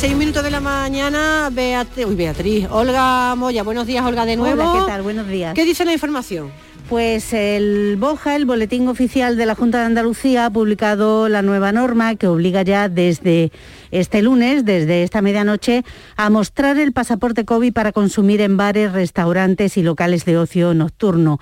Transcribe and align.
A 0.00 0.02
las 0.02 0.08
seis 0.08 0.18
minutos 0.18 0.42
de 0.42 0.50
la 0.50 0.60
mañana, 0.60 1.50
Beatriz, 1.52 2.06
uy, 2.06 2.14
Beatriz, 2.14 2.66
Olga 2.70 3.34
Moya, 3.34 3.62
buenos 3.62 3.86
días 3.86 4.02
Olga 4.02 4.24
de 4.24 4.34
nuevo. 4.34 4.62
Hola, 4.62 4.80
¿qué 4.80 4.90
tal? 4.90 5.02
Buenos 5.02 5.28
días. 5.28 5.52
¿Qué 5.52 5.66
dice 5.66 5.84
la 5.84 5.92
información? 5.92 6.50
Pues 6.88 7.34
el 7.34 7.96
BOJA, 7.98 8.34
el 8.36 8.46
Boletín 8.46 8.88
Oficial 8.88 9.36
de 9.36 9.44
la 9.44 9.54
Junta 9.54 9.80
de 9.80 9.84
Andalucía, 9.84 10.46
ha 10.46 10.50
publicado 10.50 11.28
la 11.28 11.42
nueva 11.42 11.70
norma 11.70 12.14
que 12.14 12.28
obliga 12.28 12.62
ya 12.62 12.88
desde 12.88 13.52
este 13.90 14.22
lunes, 14.22 14.64
desde 14.64 15.02
esta 15.02 15.20
medianoche, 15.20 15.84
a 16.16 16.30
mostrar 16.30 16.78
el 16.78 16.92
pasaporte 16.92 17.44
COVID 17.44 17.72
para 17.74 17.92
consumir 17.92 18.40
en 18.40 18.56
bares, 18.56 18.92
restaurantes 18.92 19.76
y 19.76 19.82
locales 19.82 20.24
de 20.24 20.38
ocio 20.38 20.72
nocturno. 20.72 21.40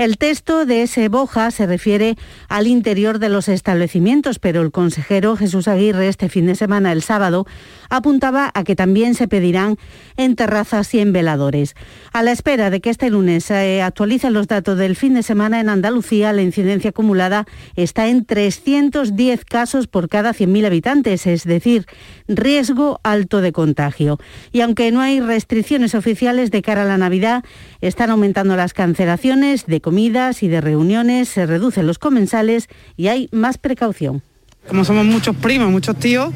El 0.00 0.16
texto 0.16 0.64
de 0.64 0.80
ese 0.80 1.10
Boja 1.10 1.50
se 1.50 1.66
refiere 1.66 2.16
al 2.48 2.66
interior 2.66 3.18
de 3.18 3.28
los 3.28 3.48
establecimientos, 3.48 4.38
pero 4.38 4.62
el 4.62 4.70
consejero 4.70 5.36
Jesús 5.36 5.68
Aguirre 5.68 6.08
este 6.08 6.30
fin 6.30 6.46
de 6.46 6.54
semana, 6.54 6.90
el 6.92 7.02
sábado, 7.02 7.46
apuntaba 7.90 8.50
a 8.54 8.64
que 8.64 8.74
también 8.74 9.14
se 9.14 9.28
pedirán 9.28 9.76
en 10.16 10.36
terrazas 10.36 10.94
y 10.94 11.00
en 11.00 11.12
veladores. 11.12 11.74
A 12.14 12.22
la 12.22 12.32
espera 12.32 12.70
de 12.70 12.80
que 12.80 12.88
este 12.88 13.10
lunes 13.10 13.44
se 13.44 13.82
actualicen 13.82 14.32
los 14.32 14.48
datos 14.48 14.78
del 14.78 14.96
fin 14.96 15.12
de 15.12 15.22
semana 15.22 15.60
en 15.60 15.68
Andalucía, 15.68 16.32
la 16.32 16.40
incidencia 16.40 16.90
acumulada 16.90 17.44
está 17.76 18.08
en 18.08 18.24
310 18.24 19.44
casos 19.44 19.86
por 19.86 20.08
cada 20.08 20.32
100.000 20.32 20.64
habitantes, 20.64 21.26
es 21.26 21.44
decir, 21.44 21.84
riesgo 22.26 23.00
alto 23.02 23.42
de 23.42 23.52
contagio. 23.52 24.18
Y 24.50 24.62
aunque 24.62 24.92
no 24.92 25.02
hay 25.02 25.20
restricciones 25.20 25.94
oficiales 25.94 26.50
de 26.50 26.62
cara 26.62 26.84
a 26.84 26.86
la 26.86 26.96
Navidad, 26.96 27.44
están 27.82 28.08
aumentando 28.08 28.56
las 28.56 28.72
cancelaciones 28.72 29.66
de 29.66 29.82
comidas 29.90 30.44
y 30.44 30.46
de 30.46 30.60
reuniones, 30.60 31.28
se 31.28 31.46
reducen 31.46 31.84
los 31.84 31.98
comensales 31.98 32.68
y 32.96 33.08
hay 33.08 33.28
más 33.32 33.58
precaución. 33.58 34.22
Como 34.68 34.84
somos 34.84 35.04
muchos 35.04 35.34
primos, 35.34 35.68
muchos 35.68 35.96
tíos, 35.96 36.32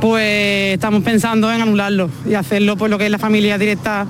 pues 0.00 0.74
estamos 0.74 1.02
pensando 1.02 1.52
en 1.52 1.62
anularlo 1.62 2.08
y 2.30 2.34
hacerlo 2.34 2.76
por 2.76 2.88
lo 2.88 2.96
que 2.96 3.06
es 3.06 3.10
la 3.10 3.18
familia 3.18 3.58
directa, 3.58 4.06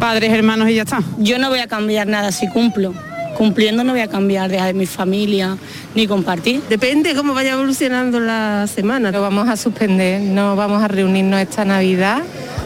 padres, 0.00 0.32
hermanos 0.32 0.68
y 0.68 0.74
ya 0.74 0.82
está. 0.82 1.00
Yo 1.18 1.38
no 1.38 1.48
voy 1.48 1.60
a 1.60 1.68
cambiar 1.68 2.08
nada 2.08 2.32
si 2.32 2.48
cumplo. 2.48 2.92
Cumpliendo 3.36 3.84
no 3.84 3.92
voy 3.92 4.00
a 4.00 4.08
cambiar 4.08 4.50
de 4.50 4.74
mi 4.74 4.86
familia 4.86 5.56
ni 5.94 6.08
compartir. 6.08 6.60
Depende 6.68 7.14
cómo 7.14 7.34
vaya 7.34 7.52
evolucionando 7.52 8.18
la 8.18 8.66
semana. 8.66 9.12
Lo 9.12 9.22
vamos 9.22 9.48
a 9.48 9.56
suspender, 9.56 10.20
no 10.22 10.56
vamos 10.56 10.82
a 10.82 10.88
reunirnos 10.88 11.40
esta 11.40 11.64
Navidad 11.64 12.24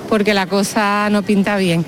porque 0.09 0.33
la 0.33 0.47
cosa 0.47 1.11
no 1.11 1.23
pinta 1.23 1.59
bien 1.59 1.85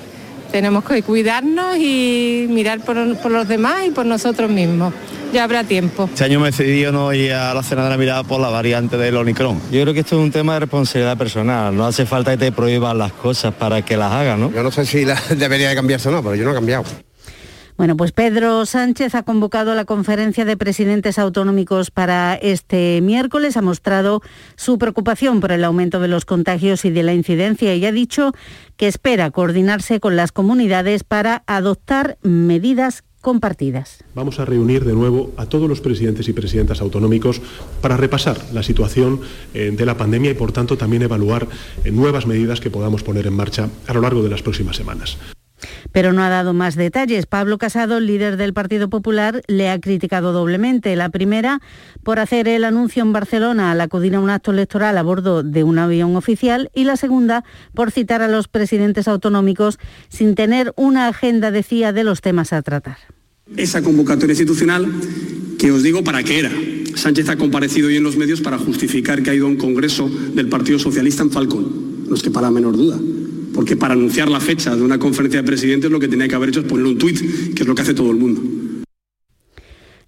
tenemos 0.55 0.85
que 0.85 1.03
cuidarnos 1.03 1.75
y 1.75 2.45
mirar 2.49 2.79
por, 2.79 2.95
los 2.95 3.45
demás 3.45 3.87
y 3.87 3.91
por 3.91 4.05
nosotros 4.05 4.49
mismos. 4.49 4.93
Ya 5.33 5.43
habrá 5.43 5.65
tiempo. 5.65 6.05
Este 6.09 6.23
año 6.23 6.39
me 6.39 6.47
he 6.47 6.51
decidido 6.51 6.93
no 6.93 7.11
ir 7.11 7.33
a 7.33 7.53
la 7.53 7.61
cena 7.61 7.83
de 7.83 7.89
Navidad 7.89 8.23
por 8.25 8.39
la 8.39 8.47
variante 8.47 8.95
del 8.95 9.17
Omicron. 9.17 9.59
Yo 9.69 9.81
creo 9.81 9.93
que 9.93 9.99
esto 9.99 10.15
es 10.15 10.23
un 10.23 10.31
tema 10.31 10.53
de 10.53 10.61
responsabilidad 10.61 11.17
personal. 11.17 11.75
No 11.75 11.85
hace 11.85 12.05
falta 12.05 12.31
que 12.31 12.37
te 12.37 12.51
prohíban 12.53 12.97
las 12.97 13.11
cosas 13.11 13.53
para 13.53 13.81
que 13.81 13.97
las 13.97 14.13
hagas, 14.13 14.39
¿no? 14.39 14.49
Yo 14.49 14.63
no 14.63 14.71
sé 14.71 14.85
si 14.85 15.03
la 15.03 15.21
debería 15.35 15.67
de 15.67 15.75
cambiarse 15.75 16.07
o 16.07 16.13
no, 16.13 16.23
pero 16.23 16.35
yo 16.35 16.45
no 16.45 16.51
he 16.51 16.55
cambiado. 16.55 16.85
Bueno, 17.77 17.97
pues 17.97 18.13
Pedro 18.13 18.65
Sánchez 18.65 19.15
ha 19.15 19.23
convocado 19.23 19.75
la 19.75 19.83
conferencia 19.83 20.45
de 20.45 20.55
presidentes 20.55 21.19
autonómicos 21.19 21.91
para 21.91 22.35
este 22.35 23.01
miércoles, 23.01 23.57
ha 23.57 23.61
mostrado 23.61 24.21
su 24.55 24.77
preocupación 24.77 25.41
por 25.41 25.51
el 25.51 25.63
aumento 25.65 25.99
de 25.99 26.07
los 26.07 26.23
contagios 26.23 26.85
y 26.85 26.89
de 26.89 27.03
la 27.03 27.13
incidencia 27.13 27.75
y 27.75 27.85
ha 27.85 27.91
dicho 27.91 28.31
que 28.77 28.87
espera 28.87 29.29
coordinarse 29.31 29.99
con 29.99 30.15
las 30.15 30.31
comunidades 30.31 31.03
para 31.03 31.43
adoptar 31.47 32.17
medidas 32.21 33.03
compartidas. 33.19 34.05
Vamos 34.13 34.39
a 34.39 34.45
reunir 34.45 34.85
de 34.85 34.93
nuevo 34.93 35.33
a 35.35 35.47
todos 35.47 35.67
los 35.67 35.81
presidentes 35.81 36.29
y 36.29 36.33
presidentas 36.33 36.79
autonómicos 36.79 37.41
para 37.81 37.97
repasar 37.97 38.37
la 38.53 38.63
situación 38.63 39.19
eh, 39.53 39.73
de 39.75 39.85
la 39.85 39.97
pandemia 39.97 40.31
y, 40.31 40.35
por 40.35 40.53
tanto, 40.53 40.77
también 40.77 41.01
evaluar 41.01 41.47
eh, 41.83 41.91
nuevas 41.91 42.25
medidas 42.25 42.61
que 42.61 42.69
podamos 42.69 43.03
poner 43.03 43.27
en 43.27 43.33
marcha 43.33 43.67
a 43.87 43.93
lo 43.93 44.01
largo 44.01 44.23
de 44.23 44.29
las 44.29 44.43
próximas 44.43 44.77
semanas 44.77 45.17
pero 45.91 46.13
no 46.13 46.23
ha 46.23 46.29
dado 46.29 46.53
más 46.53 46.75
detalles. 46.75 47.25
Pablo 47.25 47.57
Casado, 47.57 47.99
líder 47.99 48.37
del 48.37 48.53
Partido 48.53 48.89
Popular, 48.89 49.41
le 49.47 49.69
ha 49.69 49.79
criticado 49.79 50.33
doblemente. 50.33 50.95
La 50.95 51.09
primera, 51.09 51.61
por 52.03 52.19
hacer 52.19 52.47
el 52.47 52.63
anuncio 52.63 53.03
en 53.03 53.13
Barcelona 53.13 53.71
al 53.71 53.81
acudir 53.81 54.15
a 54.15 54.19
un 54.19 54.29
acto 54.29 54.51
electoral 54.51 54.97
a 54.97 55.03
bordo 55.03 55.43
de 55.43 55.63
un 55.63 55.79
avión 55.79 56.15
oficial 56.15 56.69
y 56.73 56.83
la 56.83 56.97
segunda, 56.97 57.43
por 57.73 57.91
citar 57.91 58.21
a 58.21 58.27
los 58.27 58.47
presidentes 58.47 59.07
autonómicos 59.07 59.79
sin 60.09 60.35
tener 60.35 60.73
una 60.75 61.07
agenda, 61.07 61.51
decía, 61.51 61.93
de 61.93 62.03
los 62.03 62.21
temas 62.21 62.53
a 62.53 62.61
tratar. 62.61 62.97
Esa 63.55 63.81
convocatoria 63.81 64.33
institucional, 64.33 64.87
que 65.59 65.71
os 65.71 65.83
digo 65.83 66.03
para 66.03 66.23
qué 66.23 66.39
era. 66.39 66.51
Sánchez 66.95 67.29
ha 67.29 67.37
comparecido 67.37 67.87
hoy 67.87 67.97
en 67.97 68.03
los 68.03 68.17
medios 68.17 68.41
para 68.41 68.57
justificar 68.57 69.21
que 69.21 69.29
ha 69.29 69.35
ido 69.35 69.45
a 69.45 69.49
un 69.49 69.57
congreso 69.57 70.09
del 70.09 70.47
Partido 70.47 70.79
Socialista 70.79 71.23
en 71.23 71.31
Falcón. 71.31 72.07
No 72.07 72.15
es 72.15 72.23
que 72.23 72.31
para 72.31 72.49
menor 72.49 72.77
duda 72.77 72.97
porque 73.55 73.77
para 73.77 73.93
anunciar 73.93 74.29
la 74.29 74.41
fecha 74.41 74.75
de 74.75 74.83
una 74.83 74.99
conferencia 74.99 75.41
de 75.41 75.47
presidentes 75.47 75.89
lo 75.89 75.99
que 75.99 76.09
tenía 76.09 76.27
que 76.27 76.35
haber 76.35 76.49
hecho 76.49 76.59
es 76.59 76.65
poner 76.65 76.85
un 76.85 76.97
tuit, 76.97 77.19
que 77.55 77.63
es 77.63 77.67
lo 77.67 77.73
que 77.73 77.81
hace 77.81 77.93
todo 77.93 78.11
el 78.11 78.17
mundo. 78.17 78.41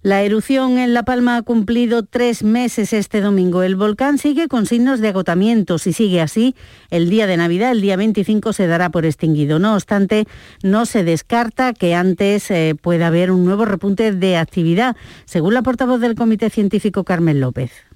La 0.00 0.22
erupción 0.22 0.78
en 0.78 0.94
La 0.94 1.02
Palma 1.02 1.36
ha 1.36 1.42
cumplido 1.42 2.04
tres 2.04 2.44
meses 2.44 2.92
este 2.92 3.20
domingo. 3.20 3.64
El 3.64 3.74
volcán 3.74 4.18
sigue 4.18 4.46
con 4.46 4.64
signos 4.64 5.00
de 5.00 5.08
agotamiento. 5.08 5.78
Si 5.78 5.92
sigue 5.92 6.20
así, 6.20 6.54
el 6.90 7.10
día 7.10 7.26
de 7.26 7.36
Navidad, 7.36 7.72
el 7.72 7.80
día 7.80 7.96
25, 7.96 8.52
se 8.52 8.68
dará 8.68 8.90
por 8.90 9.04
extinguido. 9.04 9.58
No 9.58 9.74
obstante, 9.74 10.26
no 10.62 10.86
se 10.86 11.02
descarta 11.02 11.72
que 11.72 11.96
antes 11.96 12.48
eh, 12.52 12.76
pueda 12.80 13.08
haber 13.08 13.32
un 13.32 13.44
nuevo 13.44 13.64
repunte 13.64 14.12
de 14.12 14.36
actividad, 14.36 14.96
según 15.24 15.54
la 15.54 15.62
portavoz 15.62 16.00
del 16.00 16.14
Comité 16.14 16.48
Científico 16.48 17.02
Carmen 17.02 17.40
López 17.40 17.87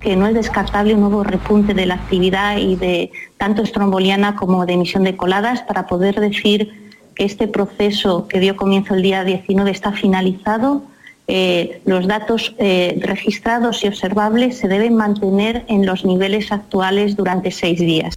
que 0.00 0.16
no 0.16 0.26
es 0.26 0.34
descartable 0.34 0.94
un 0.94 1.00
nuevo 1.00 1.24
repunte 1.24 1.74
de 1.74 1.86
la 1.86 1.94
actividad 1.94 2.58
y 2.58 2.76
de 2.76 3.10
tanto 3.38 3.62
estromboliana 3.62 4.36
como 4.36 4.66
de 4.66 4.74
emisión 4.74 5.04
de 5.04 5.16
coladas 5.16 5.62
para 5.62 5.86
poder 5.86 6.20
decir 6.20 6.92
que 7.14 7.24
este 7.24 7.48
proceso 7.48 8.28
que 8.28 8.40
dio 8.40 8.56
comienzo 8.56 8.94
el 8.94 9.02
día 9.02 9.24
19 9.24 9.70
está 9.70 9.92
finalizado. 9.92 10.82
Eh, 11.28 11.80
los 11.86 12.06
datos 12.06 12.54
eh, 12.58 12.98
registrados 13.00 13.82
y 13.82 13.88
observables 13.88 14.58
se 14.58 14.68
deben 14.68 14.94
mantener 14.94 15.64
en 15.68 15.84
los 15.86 16.04
niveles 16.04 16.52
actuales 16.52 17.16
durante 17.16 17.50
seis 17.50 17.80
días. 17.80 18.16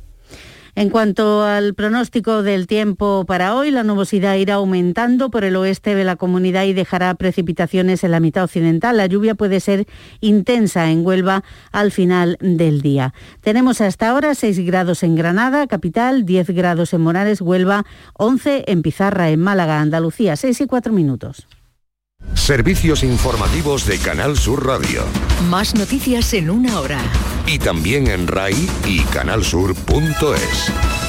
En 0.79 0.89
cuanto 0.89 1.43
al 1.43 1.73
pronóstico 1.73 2.41
del 2.41 2.65
tiempo 2.65 3.25
para 3.27 3.53
hoy, 3.53 3.69
la 3.69 3.83
nubosidad 3.83 4.35
irá 4.35 4.53
aumentando 4.53 5.29
por 5.29 5.43
el 5.43 5.57
oeste 5.57 5.93
de 5.93 6.05
la 6.05 6.15
comunidad 6.15 6.63
y 6.63 6.71
dejará 6.71 7.13
precipitaciones 7.15 8.05
en 8.05 8.11
la 8.11 8.21
mitad 8.21 8.45
occidental. 8.45 8.95
La 8.95 9.05
lluvia 9.05 9.35
puede 9.35 9.59
ser 9.59 9.87
intensa 10.21 10.89
en 10.89 11.05
Huelva 11.05 11.43
al 11.73 11.91
final 11.91 12.37
del 12.39 12.81
día. 12.81 13.13
Tenemos 13.41 13.81
hasta 13.81 14.07
ahora 14.07 14.33
6 14.35 14.65
grados 14.65 15.03
en 15.03 15.15
Granada, 15.15 15.67
capital, 15.67 16.25
10 16.25 16.51
grados 16.51 16.93
en 16.93 17.01
Morales, 17.01 17.41
Huelva, 17.41 17.83
11 18.13 18.63
en 18.67 18.81
Pizarra, 18.81 19.31
en 19.31 19.41
Málaga, 19.41 19.81
Andalucía, 19.81 20.37
6 20.37 20.61
y 20.61 20.65
4 20.65 20.93
minutos. 20.93 21.45
Servicios 22.49 23.03
informativos 23.03 23.85
de 23.85 23.99
Canal 23.99 24.35
Sur 24.35 24.65
Radio. 24.65 25.03
Más 25.49 25.75
noticias 25.75 26.33
en 26.33 26.49
una 26.49 26.79
hora. 26.79 26.99
Y 27.45 27.59
también 27.59 28.07
en 28.07 28.27
RAI 28.27 28.67
y 28.85 29.01
canalsur.es. 29.01 31.08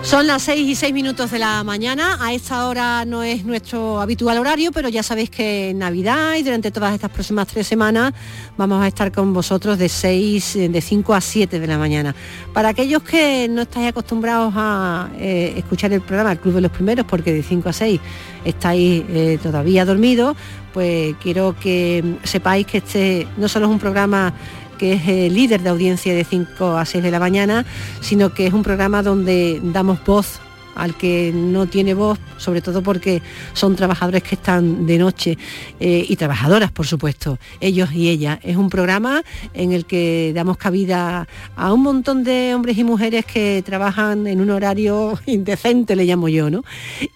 Son 0.02 0.26
las 0.26 0.42
6 0.42 0.68
y 0.68 0.74
6 0.74 0.92
minutos 0.92 1.30
de 1.30 1.38
la 1.38 1.62
mañana. 1.62 2.18
A 2.20 2.34
esta 2.34 2.66
hora 2.66 3.04
no 3.04 3.22
es 3.22 3.44
nuestro 3.44 4.00
habitual 4.00 4.36
horario, 4.38 4.72
pero 4.72 4.88
ya 4.88 5.02
sabéis 5.04 5.30
que 5.30 5.70
en 5.70 5.78
Navidad 5.78 6.34
y 6.34 6.42
durante 6.42 6.72
todas 6.72 6.92
estas 6.92 7.10
próximas 7.10 7.46
tres 7.46 7.68
semanas 7.68 8.12
vamos 8.56 8.82
a 8.82 8.88
estar 8.88 9.12
con 9.12 9.32
vosotros 9.32 9.78
de 9.78 9.88
6, 9.88 10.58
de 10.70 10.80
5 10.80 11.14
a 11.14 11.20
7 11.20 11.60
de 11.60 11.66
la 11.68 11.78
mañana. 11.78 12.16
Para 12.52 12.70
aquellos 12.70 13.04
que 13.04 13.46
no 13.48 13.62
estáis 13.62 13.88
acostumbrados 13.88 14.52
a 14.56 15.08
eh, 15.18 15.54
escuchar 15.56 15.92
el 15.92 16.00
programa 16.00 16.32
El 16.32 16.40
Club 16.40 16.56
de 16.56 16.62
los 16.62 16.72
Primeros, 16.72 17.06
porque 17.06 17.32
de 17.32 17.44
5 17.44 17.68
a 17.68 17.72
6 17.72 18.00
estáis 18.44 19.04
eh, 19.08 19.38
todavía 19.40 19.84
dormidos, 19.84 20.36
pues 20.72 21.14
quiero 21.22 21.54
que 21.58 22.16
sepáis 22.24 22.66
que 22.66 22.78
este 22.78 23.28
no 23.36 23.48
solo 23.48 23.66
es 23.66 23.72
un 23.72 23.78
programa 23.78 24.34
que 24.82 24.94
es 24.94 25.06
el 25.06 25.32
líder 25.32 25.62
de 25.62 25.68
audiencia 25.68 26.12
de 26.12 26.24
5 26.24 26.76
a 26.76 26.84
6 26.84 27.04
de 27.04 27.12
la 27.12 27.20
mañana, 27.20 27.64
sino 28.00 28.34
que 28.34 28.48
es 28.48 28.52
un 28.52 28.64
programa 28.64 29.00
donde 29.00 29.60
damos 29.62 30.04
voz 30.04 30.40
al 30.74 30.96
que 30.96 31.32
no 31.34 31.66
tiene 31.66 31.94
voz, 31.94 32.18
sobre 32.36 32.60
todo 32.60 32.82
porque 32.82 33.22
son 33.52 33.76
trabajadores 33.76 34.22
que 34.22 34.34
están 34.34 34.86
de 34.86 34.98
noche 34.98 35.38
eh, 35.80 36.04
y 36.08 36.16
trabajadoras, 36.16 36.70
por 36.70 36.86
supuesto, 36.86 37.38
ellos 37.60 37.92
y 37.92 38.08
ellas. 38.08 38.38
Es 38.42 38.56
un 38.56 38.70
programa 38.70 39.22
en 39.54 39.72
el 39.72 39.84
que 39.84 40.32
damos 40.34 40.56
cabida 40.56 41.26
a 41.56 41.72
un 41.72 41.82
montón 41.82 42.24
de 42.24 42.54
hombres 42.54 42.78
y 42.78 42.84
mujeres 42.84 43.24
que 43.24 43.62
trabajan 43.64 44.26
en 44.26 44.40
un 44.40 44.50
horario 44.50 45.18
indecente, 45.26 45.96
le 45.96 46.04
llamo 46.04 46.28
yo, 46.28 46.50
¿no? 46.50 46.64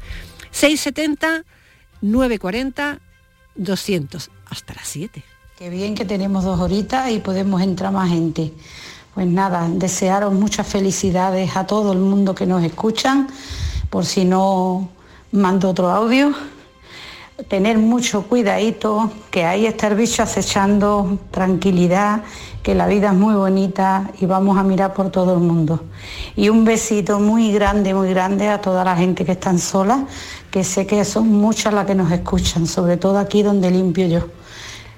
670 0.52 1.44
940 2.02 3.00
200 3.56 4.32
hasta 4.50 4.74
las 4.74 4.88
7. 4.88 5.24
Qué 5.58 5.70
bien 5.70 5.94
que 5.94 6.06
tenemos 6.06 6.44
dos 6.46 6.60
horitas 6.60 7.12
y 7.12 7.20
podemos 7.20 7.62
entrar 7.62 7.92
más 7.92 8.10
gente. 8.10 8.54
Pues 9.14 9.28
nada, 9.28 9.68
desearos 9.70 10.34
muchas 10.34 10.66
felicidades 10.66 11.58
a 11.58 11.68
todo 11.68 11.92
el 11.92 12.00
mundo 12.00 12.34
que 12.34 12.46
nos 12.46 12.64
escuchan, 12.64 13.28
por 13.90 14.06
si 14.06 14.24
no 14.24 14.90
mando 15.32 15.70
otro 15.70 15.90
audio. 15.90 16.34
Tener 17.48 17.78
mucho 17.78 18.24
cuidadito, 18.24 19.12
que 19.32 19.46
ahí 19.46 19.66
está 19.66 19.88
el 19.88 19.96
bicho 19.96 20.24
acechando, 20.24 21.20
tranquilidad, 21.32 22.24
que 22.64 22.76
la 22.76 22.88
vida 22.88 23.08
es 23.10 23.16
muy 23.16 23.34
bonita 23.34 24.12
y 24.20 24.26
vamos 24.26 24.58
a 24.58 24.64
mirar 24.64 24.94
por 24.94 25.10
todo 25.10 25.34
el 25.34 25.40
mundo. 25.40 25.84
Y 26.36 26.50
un 26.50 26.66
besito 26.66 27.20
muy 27.20 27.52
grande, 27.52 27.94
muy 27.94 28.10
grande 28.10 28.48
a 28.48 28.62
toda 28.62 28.84
la 28.84 28.96
gente 28.96 29.26
que 29.26 29.34
están 29.34 29.60
solas, 29.60 30.02
que 30.52 30.64
sé 30.64 30.88
que 30.88 31.04
son 31.06 31.28
muchas 31.28 31.74
las 31.74 31.86
que 31.86 31.96
nos 31.96 32.12
escuchan, 32.12 32.66
sobre 32.68 32.98
todo 32.98 33.18
aquí 33.18 33.44
donde 33.44 33.70
limpio 33.72 34.08
yo. 34.08 34.28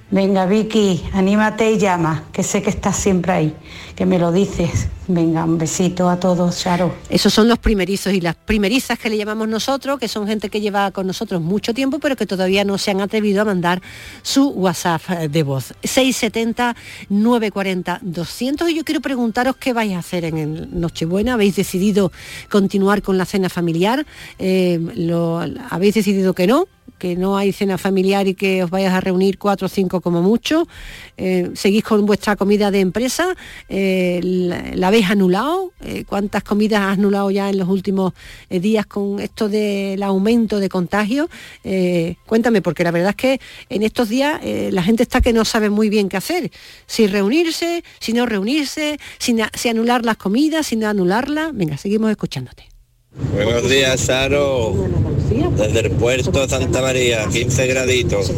Venga, 0.10 0.46
Vicky, 0.46 1.04
anímate 1.14 1.72
y 1.72 1.78
llama, 1.78 2.26
que 2.34 2.44
sé 2.44 2.62
que 2.62 2.70
estás 2.70 2.98
siempre 2.98 3.32
ahí, 3.32 3.56
que 4.02 4.06
me 4.08 4.18
lo 4.18 4.32
dices. 4.32 4.88
Venga, 5.08 5.46
un 5.46 5.60
besito 5.60 6.10
a 6.10 6.20
todos, 6.20 6.58
Charo. 6.60 6.92
Esos 7.08 7.32
son 7.32 7.48
los 7.48 7.60
primerizos 7.60 8.12
y 8.14 8.20
las 8.20 8.36
primerizas 8.36 8.98
que 8.98 9.12
le 9.12 9.18
llamamos 9.18 9.48
nosotros, 9.48 10.00
que 10.00 10.08
son 10.08 10.26
gente 10.26 10.50
que 10.50 10.60
lleva 10.60 10.90
con 10.90 11.06
nosotros 11.06 11.40
mucho 11.40 11.72
tiempo, 11.72 12.00
pero 12.00 12.16
que 12.16 12.26
todavía 12.26 12.66
no 12.66 12.80
se 12.80 12.90
han 12.90 13.00
atrevido 13.02 13.44
a 13.44 13.46
mandar 13.46 13.80
su 14.24 14.50
WhatsApp 14.50 15.04
eh, 15.12 15.28
de 15.30 15.44
voz. 15.44 15.76
670-940-200. 15.84 18.72
Y 18.72 18.76
yo 18.76 18.84
quiero 18.84 19.02
preguntaros 19.02 19.56
qué 19.58 19.72
vais 19.74 19.94
a 19.94 20.00
hacer 20.00 20.26
en 20.26 20.38
el 20.40 20.80
Nochebuena. 20.80 21.36
¿Habéis 21.36 21.56
decidido 21.56 22.12
continuar 22.50 23.04
con 23.04 23.20
la 23.20 23.26
cena 23.26 23.50
familiar? 23.50 24.04
Eh, 24.40 24.80
lo- 24.96 25.42
¿Habéis 25.70 25.94
decidido 25.94 26.34
que 26.34 26.48
no? 26.48 26.66
que 26.98 27.16
no 27.16 27.36
hay 27.36 27.52
cena 27.52 27.80
familiar 27.80 28.28
y 28.28 28.36
que 28.36 28.64
os 28.64 28.70
vayas 28.70 28.94
a 28.94 29.02
reunir 29.02 29.40
cuatro 29.40 29.66
o 29.66 29.70
cinco 29.70 30.02
como 30.02 30.22
mucho, 30.22 30.68
Eh, 31.18 31.50
seguís 31.56 31.84
con 31.84 32.06
vuestra 32.06 32.36
comida 32.36 32.70
de 32.70 32.80
empresa, 32.80 33.34
Eh, 33.70 33.91
la, 34.24 34.64
la 34.76 34.88
habéis 34.88 35.10
anulado, 35.10 35.72
Eh, 35.84 36.04
cuántas 36.08 36.44
comidas 36.44 36.82
has 36.82 36.98
anulado 37.00 37.32
ya 37.32 37.50
en 37.50 37.58
los 37.58 37.68
últimos 37.68 38.14
eh, 38.52 38.60
días 38.60 38.86
con 38.86 39.20
esto 39.20 39.50
del 39.50 40.02
aumento 40.04 40.60
de 40.60 40.70
contagios, 40.70 41.28
Eh, 41.64 42.16
cuéntame, 42.28 42.62
porque 42.62 42.84
la 42.84 42.92
verdad 42.92 43.10
es 43.12 43.16
que 43.16 43.40
en 43.70 43.82
estos 43.84 44.08
días 44.10 44.40
eh, 44.44 44.70
la 44.72 44.84
gente 44.84 45.02
está 45.04 45.22
que 45.22 45.34
no 45.34 45.44
sabe 45.44 45.70
muy 45.70 45.90
bien 45.90 46.08
qué 46.10 46.18
hacer, 46.18 46.52
si 46.86 47.08
reunirse, 47.08 47.84
si 48.00 48.14
no 48.14 48.26
reunirse, 48.26 49.00
si, 49.18 49.34
na- 49.34 49.52
si 49.54 49.70
anular 49.70 50.06
las 50.06 50.18
comidas, 50.18 50.68
si 50.68 50.76
no 50.76 50.88
anularlas, 50.88 51.50
venga, 51.56 51.78
seguimos 51.78 52.12
escuchándote. 52.12 52.64
Buenos 53.34 53.70
días, 53.70 54.00
Saro. 54.00 54.76
Desde 55.58 55.80
el 55.80 55.92
puerto 55.92 56.48
Santa 56.48 56.82
María, 56.82 57.26
15 57.28 57.68
graditos. 57.68 58.32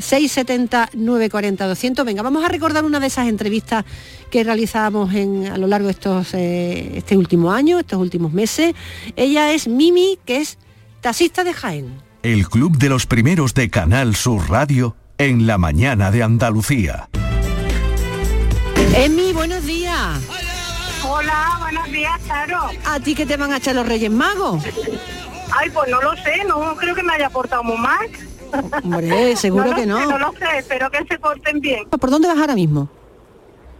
670 0.00 0.90
940 0.94 1.66
200. 1.66 2.04
Venga, 2.04 2.22
vamos 2.22 2.44
a 2.44 2.48
recordar 2.48 2.84
una 2.84 3.00
de 3.00 3.06
esas 3.06 3.28
entrevistas 3.28 3.84
que 4.30 4.44
realizábamos 4.44 5.14
en, 5.14 5.46
a 5.46 5.56
lo 5.56 5.66
largo 5.66 5.86
de 5.86 5.92
estos, 5.92 6.34
eh, 6.34 6.92
este 6.96 7.16
último 7.16 7.52
año, 7.52 7.78
estos 7.78 7.98
últimos 7.98 8.32
meses. 8.32 8.74
Ella 9.16 9.52
es 9.52 9.68
Mimi, 9.68 10.18
que 10.24 10.38
es 10.38 10.58
taxista 11.00 11.44
de 11.44 11.54
Jaén. 11.54 12.08
El 12.22 12.48
Club 12.48 12.78
de 12.78 12.88
los 12.88 13.06
Primeros 13.06 13.54
de 13.54 13.70
Canal 13.70 14.16
Sur 14.16 14.50
Radio 14.50 14.96
en 15.18 15.46
la 15.46 15.58
mañana 15.58 16.10
de 16.10 16.22
Andalucía. 16.22 17.08
Emi, 18.94 19.32
buenos 19.32 19.64
días. 19.64 20.20
Hola, 21.04 21.56
buenos 21.60 21.90
días, 21.90 22.20
Charo. 22.26 22.70
¿A 22.84 23.00
ti 23.00 23.14
qué 23.14 23.24
te 23.24 23.36
van 23.36 23.52
a 23.52 23.58
echar 23.58 23.74
los 23.74 23.86
Reyes 23.86 24.10
Magos? 24.10 24.64
Ay, 25.50 25.70
pues 25.70 25.90
no 25.90 26.00
lo 26.00 26.14
sé, 26.16 26.44
no 26.46 26.76
creo 26.76 26.94
que 26.94 27.02
me 27.02 27.14
haya 27.14 27.30
portado 27.30 27.62
muy 27.62 27.78
mal. 27.78 28.08
Hombre, 28.84 29.36
seguro 29.36 29.74
que 29.74 29.80
sé, 29.80 29.86
no. 29.86 30.06
no 30.06 30.18
lo 30.18 30.32
sé, 30.32 30.58
espero 30.58 30.90
que 30.90 31.04
se 31.04 31.18
porten 31.18 31.60
bien. 31.60 31.88
¿Por 31.88 32.10
dónde 32.10 32.28
vas 32.28 32.38
ahora 32.38 32.54
mismo? 32.54 32.88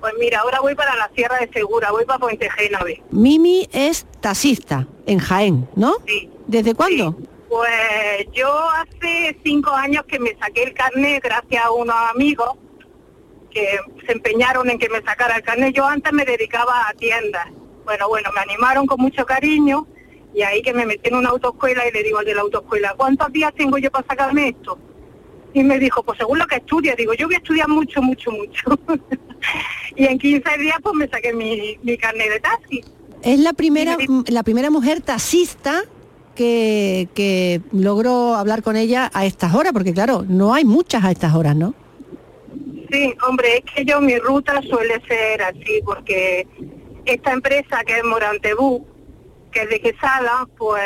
Pues 0.00 0.12
mira, 0.18 0.40
ahora 0.40 0.60
voy 0.60 0.75
para 0.75 0.94
la 0.94 1.10
Sierra 1.14 1.38
de 1.38 1.48
Segura, 1.52 1.90
voy 1.90 2.04
para 2.04 2.20
Puente 2.20 2.48
Génave. 2.50 3.02
Mimi 3.10 3.68
es 3.72 4.06
taxista 4.20 4.87
en 5.06 5.18
Jaén, 5.18 5.68
¿no? 5.75 5.96
Sí. 6.06 6.30
¿Desde 6.46 6.75
cuándo? 6.75 7.16
Pues 7.48 8.26
yo 8.32 8.48
hace 8.70 9.37
cinco 9.42 9.70
años 9.70 10.04
que 10.06 10.18
me 10.18 10.37
saqué 10.38 10.62
el 10.62 10.75
carnet 10.75 11.22
gracias 11.22 11.64
a 11.64 11.70
unos 11.72 11.96
amigos 12.14 12.50
que 13.50 13.78
se 14.06 14.12
empeñaron 14.12 14.68
en 14.70 14.78
que 14.78 14.88
me 14.88 15.02
sacara 15.02 15.37
el 15.37 15.42
carnet. 15.42 15.75
Yo 15.75 15.84
antes 15.84 16.12
me 16.12 16.25
dedicaba 16.25 16.88
a 16.88 16.92
tiendas. 16.94 17.48
Bueno, 17.84 18.08
bueno, 18.08 18.30
me 18.34 18.40
animaron 18.40 18.87
con 18.87 19.00
mucho 19.00 19.25
cariño 19.25 19.87
y 20.35 20.42
ahí 20.42 20.62
que 20.62 20.73
me 20.73 20.87
metí 20.87 21.08
en 21.08 21.16
una 21.16 21.30
autoescuela 21.30 21.87
y 21.88 21.92
le 21.92 22.02
digo 22.02 22.18
al 22.18 22.25
de 22.25 22.35
la 22.35 22.42
autoescuela, 22.42 22.94
¿cuántos 22.97 23.32
días 23.32 23.52
tengo 23.54 23.78
yo 23.78 23.90
para 23.90 24.06
sacarme 24.06 24.49
esto? 24.49 24.78
Y 25.54 25.62
me 25.64 25.78
dijo, 25.78 26.02
pues 26.02 26.18
según 26.18 26.38
lo 26.38 26.47
que 26.47 26.56
estudia, 26.56 26.94
digo, 26.94 27.14
yo 27.14 27.26
voy 27.26 27.35
a 27.35 27.38
estudiar 27.38 27.68
mucho, 27.68 28.02
mucho, 28.02 28.30
mucho. 28.30 28.78
y 29.97 30.04
en 30.04 30.18
15 30.18 30.58
días 30.58 30.76
pues 30.82 30.94
me 30.94 31.08
saqué 31.08 31.32
mi, 31.32 31.78
mi 31.82 31.97
carnet 31.97 32.30
de 32.30 32.40
taxi. 32.40 32.85
Es 33.23 33.40
la 33.40 33.52
primera, 33.52 33.97
la 34.26 34.42
primera 34.42 34.70
mujer 34.70 35.00
taxista 35.00 35.82
que, 36.37 37.08
que 37.14 37.61
logró 37.73 38.37
hablar 38.37 38.62
con 38.62 38.76
ella 38.76 39.11
a 39.12 39.26
estas 39.26 39.54
horas, 39.54 39.73
porque 39.73 39.92
claro, 39.92 40.25
no 40.28 40.54
hay 40.54 40.64
muchas 40.64 41.04
a 41.04 41.11
estas 41.11 41.35
horas, 41.35 41.56
¿no? 41.56 41.75
Sí, 42.90 43.12
hombre, 43.28 43.58
es 43.58 43.73
que 43.73 43.85
yo 43.85 44.00
mi 44.00 44.16
ruta 44.18 44.62
suele 44.62 45.00
ser 45.06 45.42
así, 45.42 45.80
porque 45.85 46.47
esta 47.04 47.32
empresa 47.32 47.82
que 47.85 47.99
es 47.99 48.04
Morantebú, 48.04 48.87
que 49.58 49.64
es 49.64 49.70
de 49.70 49.80
Quesada, 49.80 50.46
pues 50.56 50.84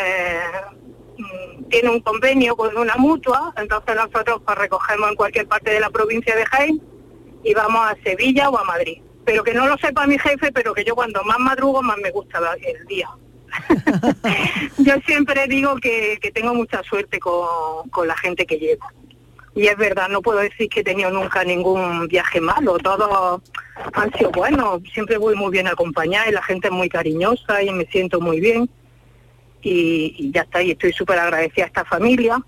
mm, 1.18 1.64
tiene 1.64 1.90
un 1.90 2.00
convenio 2.00 2.56
con 2.56 2.74
una 2.76 2.96
mutua, 2.96 3.52
entonces 3.58 3.94
nosotros 3.94 4.40
pues 4.46 4.56
recogemos 4.56 5.10
en 5.10 5.16
cualquier 5.16 5.46
parte 5.46 5.72
de 5.72 5.80
la 5.80 5.90
provincia 5.90 6.34
de 6.34 6.46
Jaén 6.46 6.82
y 7.44 7.52
vamos 7.52 7.80
a 7.86 7.96
Sevilla 8.02 8.48
o 8.48 8.56
a 8.56 8.64
Madrid. 8.64 9.02
Pero 9.26 9.44
que 9.44 9.52
no 9.52 9.66
lo 9.66 9.76
sepa 9.76 10.06
mi 10.06 10.18
jefe, 10.18 10.50
pero 10.52 10.72
que 10.72 10.84
yo 10.84 10.94
cuando 10.94 11.22
más 11.24 11.38
madrugo 11.38 11.82
más 11.82 11.98
me 11.98 12.10
gusta 12.10 12.40
el 12.62 12.86
día. 12.86 13.10
yo 14.78 14.94
siempre 15.04 15.46
digo 15.48 15.76
que, 15.76 16.18
que 16.22 16.30
tengo 16.30 16.54
mucha 16.54 16.82
suerte 16.82 17.20
con, 17.20 17.90
con 17.90 18.08
la 18.08 18.16
gente 18.16 18.46
que 18.46 18.58
llevo. 18.58 18.86
Y 19.54 19.66
es 19.66 19.76
verdad, 19.76 20.08
no 20.08 20.22
puedo 20.22 20.38
decir 20.38 20.68
que 20.68 20.80
he 20.80 20.84
tenido 20.84 21.10
nunca 21.10 21.44
ningún 21.44 22.08
viaje 22.08 22.40
malo, 22.40 22.78
todos 22.78 23.42
han 23.92 24.12
sido 24.14 24.30
buenos, 24.30 24.80
siempre 24.94 25.18
voy 25.18 25.34
muy 25.34 25.50
bien 25.50 25.66
acompañada 25.66 26.28
y 26.28 26.32
la 26.32 26.42
gente 26.42 26.68
es 26.68 26.72
muy 26.72 26.88
cariñosa 26.88 27.62
y 27.62 27.70
me 27.70 27.84
siento 27.86 28.20
muy 28.20 28.40
bien. 28.40 28.70
Y, 29.60 30.14
y 30.18 30.32
ya 30.32 30.42
está, 30.42 30.62
y 30.62 30.72
estoy 30.72 30.92
súper 30.92 31.18
agradecida 31.18 31.64
a 31.64 31.66
esta 31.68 31.84
familia. 31.84 32.42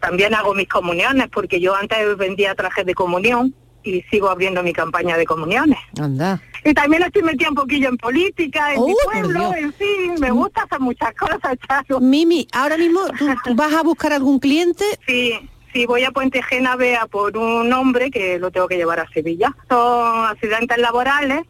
También 0.00 0.34
hago 0.34 0.54
mis 0.54 0.68
comuniones, 0.68 1.28
porque 1.32 1.60
yo 1.60 1.74
antes 1.74 2.16
vendía 2.16 2.54
trajes 2.54 2.86
de 2.86 2.94
comunión 2.94 3.54
y 3.82 4.02
sigo 4.02 4.28
abriendo 4.28 4.62
mi 4.62 4.72
campaña 4.72 5.16
de 5.16 5.24
comuniones. 5.24 5.78
Anda. 6.00 6.40
Y 6.64 6.74
también 6.74 7.02
estoy 7.02 7.22
metida 7.22 7.48
un 7.48 7.54
poquillo 7.54 7.88
en 7.88 7.96
política, 7.96 8.74
en 8.74 8.84
mi 8.84 8.92
por 8.92 9.12
pueblo, 9.12 9.54
en 9.56 9.72
fin, 9.72 10.14
me 10.20 10.30
gusta 10.30 10.62
hacer 10.62 10.80
muchas 10.80 11.14
cosas, 11.18 11.56
Charo. 11.66 12.00
Mimi, 12.00 12.46
ahora 12.52 12.76
mismo 12.76 13.00
¿tú, 13.18 13.26
tú 13.44 13.54
vas 13.56 13.72
a 13.72 13.82
buscar 13.82 14.12
algún 14.12 14.38
cliente. 14.38 14.84
Sí, 15.06 15.38
sí, 15.78 15.86
voy 15.86 16.02
a 16.02 16.10
Puente 16.10 16.42
Génave 16.42 16.96
a 16.96 17.06
por 17.06 17.36
un 17.36 17.72
hombre 17.72 18.10
que 18.10 18.38
lo 18.38 18.50
tengo 18.50 18.66
que 18.66 18.76
llevar 18.76 18.98
a 18.98 19.08
Sevilla. 19.10 19.54
Son 19.68 20.24
accidentes 20.26 20.78
laborales 20.78 21.42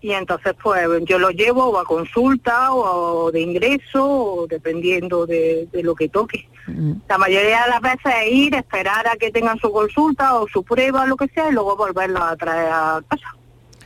y 0.00 0.12
entonces 0.12 0.54
pues 0.62 0.88
yo 1.04 1.18
lo 1.18 1.30
llevo 1.30 1.66
o 1.66 1.78
a 1.78 1.84
consulta 1.84 2.72
o 2.72 3.30
de 3.30 3.42
ingreso 3.42 4.06
o 4.06 4.46
dependiendo 4.46 5.26
de, 5.26 5.68
de 5.70 5.82
lo 5.82 5.94
que 5.94 6.08
toque. 6.08 6.48
La 7.08 7.18
mayoría 7.18 7.64
de 7.64 7.70
las 7.70 7.80
veces 7.80 8.14
es 8.22 8.32
ir, 8.32 8.54
esperar 8.54 9.06
a 9.06 9.16
que 9.16 9.30
tengan 9.30 9.58
su 9.58 9.70
consulta 9.70 10.36
o 10.36 10.48
su 10.48 10.62
prueba 10.62 11.04
lo 11.04 11.16
que 11.16 11.28
sea 11.28 11.50
y 11.50 11.52
luego 11.52 11.76
volverlo 11.76 12.22
a 12.22 12.36
traer 12.36 12.70
a 12.72 13.02
casa. 13.06 13.36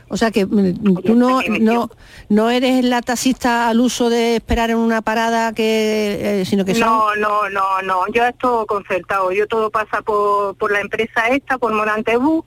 O 0.07 0.17
sea 0.17 0.31
que 0.31 0.45
mm, 0.45 1.01
tú 1.03 1.15
no, 1.15 1.41
no, 1.59 1.89
no 2.29 2.49
eres 2.49 2.83
la 2.85 3.01
taxista 3.01 3.69
al 3.69 3.79
uso 3.79 4.09
de 4.09 4.35
esperar 4.35 4.69
en 4.69 4.77
una 4.77 5.01
parada 5.01 5.53
que 5.53 6.41
eh, 6.41 6.45
sino 6.45 6.63
que 6.63 6.75
son 6.75 6.87
No, 6.87 7.15
no, 7.15 7.49
no, 7.49 7.81
no, 7.81 8.07
yo 8.13 8.25
es 8.25 8.37
todo 8.37 8.65
concertado, 8.65 9.31
yo 9.31 9.47
todo 9.47 9.71
pasa 9.71 10.01
por, 10.01 10.55
por 10.57 10.71
la 10.71 10.81
empresa 10.81 11.27
esta, 11.29 11.57
por 11.57 11.73
Morantebú, 11.73 12.45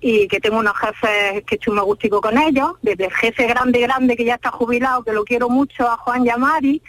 y 0.00 0.28
que 0.28 0.40
tengo 0.40 0.58
unos 0.58 0.76
jefes 0.76 1.42
que 1.44 1.56
estoy 1.56 1.74
muy 1.74 1.84
gustico 1.84 2.20
con 2.20 2.38
ellos, 2.38 2.72
desde 2.82 3.06
el 3.06 3.12
jefe 3.12 3.46
grande, 3.46 3.80
grande 3.80 4.16
que 4.16 4.24
ya 4.24 4.34
está 4.34 4.50
jubilado, 4.50 5.02
que 5.02 5.12
lo 5.12 5.24
quiero 5.24 5.48
mucho, 5.48 5.88
a 5.88 5.96
Juan 5.96 6.24
Yamari, 6.24 6.82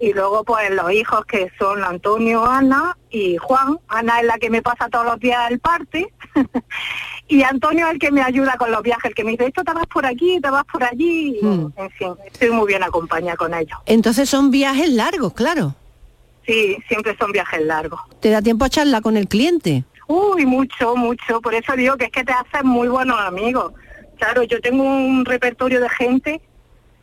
y 0.00 0.12
luego 0.12 0.44
pues 0.44 0.70
los 0.70 0.90
hijos 0.92 1.24
que 1.26 1.50
son 1.58 1.82
Antonio, 1.84 2.44
Ana 2.44 2.96
y 3.10 3.36
Juan. 3.36 3.78
Ana 3.88 4.20
es 4.20 4.26
la 4.26 4.38
que 4.38 4.50
me 4.50 4.62
pasa 4.62 4.88
todos 4.88 5.06
los 5.06 5.18
días 5.18 5.50
el 5.50 5.58
parte, 5.58 6.12
y 7.28 7.42
Antonio 7.42 7.86
es 7.86 7.94
el 7.94 7.98
que 7.98 8.10
me 8.10 8.22
ayuda 8.22 8.56
con 8.58 8.70
los 8.70 8.82
viajes, 8.82 9.06
el 9.06 9.14
que 9.14 9.24
me 9.24 9.32
dice, 9.32 9.46
esto 9.46 9.62
te 9.64 9.72
vas 9.72 9.86
por 9.86 10.06
aquí, 10.06 10.40
te 10.40 10.50
vas 10.50 10.64
por 10.64 10.82
allí, 10.84 11.38
y, 11.40 11.44
Mm. 11.44 11.72
en 11.76 11.90
fin, 11.90 12.14
estoy 12.26 12.50
muy 12.50 12.66
bien 12.66 12.82
acompañada 12.82 13.36
con 13.36 13.54
ellos. 13.54 13.78
entonces 13.86 14.28
son 14.28 14.50
viajes 14.50 14.90
largos, 14.90 15.32
claro. 15.34 15.74
Sí, 16.46 16.78
siempre 16.88 17.14
son 17.18 17.30
viajes 17.32 17.60
largos. 17.66 18.00
Te 18.20 18.30
da 18.30 18.40
tiempo 18.40 18.64
a 18.64 18.70
charlar 18.70 19.02
con 19.02 19.16
el 19.18 19.28
cliente. 19.28 19.84
Uy, 20.06 20.46
mucho, 20.46 20.96
mucho. 20.96 21.42
Por 21.42 21.54
eso 21.54 21.74
digo 21.74 21.98
que 21.98 22.06
es 22.06 22.10
que 22.10 22.24
te 22.24 22.32
haces 22.32 22.64
muy 22.64 22.88
buenos 22.88 23.20
amigos. 23.20 23.74
Claro, 24.16 24.42
yo 24.44 24.58
tengo 24.62 24.82
un 24.82 25.26
repertorio 25.26 25.78
de 25.80 25.88
gente 25.90 26.40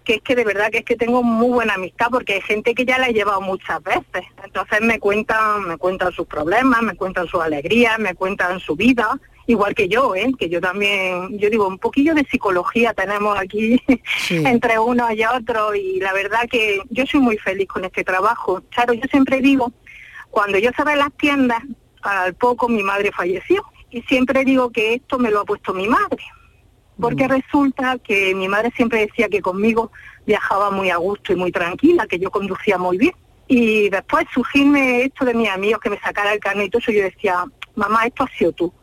que 0.05 0.15
es 0.15 0.21
que 0.21 0.35
de 0.35 0.45
verdad 0.45 0.69
que 0.71 0.77
es 0.79 0.85
que 0.85 0.95
tengo 0.95 1.23
muy 1.23 1.49
buena 1.49 1.73
amistad 1.73 2.07
porque 2.09 2.35
hay 2.35 2.41
gente 2.41 2.73
que 2.73 2.85
ya 2.85 2.97
la 2.97 3.09
he 3.09 3.13
llevado 3.13 3.41
muchas 3.41 3.83
veces. 3.83 4.23
Entonces 4.43 4.81
me 4.81 4.99
cuentan, 4.99 5.67
me 5.67 5.77
cuentan 5.77 6.13
sus 6.13 6.27
problemas, 6.27 6.81
me 6.81 6.95
cuentan 6.95 7.27
sus 7.27 7.41
alegrías, 7.41 7.99
me 7.99 8.15
cuentan 8.15 8.59
su 8.59 8.75
vida, 8.75 9.19
igual 9.47 9.75
que 9.75 9.87
yo, 9.87 10.15
¿eh? 10.15 10.31
que 10.37 10.47
yo 10.49 10.61
también, 10.61 11.37
yo 11.37 11.49
digo, 11.49 11.67
un 11.67 11.79
poquillo 11.79 12.13
de 12.13 12.25
psicología 12.25 12.93
tenemos 12.93 13.37
aquí 13.37 13.81
entre 14.29 14.79
uno 14.79 15.11
y 15.11 15.23
otro 15.25 15.75
y 15.75 15.99
la 15.99 16.13
verdad 16.13 16.47
que 16.49 16.81
yo 16.89 17.05
soy 17.05 17.19
muy 17.19 17.37
feliz 17.37 17.67
con 17.67 17.83
este 17.83 18.03
trabajo. 18.03 18.61
Claro, 18.69 18.93
yo 18.93 19.03
siempre 19.09 19.41
digo, 19.41 19.73
cuando 20.29 20.57
yo 20.57 20.69
estaba 20.69 20.93
en 20.93 20.99
las 20.99 21.11
tiendas, 21.13 21.61
al 22.01 22.35
poco 22.35 22.69
mi 22.69 22.83
madre 22.83 23.11
falleció 23.11 23.63
y 23.89 24.01
siempre 24.03 24.45
digo 24.45 24.71
que 24.71 24.95
esto 24.95 25.17
me 25.17 25.31
lo 25.31 25.41
ha 25.41 25.45
puesto 25.45 25.73
mi 25.73 25.87
madre. 25.87 26.23
Porque 26.99 27.27
resulta 27.27 27.97
que 27.97 28.33
mi 28.33 28.47
madre 28.47 28.71
siempre 28.75 28.99
decía 28.99 29.27
que 29.27 29.41
conmigo 29.41 29.91
viajaba 30.25 30.71
muy 30.71 30.89
a 30.89 30.97
gusto 30.97 31.33
y 31.33 31.35
muy 31.35 31.51
tranquila, 31.51 32.07
que 32.07 32.19
yo 32.19 32.31
conducía 32.31 32.77
muy 32.77 32.97
bien. 32.97 33.13
Y 33.47 33.89
después 33.89 34.25
surgirme 34.33 35.03
esto 35.03 35.25
de 35.25 35.33
mis 35.33 35.49
amigos, 35.49 35.81
que 35.81 35.89
me 35.89 35.99
sacara 35.99 36.33
el 36.33 36.39
carnet 36.39 36.67
y 36.67 36.69
todo 36.69 36.79
eso, 36.79 36.91
yo 36.91 37.03
decía, 37.03 37.43
mamá, 37.75 38.05
esto 38.05 38.23
has 38.23 38.31
sido 38.31 38.51
tú, 38.53 38.73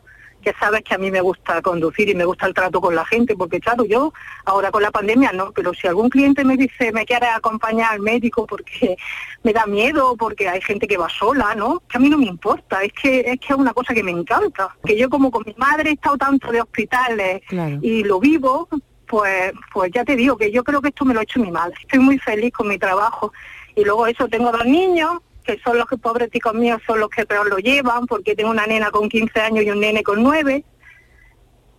que 0.43 0.53
sabes 0.59 0.83
que 0.83 0.93
a 0.93 0.97
mí 0.97 1.09
me 1.09 1.21
gusta 1.21 1.61
conducir 1.61 2.09
y 2.09 2.15
me 2.15 2.25
gusta 2.25 2.45
el 2.45 2.53
trato 2.53 2.79
con 2.81 2.93
la 2.95 3.05
gente, 3.05 3.35
porque 3.35 3.59
claro, 3.59 3.85
yo 3.85 4.13
ahora 4.45 4.69
con 4.71 4.83
la 4.83 4.91
pandemia 4.91 5.31
no, 5.31 5.51
pero 5.51 5.73
si 5.73 5.87
algún 5.87 6.09
cliente 6.09 6.43
me 6.43 6.57
dice, 6.57 6.91
me 6.91 7.05
quiere 7.05 7.27
acompañar 7.27 7.93
al 7.93 7.99
médico 8.01 8.45
porque 8.45 8.95
me 9.43 9.53
da 9.53 9.65
miedo, 9.65 10.15
porque 10.17 10.47
hay 10.47 10.61
gente 10.61 10.87
que 10.87 10.97
va 10.97 11.09
sola, 11.09 11.55
¿no? 11.55 11.81
Que 11.89 11.97
a 11.97 11.99
mí 11.99 12.09
no 12.09 12.17
me 12.17 12.25
importa, 12.25 12.83
es 12.83 12.93
que 12.93 13.21
es 13.21 13.39
que 13.39 13.53
es 13.53 13.55
una 13.57 13.73
cosa 13.73 13.93
que 13.93 14.03
me 14.03 14.11
encanta. 14.11 14.75
Que 14.85 14.97
yo 14.97 15.09
como 15.09 15.31
con 15.31 15.43
mi 15.45 15.55
madre 15.57 15.89
he 15.89 15.93
estado 15.93 16.17
tanto 16.17 16.51
de 16.51 16.61
hospitales 16.61 17.41
Claro. 17.47 17.79
y 17.81 18.03
lo 18.03 18.19
vivo, 18.19 18.67
pues, 19.07 19.53
pues 19.73 19.91
ya 19.93 20.03
te 20.03 20.15
digo 20.15 20.37
que 20.37 20.51
yo 20.51 20.63
creo 20.63 20.81
que 20.81 20.89
esto 20.89 21.05
me 21.05 21.13
lo 21.13 21.19
ha 21.19 21.23
hecho 21.23 21.39
mi 21.39 21.51
madre. 21.51 21.75
Estoy 21.81 21.99
muy 21.99 22.17
feliz 22.19 22.51
con 22.53 22.67
mi 22.67 22.77
trabajo. 22.77 23.31
Y 23.75 23.83
luego 23.83 24.05
eso, 24.07 24.27
tengo 24.27 24.51
dos 24.51 24.65
niños, 24.65 25.19
que 25.43 25.59
son 25.63 25.77
los 25.77 25.87
que 25.87 25.97
pobres 25.97 26.29
ticos 26.31 26.53
míos 26.53 26.81
son 26.87 26.99
los 26.99 27.09
que 27.09 27.25
peor 27.25 27.47
lo 27.49 27.57
llevan, 27.57 28.07
porque 28.07 28.35
tengo 28.35 28.49
una 28.49 28.65
nena 28.65 28.91
con 28.91 29.09
15 29.09 29.39
años 29.41 29.63
y 29.65 29.69
un 29.71 29.79
nene 29.79 30.03
con 30.03 30.23
9, 30.23 30.63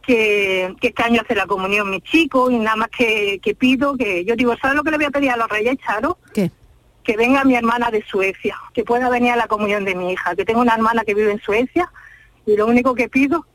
que, 0.07 0.75
que 0.81 0.89
este 0.89 1.03
año 1.03 1.23
hace 1.23 1.35
la 1.35 1.47
comunión 1.47 1.91
mi 1.91 2.01
chico, 2.03 2.51
y 2.51 2.59
nada 2.59 2.77
más 2.77 2.89
que, 2.89 3.41
que 3.43 3.55
pido, 3.55 3.97
que 3.97 4.25
yo 4.25 4.37
digo, 4.37 4.55
¿sabes 4.61 4.77
lo 4.77 4.83
que 4.85 4.91
le 4.91 4.97
voy 4.99 5.07
a 5.07 5.11
pedir 5.11 5.31
a 5.31 5.37
los 5.37 5.49
reyes, 5.49 5.77
Charo? 5.85 6.19
¿Qué? 6.35 6.51
Que 7.03 7.17
venga 7.17 7.45
mi 7.45 7.55
hermana 7.55 7.91
de 7.91 8.03
Suecia, 8.05 8.57
que 8.75 8.85
pueda 8.85 9.09
venir 9.09 9.33
a 9.33 9.37
la 9.37 9.47
comunión 9.47 9.85
de 9.85 9.95
mi 9.95 10.13
hija, 10.13 10.35
que 10.37 10.45
tengo 10.45 10.61
una 10.61 10.75
hermana 10.75 11.05
que 11.05 11.15
vive 11.15 11.33
en 11.33 11.41
Suecia, 11.41 11.91
y 12.47 12.57
lo 12.57 12.67
único 12.67 12.95
que 12.95 13.09
pido 13.09 13.47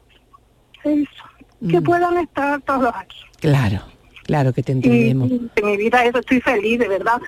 es 0.84 1.08
eso, 1.08 1.70
que 1.70 1.82
puedan 1.82 2.18
estar 2.18 2.62
todos 2.62 2.92
aquí. 2.96 3.18
Claro, 3.39 3.82
claro 4.24 4.51
que 4.54 4.63
te 4.63 4.72
Y 4.72 4.75
entendemos. 4.75 5.30
de 5.56 5.62
mi 5.63 5.78
vida 5.78 6.04
eso 6.06 6.20
estoy 6.20 6.42
feliz, 6.42 6.80
de 6.80 6.88
verdad. 6.88 7.22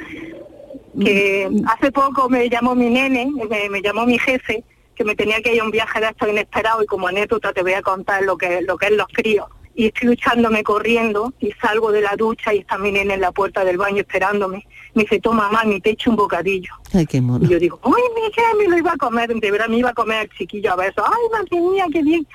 Que 0.99 1.49
hace 1.67 1.91
poco 1.91 2.27
me 2.29 2.49
llamó 2.49 2.75
mi 2.75 2.89
nene, 2.89 3.31
me, 3.49 3.69
me 3.69 3.81
llamó 3.81 4.05
mi 4.05 4.19
jefe, 4.19 4.63
que 4.95 5.03
me 5.03 5.15
tenía 5.15 5.41
que 5.41 5.55
ir 5.55 5.61
a 5.61 5.63
un 5.63 5.71
viaje 5.71 5.99
de 5.99 6.07
estos 6.07 6.29
inesperado 6.29 6.83
y 6.83 6.85
como 6.85 7.07
anécdota 7.07 7.53
te 7.53 7.61
voy 7.61 7.73
a 7.73 7.81
contar 7.81 8.23
lo 8.23 8.37
que, 8.37 8.61
lo 8.61 8.77
que 8.77 8.87
es 8.87 8.91
los 8.91 9.07
críos. 9.07 9.47
Y 9.73 9.85
estoy 9.85 10.09
duchándome 10.09 10.63
corriendo 10.63 11.33
y 11.39 11.51
salgo 11.53 11.93
de 11.93 12.01
la 12.01 12.15
ducha 12.17 12.53
y 12.53 12.59
está 12.59 12.77
mi 12.77 12.91
nene 12.91 13.13
en 13.13 13.21
la 13.21 13.31
puerta 13.31 13.63
del 13.63 13.77
baño 13.77 14.01
esperándome. 14.01 14.67
Me 14.93 15.03
dice, 15.03 15.21
toma 15.21 15.49
mamá, 15.49 15.63
te 15.81 15.91
echo 15.91 16.09
un 16.09 16.17
bocadillo. 16.17 16.73
Ay, 16.93 17.05
qué 17.05 17.21
mono. 17.21 17.45
Y 17.45 17.47
yo 17.47 17.57
digo, 17.57 17.79
ay, 17.83 18.03
Miguel, 18.13 18.57
me 18.57 18.67
lo 18.67 18.77
iba 18.77 18.91
a 18.91 18.97
comer, 18.97 19.33
de 19.33 19.51
verdad 19.51 19.69
me 19.69 19.77
iba 19.77 19.91
a 19.91 19.93
comer 19.93 20.23
el 20.23 20.37
chiquillo 20.37 20.73
a 20.73 20.75
besos. 20.75 21.05
Ay, 21.07 21.23
madre 21.31 21.61
mía, 21.61 21.85
qué 21.91 22.03
bien. 22.03 22.27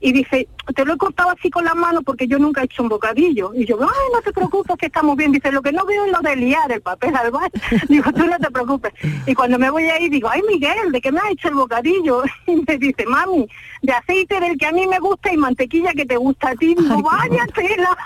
y 0.00 0.12
dice, 0.12 0.48
te 0.74 0.84
lo 0.84 0.94
he 0.94 0.96
cortado 0.96 1.30
así 1.30 1.50
con 1.50 1.64
la 1.64 1.74
mano 1.74 2.02
porque 2.02 2.26
yo 2.26 2.38
nunca 2.38 2.60
he 2.60 2.64
hecho 2.64 2.82
un 2.82 2.88
bocadillo. 2.88 3.52
Y 3.54 3.64
yo, 3.64 3.78
ay, 3.80 4.06
no 4.12 4.20
te 4.20 4.32
preocupes, 4.32 4.76
que 4.76 4.86
estamos 4.86 5.16
bien. 5.16 5.32
Dice, 5.32 5.50
lo 5.52 5.62
que 5.62 5.72
no 5.72 5.84
veo 5.84 6.04
es 6.04 6.12
lo 6.12 6.20
de 6.20 6.36
liar 6.36 6.70
el 6.70 6.80
papel 6.80 7.14
al 7.16 7.30
baño. 7.30 7.50
Digo, 7.88 8.12
tú 8.12 8.26
no 8.26 8.38
te 8.38 8.50
preocupes. 8.50 8.92
Y 9.26 9.34
cuando 9.34 9.58
me 9.58 9.70
voy 9.70 9.84
ahí 9.84 10.08
digo, 10.08 10.28
ay, 10.30 10.42
Miguel, 10.48 10.92
¿de 10.92 11.00
qué 11.00 11.12
me 11.12 11.20
has 11.20 11.30
hecho 11.30 11.48
el 11.48 11.54
bocadillo? 11.54 12.22
Y 12.46 12.64
me 12.66 12.78
dice, 12.78 13.04
mami, 13.06 13.46
de 13.82 13.92
aceite 13.92 14.40
del 14.40 14.56
que 14.56 14.66
a 14.66 14.72
mí 14.72 14.86
me 14.86 14.98
gusta 14.98 15.32
y 15.32 15.36
mantequilla 15.36 15.92
que 15.92 16.06
te 16.06 16.16
gusta 16.16 16.50
a 16.50 16.54
ti. 16.54 16.74
Digo, 16.74 17.02
vaya 17.02 17.46
tela. 17.54 17.96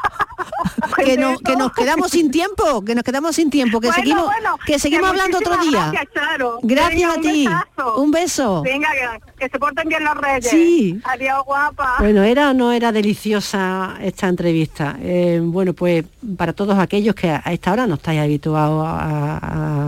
que, 0.97 1.16
no, 1.16 1.38
que 1.38 1.57
nos 1.57 1.73
quedamos 1.73 2.11
sin 2.11 2.31
tiempo, 2.31 2.85
que 2.85 2.95
nos 2.95 3.04
quedamos 3.04 3.37
sin 3.37 3.50
tiempo, 3.50 3.81
que 3.81 3.88
Bueno, 3.88 4.02
seguimos, 4.02 4.25
bueno, 4.25 4.59
que 4.66 4.78
seguimos 4.78 5.04
que 5.04 5.11
hablando 5.11 5.38
otro 5.38 5.57
día. 5.59 5.90
Gracias, 5.92 6.14
Charo. 6.14 6.59
Gracias 6.62 6.95
Venga, 6.95 7.12
a 7.12 7.16
un 7.16 7.23
ti. 7.23 7.47
besazo. 7.47 7.97
Un 8.02 8.11
beso. 8.11 8.62
Venga, 8.62 8.88
que, 8.92 9.33
que 9.38 9.49
se 9.49 9.59
porten 9.59 9.88
bien 9.88 10.04
los 10.04 10.16
reyes. 10.16 10.50
Sí. 10.50 11.00
Adiós, 11.04 11.45
guapa. 11.45 11.97
Bueno, 12.00 12.23
era 12.23 12.51
no 12.54 12.73
era 12.73 12.92
deliciosa 12.92 13.97
esta 14.02 14.28
entrevista. 14.28 14.97
Eh, 15.00 15.40
bueno, 15.42 15.73
pues 15.75 16.04
para 16.37 16.52
todos 16.52 16.78
aquellos 16.78 17.14
que 17.14 17.30
a 17.30 17.40
esta 17.52 17.73
hora 17.73 17.87
no 17.87 17.94
estáis 17.94 18.21
habituados 18.21 18.85
a, 18.87 19.38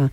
a- 0.06 0.10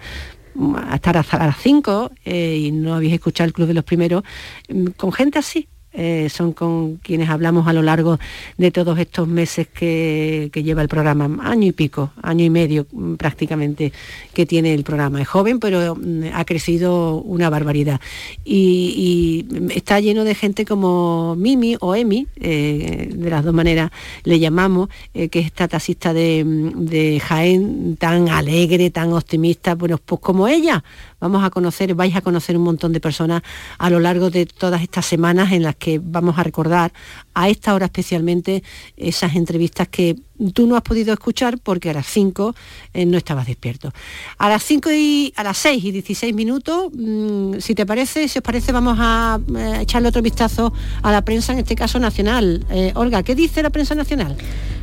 a 0.92 0.96
estar 0.96 1.16
hasta 1.18 1.38
las 1.40 1.58
5 1.58 2.12
y 2.26 2.72
no 2.74 2.96
habéis 2.96 3.14
escuchado 3.14 3.48
el 3.48 3.54
Club 3.54 3.68
de 3.70 3.74
los 3.74 3.84
Primeros, 3.86 4.24
mm, 4.70 4.88
con 4.98 5.12
gente 5.14 5.40
así. 5.40 5.68
Eh, 5.94 6.30
son 6.30 6.54
con 6.54 6.98
quienes 6.98 7.30
hablamos 7.30 7.68
a 7.68 7.74
lo 7.74 7.82
largo 7.82 8.20
de 8.58 8.72
todos 8.72 8.98
estos 8.98 9.28
meses 9.28 9.68
que, 9.68 10.50
lleva 10.54 10.82
el 10.82 10.88
programa, 10.88 11.40
año 11.42 11.68
y 11.68 11.72
pico, 11.72 12.12
año 12.22 12.46
y 12.46 12.50
medio 12.50 12.88
mm, 12.92 13.16
prácticamente 13.16 13.92
que 14.34 14.46
tiene 14.46 14.74
el 14.74 14.84
programa. 14.84 15.22
Es 15.22 15.28
joven, 15.28 15.60
pero 15.60 15.96
mm, 15.96 16.26
ha 16.34 16.46
crecido 16.46 17.16
una 17.18 17.50
barbaridad. 17.50 18.00
Y, 18.46 19.46
y 19.52 19.74
está 19.76 20.00
lleno 20.00 20.24
de 20.24 20.36
gente 20.36 20.66
como 20.66 21.36
Mimi 21.36 21.76
o 21.80 21.96
Emi, 21.96 22.28
eh, 22.40 23.10
de 23.14 23.30
las 23.30 23.44
dos 23.44 23.54
maneras 23.54 23.92
le 24.24 24.40
llamamos, 24.40 24.90
eh, 25.14 25.30
que 25.30 25.40
es 25.40 25.48
esta 25.48 25.68
taxista 25.68 26.14
de, 26.14 26.44
mm, 26.46 26.86
de 26.86 27.20
Jaén 27.20 27.98
tan 27.98 28.30
alegre, 28.30 28.90
tan 28.90 29.14
optimista, 29.14 29.76
bueno, 29.76 29.98
pues 29.98 30.22
como 30.22 30.48
ella. 30.48 30.84
Vamos 31.22 31.44
a 31.44 31.52
conocer, 31.52 31.94
vais 31.94 32.16
a 32.16 32.22
conocer 32.22 32.58
un 32.58 32.64
montón 32.64 32.92
de 32.92 33.00
personas 33.00 33.44
a 33.78 33.90
lo 33.90 34.00
largo 34.00 34.32
de 34.32 34.48
todas 34.48 34.82
estas 34.82 35.06
semanas 35.06 35.52
en 35.52 35.62
las 35.62 35.76
que 35.76 36.02
vamos 36.04 36.38
a 36.38 36.44
recordar 36.44 36.92
a 37.36 37.48
esta 37.48 37.74
hora 37.76 37.86
especialmente 37.86 38.64
esas 38.98 39.36
entrevistas 39.36 39.88
que 39.88 40.16
tú 40.54 40.66
no 40.66 40.76
has 40.76 40.82
podido 40.82 41.14
escuchar 41.14 41.60
porque 41.60 41.92
a 41.92 41.94
las 41.94 42.08
5 42.08 42.56
eh, 42.94 43.06
no 43.06 43.18
estabas 43.18 43.46
despierto. 43.46 43.94
A 44.40 44.50
las 44.50 44.64
5 44.64 44.92
y 44.92 45.34
a 45.36 45.44
las 45.44 45.58
6 45.60 45.84
y 45.84 45.92
16 45.92 46.34
minutos, 46.34 46.90
mm, 46.92 47.60
si 47.60 47.76
te 47.76 47.86
parece, 47.86 48.28
si 48.28 48.40
os 48.40 48.44
parece, 48.44 48.72
vamos 48.72 48.98
a 49.00 49.40
eh, 49.56 49.80
echarle 49.82 50.10
otro 50.10 50.22
vistazo 50.22 50.74
a 51.04 51.12
la 51.12 51.24
prensa, 51.24 51.54
en 51.54 51.60
este 51.60 51.76
caso 51.76 52.00
nacional. 52.00 52.66
Eh, 52.72 52.92
Olga, 52.96 53.22
¿qué 53.22 53.36
dice 53.36 53.62
la 53.62 53.70
prensa 53.70 53.94
nacional? 53.94 54.36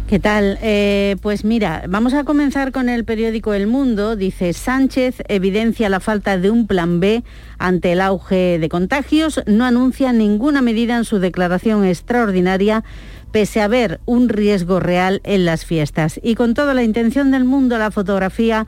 ¿Qué 0.08 0.18
tal? 0.18 0.58
Eh, 0.62 1.16
pues 1.20 1.44
mira, 1.44 1.84
vamos 1.86 2.14
a 2.14 2.24
comenzar 2.24 2.72
con 2.72 2.88
el 2.88 3.04
periódico 3.04 3.52
El 3.52 3.66
Mundo. 3.66 4.16
Dice, 4.16 4.54
Sánchez 4.54 5.16
evidencia 5.28 5.90
la 5.90 6.00
falta 6.00 6.38
de 6.38 6.50
un 6.50 6.66
plan 6.66 6.98
B 6.98 7.22
ante 7.58 7.92
el 7.92 8.00
auge 8.00 8.58
de 8.58 8.68
contagios. 8.70 9.42
No 9.44 9.66
anuncia 9.66 10.14
ninguna 10.14 10.62
medida 10.62 10.96
en 10.96 11.04
su 11.04 11.18
declaración 11.18 11.84
extraordinaria 11.84 12.84
pese 13.32 13.60
a 13.60 13.64
haber 13.64 14.00
un 14.06 14.30
riesgo 14.30 14.80
real 14.80 15.20
en 15.24 15.44
las 15.44 15.66
fiestas. 15.66 16.18
Y 16.22 16.36
con 16.36 16.54
toda 16.54 16.72
la 16.72 16.84
intención 16.84 17.30
del 17.30 17.44
mundo, 17.44 17.76
la 17.76 17.90
fotografía 17.90 18.66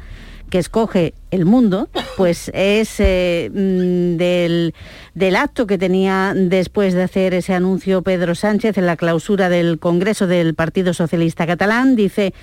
que 0.51 0.59
escoge 0.59 1.15
el 1.31 1.47
mundo, 1.47 1.89
pues 2.17 2.51
es 2.53 2.97
eh, 2.99 3.51
mm, 3.53 4.17
del, 4.17 4.75
del 5.15 5.37
acto 5.37 5.67
que 5.67 5.79
tenía 5.79 6.35
después 6.37 6.93
de 6.95 7.05
hacer 7.05 7.35
ese 7.35 7.55
anuncio 7.55 8.03
Pedro 8.03 8.35
Sánchez 8.35 8.77
en 8.77 8.87
la 8.87 8.97
clausura 8.97 9.49
del 9.49 9.79
Congreso 9.79 10.27
del 10.27 10.55
Partido 10.55 10.93
Socialista 10.93 11.47
Catalán. 11.47 11.97
Dice 11.97 12.35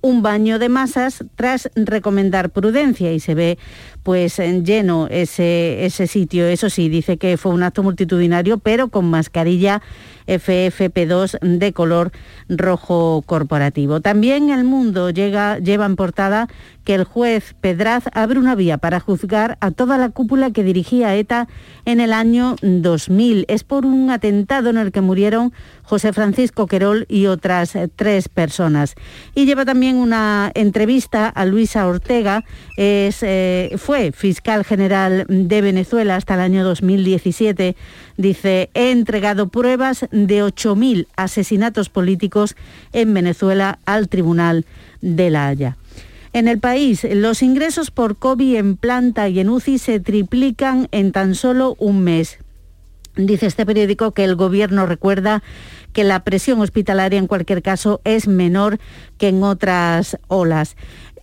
un 0.00 0.22
baño 0.22 0.58
de 0.58 0.68
masas 0.68 1.24
tras 1.34 1.70
recomendar 1.74 2.50
prudencia 2.50 3.12
y 3.12 3.20
se 3.20 3.34
ve 3.34 3.58
pues 4.06 4.38
en 4.38 4.64
lleno 4.64 5.08
ese, 5.10 5.84
ese 5.84 6.06
sitio. 6.06 6.46
Eso 6.46 6.70
sí, 6.70 6.88
dice 6.88 7.16
que 7.16 7.36
fue 7.36 7.50
un 7.50 7.64
acto 7.64 7.82
multitudinario, 7.82 8.58
pero 8.58 8.86
con 8.86 9.10
mascarilla 9.10 9.82
FFP2 10.28 11.38
de 11.40 11.72
color 11.72 12.12
rojo 12.48 13.22
corporativo. 13.26 14.00
También 14.00 14.50
el 14.50 14.64
mundo 14.64 15.10
llega, 15.10 15.58
lleva 15.58 15.86
en 15.86 15.96
portada 15.96 16.48
que 16.84 16.94
el 16.94 17.04
juez 17.04 17.54
Pedraz 17.60 18.04
abre 18.12 18.38
una 18.38 18.54
vía 18.54 18.78
para 18.78 19.00
juzgar 19.00 19.58
a 19.60 19.72
toda 19.72 19.98
la 19.98 20.10
cúpula 20.10 20.52
que 20.52 20.62
dirigía 20.62 21.16
ETA 21.16 21.48
en 21.84 21.98
el 21.98 22.12
año 22.12 22.54
2000. 22.62 23.44
Es 23.48 23.64
por 23.64 23.84
un 23.84 24.10
atentado 24.10 24.70
en 24.70 24.76
el 24.76 24.92
que 24.92 25.00
murieron 25.00 25.52
José 25.82 26.12
Francisco 26.12 26.66
Querol 26.66 27.06
y 27.08 27.26
otras 27.26 27.76
tres 27.96 28.28
personas. 28.28 28.94
Y 29.34 29.46
lleva 29.46 29.64
también 29.64 29.96
una 29.96 30.52
entrevista 30.54 31.28
a 31.28 31.44
Luisa 31.44 31.86
Ortega, 31.88 32.44
es, 32.76 33.22
eh, 33.22 33.74
fue 33.78 33.95
fiscal 34.12 34.64
general 34.64 35.24
de 35.28 35.60
Venezuela 35.60 36.16
hasta 36.16 36.34
el 36.34 36.40
año 36.40 36.64
2017. 36.64 37.76
Dice, 38.16 38.70
he 38.74 38.90
entregado 38.90 39.48
pruebas 39.48 40.06
de 40.10 40.42
8.000 40.42 41.06
asesinatos 41.16 41.88
políticos 41.88 42.56
en 42.92 43.14
Venezuela 43.14 43.78
al 43.86 44.08
Tribunal 44.08 44.64
de 45.00 45.30
La 45.30 45.48
Haya. 45.48 45.76
En 46.32 46.48
el 46.48 46.58
país, 46.58 47.06
los 47.10 47.42
ingresos 47.42 47.90
por 47.90 48.16
COVID 48.16 48.56
en 48.56 48.76
planta 48.76 49.28
y 49.28 49.40
en 49.40 49.48
UCI 49.48 49.78
se 49.78 50.00
triplican 50.00 50.88
en 50.92 51.12
tan 51.12 51.34
solo 51.34 51.76
un 51.78 52.04
mes. 52.04 52.38
Dice 53.16 53.46
este 53.46 53.64
periódico 53.64 54.12
que 54.12 54.24
el 54.24 54.36
Gobierno 54.36 54.84
recuerda 54.84 55.42
que 55.94 56.04
la 56.04 56.20
presión 56.20 56.60
hospitalaria 56.60 57.18
en 57.18 57.26
cualquier 57.26 57.62
caso 57.62 58.02
es 58.04 58.28
menor 58.28 58.78
que 59.16 59.28
en 59.28 59.42
otras 59.42 60.18
olas. 60.28 60.76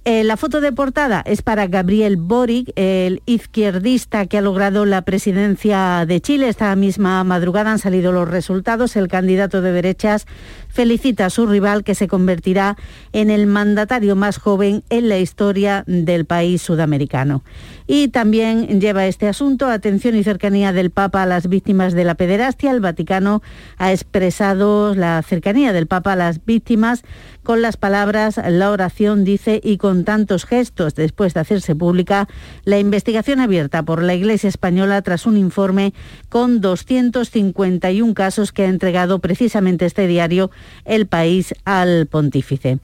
Eh, 0.06 0.26
la 0.26 0.36
foto 0.36 0.60
de 0.60 0.74
portada 0.74 1.24
es 1.26 1.42
para 1.42 1.68
Gabriel 1.68 2.18
Boric, 2.18 2.74
el 2.76 3.22
izquierdista 3.26 4.26
que 4.26 4.38
ha 4.38 4.42
logrado 4.42 4.84
la 4.84 5.04
presidencia 5.04 6.06
de 6.06 6.20
Chile. 6.20 6.50
Esta 6.50 6.76
misma 6.76 7.24
madrugada 7.24 7.72
han 7.72 7.80
salido 7.80 8.12
los 8.12 8.30
resultados. 8.30 8.98
El 8.98 9.08
candidato 9.08 9.62
de 9.62 9.72
derechas 9.72 10.28
felicita 10.74 11.28
a 11.28 11.30
su 11.30 11.46
rival 11.46 11.84
que 11.84 11.96
se 11.96 12.08
convertirá 12.08 12.76
en 13.14 13.30
el 13.30 13.46
mandatario 13.46 14.16
más 14.16 14.38
joven 14.38 14.84
en 14.90 15.08
la 15.08 15.20
historia 15.20 15.84
del 15.86 16.26
país 16.26 16.62
sudamericano. 16.62 17.44
Y 17.86 18.08
también 18.08 18.82
lleva 18.82 19.06
este 19.06 19.28
asunto 19.28 19.68
atención 19.68 20.16
y 20.16 20.24
cercanía 20.24 20.74
del 20.74 20.90
Papa 20.90 21.24
a 21.24 21.26
las 21.26 21.48
víctimas 21.48 21.94
de 21.94 22.06
la 22.06 22.16
pederastia. 22.16 22.72
El 22.72 22.80
Vaticano 22.80 23.44
ha 23.78 23.92
expresado 23.92 24.96
la 24.96 25.22
cercanía 25.22 25.74
del 25.74 25.88
Papa 25.88 26.14
a 26.14 26.16
las 26.16 26.44
víctimas 26.44 27.04
con 27.44 27.62
las 27.62 27.76
palabras, 27.76 28.40
la 28.48 28.72
oración 28.72 29.26
dice, 29.26 29.60
y 29.62 29.78
con 29.78 30.06
tantos 30.06 30.46
gestos 30.46 30.96
después 30.96 31.34
de 31.34 31.42
hacerse 31.42 31.76
pública 31.76 32.30
la 32.64 32.80
investigación 32.80 33.42
abierta 33.42 33.84
por 33.84 34.02
la 34.02 34.16
Iglesia 34.16 34.48
Española 34.48 35.02
tras 35.02 35.26
un 35.26 35.36
informe 35.36 35.94
con 36.30 36.62
251 36.62 38.14
casos 38.14 38.54
que 38.54 38.64
ha 38.64 38.70
entregado 38.70 39.20
precisamente 39.20 39.86
este 39.86 40.08
diario 40.08 40.52
El 40.86 41.08
País 41.08 41.54
al 41.66 42.08
pontífice. 42.08 42.80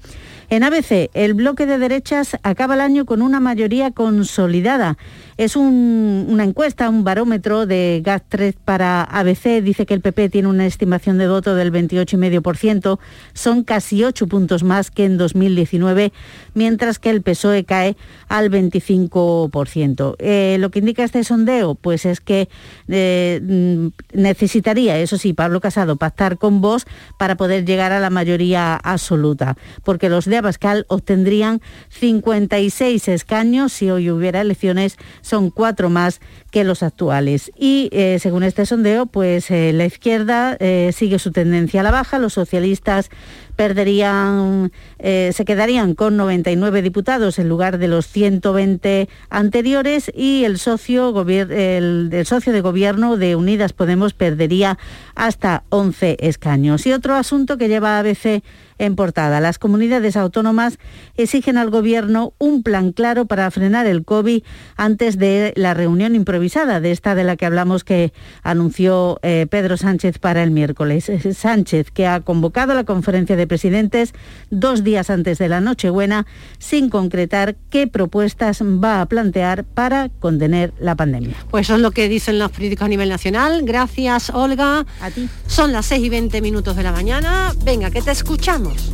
En 0.51 0.63
ABC, 0.63 1.11
el 1.13 1.35
bloque 1.35 1.67
de 1.67 1.77
derechas 1.77 2.35
acaba 2.41 2.73
el 2.73 2.81
año 2.81 3.05
con 3.05 3.21
una 3.21 3.39
mayoría 3.39 3.91
consolidada. 3.91 4.97
Es 5.37 5.55
un- 5.55 6.25
una 6.27 6.43
encuesta, 6.43 6.89
un 6.89 7.03
barómetro 7.03 7.67
de 7.67 8.01
GAT3 8.03 8.55
para 8.65 9.03
ABC. 9.03 9.61
Dice 9.61 9.85
que 9.85 9.93
el 9.93 10.01
PP 10.01 10.27
tiene 10.29 10.47
una 10.47 10.65
estimación 10.65 11.19
de 11.19 11.27
voto 11.27 11.53
del 11.53 11.69
28,5%. 11.71 12.99
Son 13.33 13.63
casi 13.63 14.03
8 14.03 14.25
puntos 14.27 14.63
más 14.63 14.89
que 14.89 15.05
en 15.05 15.17
2019, 15.17 16.11
mientras 16.55 16.97
que 16.97 17.11
el 17.11 17.21
PSOE 17.21 17.63
cae 17.63 17.95
al 18.27 18.49
25%. 18.49 20.15
Eh, 20.17 20.57
lo 20.59 20.71
que 20.71 20.79
indica 20.79 21.03
este 21.03 21.23
sondeo, 21.23 21.75
pues 21.75 22.05
es 22.05 22.19
que 22.21 22.49
eh, 22.89 23.91
necesitaría, 24.13 24.97
eso 24.97 25.17
sí, 25.17 25.33
Pablo 25.33 25.61
Casado, 25.61 25.95
pactar 25.95 26.37
con 26.39 26.59
vos 26.59 26.85
para 27.19 27.35
poder 27.37 27.65
llegar 27.65 27.91
a 27.91 27.99
la 27.99 28.09
mayoría 28.09 28.75
absoluta, 28.75 29.55
porque 29.83 30.09
los 30.09 30.25
de 30.25 30.38
Abascal 30.39 30.85
obtendrían 30.89 31.61
56 31.89 33.07
escaños. 33.07 33.73
Si 33.73 33.89
hoy 33.89 34.09
hubiera 34.09 34.41
elecciones, 34.41 34.97
son 35.21 35.51
cuatro 35.51 35.89
más 35.89 36.19
que 36.51 36.63
los 36.63 36.83
actuales. 36.83 37.51
Y 37.57 37.89
eh, 37.91 38.17
según 38.19 38.43
este 38.43 38.65
sondeo, 38.65 39.05
pues 39.05 39.51
eh, 39.51 39.71
la 39.73 39.85
izquierda 39.85 40.57
eh, 40.59 40.91
sigue 40.93 41.19
su 41.19 41.31
tendencia 41.31 41.81
a 41.81 41.83
la 41.83 41.91
baja, 41.91 42.19
los 42.19 42.33
socialistas 42.33 43.09
perderían, 43.55 44.71
se 45.01 45.43
quedarían 45.45 45.93
con 45.93 46.15
99 46.15 46.81
diputados 46.81 47.39
en 47.39 47.49
lugar 47.49 47.77
de 47.77 47.89
los 47.89 48.07
120 48.07 49.09
anteriores 49.29 50.09
y 50.15 50.45
el 50.45 50.59
socio, 50.59 51.13
el, 51.27 52.23
socio 52.25 52.53
de 52.53 52.61
gobierno 52.61 53.17
de 53.17 53.35
Unidas 53.35 53.73
Podemos 53.73 54.13
perdería 54.13 54.77
hasta 55.13 55.63
11 55.67 56.15
escaños. 56.21 56.87
Y 56.87 56.93
otro 56.93 57.15
asunto 57.15 57.57
que 57.57 57.67
lleva 57.67 57.99
a 57.99 58.01
veces 58.01 58.43
en 58.79 58.95
portada. 58.95 59.39
Las 59.41 59.59
comunidades 59.59 60.15
autónomas 60.15 60.79
exigen 61.15 61.57
al 61.57 61.69
Gobierno 61.69 62.33
un 62.39 62.63
plan 62.63 62.91
claro 62.93 63.25
para 63.25 63.51
frenar 63.51 63.85
el 63.85 64.03
COVID 64.03 64.41
antes 64.77 65.17
de 65.17 65.53
la 65.55 65.73
reunión 65.73 66.15
improvisada, 66.15 66.38
de 66.39 66.91
esta 66.91 67.15
de 67.15 67.23
la 67.23 67.35
que 67.35 67.45
hablamos 67.45 67.83
que 67.83 68.13
anunció 68.43 69.19
eh, 69.21 69.45
Pedro 69.49 69.77
Sánchez 69.77 70.19
para 70.19 70.41
el 70.41 70.51
miércoles. 70.51 71.11
Sánchez, 71.33 71.91
que 71.91 72.07
ha 72.07 72.21
convocado 72.21 72.73
la 72.73 72.85
conferencia 72.85 73.35
de 73.35 73.45
presidentes 73.45 74.13
dos 74.49 74.83
días 74.83 75.09
antes 75.09 75.37
de 75.37 75.49
la 75.49 75.61
Nochebuena, 75.61 76.25
sin 76.57 76.89
concretar 76.89 77.55
qué 77.69 77.87
propuestas 77.87 78.61
va 78.61 79.01
a 79.01 79.05
plantear 79.05 79.63
para 79.63 80.09
contener 80.19 80.73
la 80.79 80.95
pandemia. 80.95 81.35
Pues 81.51 81.67
eso 81.67 81.75
es 81.75 81.81
lo 81.81 81.91
que 81.91 82.09
dicen 82.09 82.39
los 82.39 82.51
políticos 82.51 82.85
a 82.85 82.89
nivel 82.89 83.09
nacional. 83.09 83.61
Gracias, 83.63 84.29
Olga. 84.29 84.85
A 85.01 85.11
ti. 85.11 85.29
Son 85.45 85.71
las 85.71 85.85
6 85.87 86.05
y 86.05 86.09
20 86.09 86.41
minutos 86.41 86.75
de 86.75 86.83
la 86.83 86.91
mañana. 86.91 87.53
Venga, 87.63 87.91
que 87.91 88.01
te 88.01 88.11
escuchamos. 88.11 88.91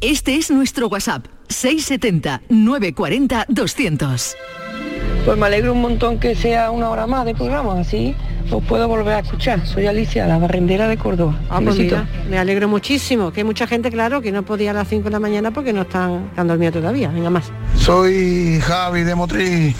Este 0.00 0.34
es 0.34 0.50
nuestro 0.50 0.88
WhatsApp, 0.88 1.26
670-940-200. 1.48 4.34
Pues 5.24 5.38
me 5.38 5.46
alegro 5.46 5.72
un 5.72 5.80
montón 5.80 6.18
que 6.18 6.34
sea 6.34 6.70
una 6.70 6.90
hora 6.90 7.06
más 7.06 7.24
de 7.24 7.34
programa, 7.34 7.78
así 7.80 8.14
os 8.50 8.62
puedo 8.64 8.88
volver 8.88 9.14
a 9.14 9.18
escuchar. 9.20 9.64
Soy 9.66 9.86
Alicia, 9.86 10.26
la 10.26 10.36
barrendera 10.36 10.88
de 10.88 10.96
Córdoba. 10.96 11.38
Ah, 11.48 11.58
Un 11.58 11.66
pues 11.66 11.78
mira, 11.78 12.06
me 12.28 12.38
alegro 12.38 12.68
muchísimo, 12.68 13.32
que 13.32 13.40
hay 13.40 13.44
mucha 13.44 13.66
gente, 13.68 13.90
claro, 13.90 14.20
que 14.20 14.32
no 14.32 14.42
podía 14.42 14.72
a 14.72 14.74
las 14.74 14.88
5 14.88 15.04
de 15.04 15.10
la 15.10 15.20
mañana 15.20 15.52
porque 15.52 15.72
no 15.72 15.82
están, 15.82 16.26
están 16.30 16.48
dormidos 16.48 16.74
todavía. 16.74 17.08
Venga 17.08 17.30
más. 17.30 17.44
Soy 17.76 18.60
Javi 18.60 19.04
de 19.04 19.14
Motriz. 19.14 19.76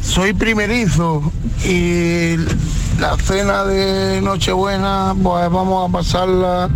Soy 0.00 0.32
primerizo 0.32 1.22
y 1.64 2.36
la 2.98 3.16
cena 3.18 3.64
de 3.64 4.20
Nochebuena, 4.22 5.14
pues 5.22 5.50
vamos 5.50 5.88
a 5.88 5.92
pasarla 5.92 6.70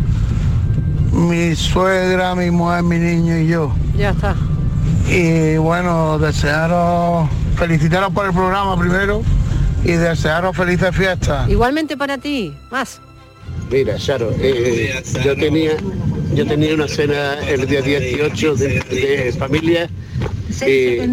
mi 1.12 1.54
suegra, 1.56 2.34
mi 2.34 2.50
mujer, 2.50 2.82
mi 2.82 2.98
niño 2.98 3.38
y 3.38 3.46
yo. 3.48 3.72
Ya 3.96 4.10
está. 4.10 4.34
Y 5.10 5.56
bueno, 5.56 6.18
desearos, 6.18 7.28
felicitaros 7.58 8.12
por 8.12 8.26
el 8.26 8.32
programa 8.32 8.78
primero 8.78 9.22
y 9.84 9.92
desearos 9.92 10.56
felices 10.56 10.94
fiestas. 10.94 11.48
Igualmente 11.48 11.96
para 11.96 12.16
ti, 12.16 12.54
más. 12.70 13.00
Mira, 13.70 13.96
Charo, 13.96 14.32
eh, 14.40 15.02
yo 15.24 15.34
tenía 15.36 15.76
yo 16.32 16.46
tenía 16.46 16.74
una 16.74 16.86
cena 16.88 17.34
el 17.48 17.66
día 17.66 17.82
18 17.82 18.54
de, 18.54 18.80
de 18.80 19.34
familia 19.38 19.90
eh, 20.62 21.08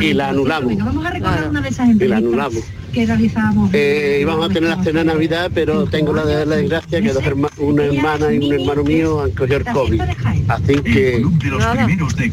y 0.00 0.12
la 0.14 0.28
anulamos. 0.28 0.76
Vamos 0.78 1.04
a 1.06 1.10
recordar 1.10 1.36
Claro. 1.38 1.50
una 1.50 1.60
de 1.60 1.68
esas 1.68 1.86
Y 1.86 1.88
la 1.88 1.92
entrevistas 1.92 2.18
anulamos. 2.18 2.64
que 2.92 3.06
realizábamos. 3.06 3.70
Eh, 3.72 4.18
íbamos 4.22 4.50
a 4.50 4.52
tener 4.52 4.70
la 4.76 4.82
cena 4.82 4.98
de 5.00 5.04
Navidad, 5.06 5.50
pero 5.54 5.84
tengo 5.86 6.12
la, 6.12 6.24
la 6.24 6.56
desgracia 6.56 7.00
que 7.00 7.12
dos 7.12 7.22
herma- 7.24 7.50
una 7.58 7.84
hermana 7.84 8.32
y 8.32 8.38
un 8.38 8.52
hermano 8.60 8.84
mío 8.84 9.22
han 9.22 9.30
cogido 9.32 9.56
el 9.58 9.64
COVID. 9.64 10.00
Así 10.48 10.74
que, 10.82 10.82
que 11.40 11.48
no, 11.50 12.10
sé, 12.10 12.32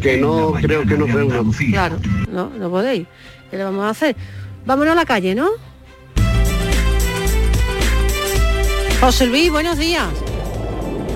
que 0.00 0.16
no 0.18 0.52
creo 0.60 0.82
que 0.86 0.96
nos 0.98 1.10
reunamos. 1.10 1.56
Claro, 1.56 1.96
no, 2.32 2.50
no 2.58 2.70
podéis. 2.70 3.06
¿Qué 3.50 3.56
le 3.56 3.64
vamos 3.64 3.84
a 3.84 3.90
hacer? 3.90 4.14
Vámonos 4.66 4.92
a 4.92 4.96
la 4.96 5.04
calle, 5.06 5.34
¿no? 5.34 5.48
José 9.00 9.26
Luis, 9.26 9.50
buenos 9.50 9.78
días. 9.78 10.04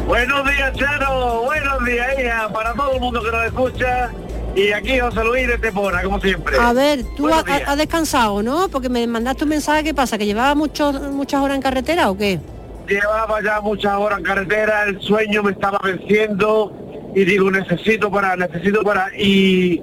Buenos 0.07 0.45
días, 0.45 0.73
Charo. 0.77 1.43
Buenos 1.45 1.85
días, 1.85 2.07
hija. 2.19 2.49
Para 2.53 2.75
todo 2.75 2.95
el 2.95 3.01
mundo 3.01 3.23
que 3.23 3.31
nos 3.31 3.47
escucha. 3.47 4.11
Y 4.55 4.71
aquí 4.73 4.99
José 4.99 5.25
Luis 5.25 5.47
de 5.49 5.57
Tepona, 5.59 6.03
como 6.03 6.21
siempre. 6.21 6.57
A 6.59 6.73
ver, 6.75 7.05
tú 7.17 7.23
Buenos 7.23 7.45
ha- 7.49 7.71
has 7.73 7.79
descansado, 7.79 8.43
¿no? 8.43 8.69
Porque 8.69 8.91
me 8.91 9.07
mandaste 9.07 9.45
un 9.45 9.51
mensaje, 9.51 9.83
¿qué 9.83 9.95
pasa? 9.95 10.19
¿Que 10.19 10.27
llevaba 10.27 10.55
muchos, 10.55 11.01
muchas 11.11 11.41
horas 11.41 11.57
en 11.57 11.62
carretera 11.62 12.11
o 12.11 12.17
qué? 12.19 12.38
Llevaba 12.87 13.43
ya 13.43 13.61
muchas 13.62 13.95
horas 13.95 14.19
en 14.19 14.25
carretera, 14.25 14.85
el 14.85 15.01
sueño 15.01 15.43
me 15.43 15.53
estaba 15.53 15.79
venciendo 15.83 16.71
y 17.15 17.25
digo, 17.25 17.51
necesito 17.51 18.11
para, 18.11 18.37
necesito 18.37 18.83
para 18.83 19.07
y 19.17 19.83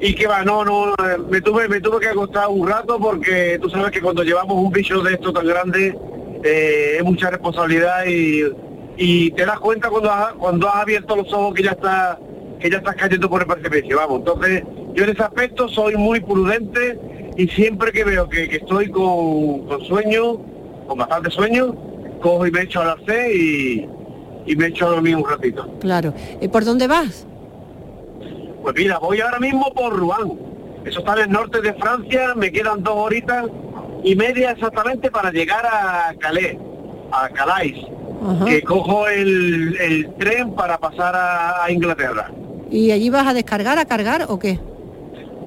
y 0.00 0.14
que 0.16 0.26
va, 0.26 0.42
no, 0.42 0.64
no, 0.64 0.90
eh, 0.94 1.16
me 1.30 1.40
tuve, 1.40 1.68
me 1.68 1.80
tuve 1.80 2.00
que 2.00 2.08
acostar 2.08 2.48
un 2.48 2.68
rato 2.68 2.98
porque 2.98 3.58
tú 3.62 3.70
sabes 3.70 3.92
que 3.92 4.00
cuando 4.02 4.24
llevamos 4.24 4.56
un 4.56 4.70
bicho 4.72 5.00
de 5.02 5.14
esto 5.14 5.32
tan 5.32 5.46
grande 5.46 5.96
eh, 6.42 6.96
es 6.98 7.04
mucha 7.04 7.30
responsabilidad 7.30 8.04
y, 8.06 8.42
y 8.96 9.30
te 9.32 9.44
das 9.44 9.58
cuenta 9.60 9.88
cuando 9.88 10.10
has, 10.10 10.32
cuando 10.34 10.68
has 10.68 10.76
abierto 10.76 11.16
los 11.16 11.32
ojos 11.32 11.54
que 11.54 11.62
ya 11.62 11.72
está 11.72 12.18
que 12.60 12.70
ya 12.70 12.78
estás 12.78 12.96
cayendo 12.96 13.28
por 13.28 13.42
el 13.42 13.46
precipicio, 13.46 13.96
vamos. 13.98 14.20
Entonces, 14.20 14.62
yo 14.94 15.04
en 15.04 15.10
ese 15.10 15.22
aspecto 15.22 15.68
soy 15.68 15.96
muy 15.96 16.20
prudente 16.20 16.98
y 17.36 17.46
siempre 17.48 17.92
que 17.92 18.04
veo 18.04 18.28
que, 18.28 18.48
que 18.48 18.56
estoy 18.56 18.90
con, 18.90 19.66
con 19.66 19.84
sueño, 19.84 20.38
con 20.86 20.96
bastante 20.96 21.30
sueño, 21.30 21.74
cojo 22.22 22.46
y 22.46 22.50
me 22.50 22.62
echo 22.62 22.80
al 22.80 22.90
arcén 22.90 23.30
y, 23.34 23.88
y 24.50 24.56
me 24.56 24.68
echo 24.68 24.86
a 24.86 24.90
dormir 24.90 25.16
un 25.16 25.28
ratito. 25.28 25.68
Claro. 25.80 26.14
¿Y 26.40 26.48
por 26.48 26.64
dónde 26.64 26.86
vas? 26.86 27.26
Pues 28.62 28.74
mira, 28.76 28.98
voy 28.98 29.20
ahora 29.20 29.40
mismo 29.40 29.70
por 29.74 29.94
Rouen. 29.94 30.38
Eso 30.86 31.00
está 31.00 31.14
en 31.14 31.24
el 31.24 31.30
norte 31.32 31.60
de 31.60 31.74
Francia, 31.74 32.34
me 32.34 32.50
quedan 32.50 32.82
dos 32.82 32.94
horitas 32.96 33.46
y 34.02 34.14
media 34.16 34.52
exactamente 34.52 35.10
para 35.10 35.30
llegar 35.30 35.66
a 35.66 36.14
Calais, 36.18 36.56
a 37.10 37.28
Calais, 37.30 37.76
Ajá. 38.26 38.44
que 38.46 38.62
cojo 38.62 39.06
el, 39.08 39.76
el 39.80 40.14
tren 40.14 40.54
para 40.54 40.78
pasar 40.78 41.14
a, 41.14 41.64
a 41.64 41.70
Inglaterra. 41.70 42.30
¿Y 42.70 42.90
allí 42.90 43.10
vas 43.10 43.26
a 43.26 43.34
descargar, 43.34 43.78
a 43.78 43.84
cargar 43.84 44.24
o 44.28 44.38
qué? 44.38 44.58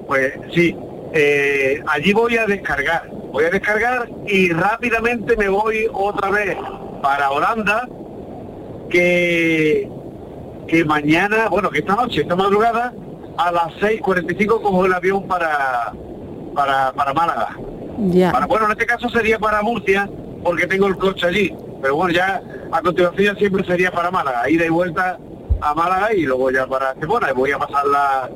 Pues 0.08 0.34
sí, 0.54 0.76
eh, 1.13 1.82
allí 1.88 2.13
voy 2.13 2.38
a 2.38 2.46
descargar, 2.46 3.10
voy 3.32 3.46
a 3.46 3.50
descargar 3.50 4.08
y 4.28 4.50
rápidamente 4.52 5.36
me 5.36 5.50
voy 5.50 5.88
otra 5.92 6.30
vez 6.30 6.56
para 7.02 7.30
Holanda, 7.32 7.88
que, 8.90 9.90
que 10.68 10.86
mañana, 10.86 11.50
bueno, 11.50 11.70
que 11.70 11.80
esta 11.80 11.96
noche, 11.96 12.22
esta 12.22 12.36
madrugada, 12.36 12.94
a 13.38 13.52
las 13.52 13.68
6.45 13.82 14.62
cojo 14.62 14.86
el 14.86 14.94
avión 14.94 15.28
para, 15.28 15.92
para, 16.56 16.92
para 16.94 17.13
Málaga. 17.13 17.58
Ya. 18.10 18.32
Para- 18.32 18.46
bueno, 18.46 18.66
en 18.66 18.72
este 18.72 18.86
caso 18.86 19.10
sería 19.10 19.38
para 19.40 19.62
Murcia, 19.62 20.10
porque 20.44 20.68
tengo 20.68 20.88
el 20.88 20.98
coche 20.98 21.28
allí. 21.28 21.54
Pero 21.82 21.96
bueno, 21.96 22.13
ya 22.13 22.42
a 22.72 22.82
continuación 22.82 23.38
siempre 23.38 23.63
sería 23.66 23.92
para 23.92 24.12
Málaga, 24.12 24.50
ida 24.50 24.66
y 24.66 24.70
vuelta 24.70 25.20
a 25.62 25.74
Málaga 25.74 26.13
y 26.13 26.24
luego 26.24 26.52
ya 26.52 26.68
para 26.68 26.92
Estepona. 26.92 27.30
Y 27.30 27.34
voy 27.34 27.52
a 27.52 27.58
pasar 27.58 27.86
la, 27.88 28.30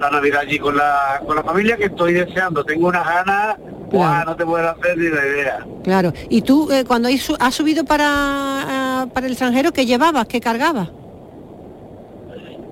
la 0.00 0.10
Navidad 0.10 0.40
allí 0.42 0.58
con 0.58 0.76
la, 0.76 1.22
con 1.26 1.36
la 1.36 1.42
familia 1.42 1.76
que 1.76 1.86
estoy 1.86 2.14
deseando. 2.14 2.64
Tengo 2.64 2.88
unas 2.88 3.06
ganas, 3.06 3.56
¡buah! 3.90 4.24
no 4.24 4.36
te 4.36 4.44
puedes 4.44 4.66
hacer 4.66 4.96
ni 4.96 5.08
la 5.08 5.26
idea. 5.26 5.66
Claro. 5.84 6.12
¿Y 6.28 6.42
tú 6.42 6.70
eh, 6.70 6.84
cuando 6.86 7.08
has 7.38 7.54
subido 7.54 7.84
para, 7.84 8.06
ah, 8.08 9.06
para 9.12 9.26
el 9.26 9.32
extranjero, 9.32 9.72
qué 9.72 9.86
llevabas, 9.86 10.26
qué 10.26 10.40
cargabas? 10.40 10.90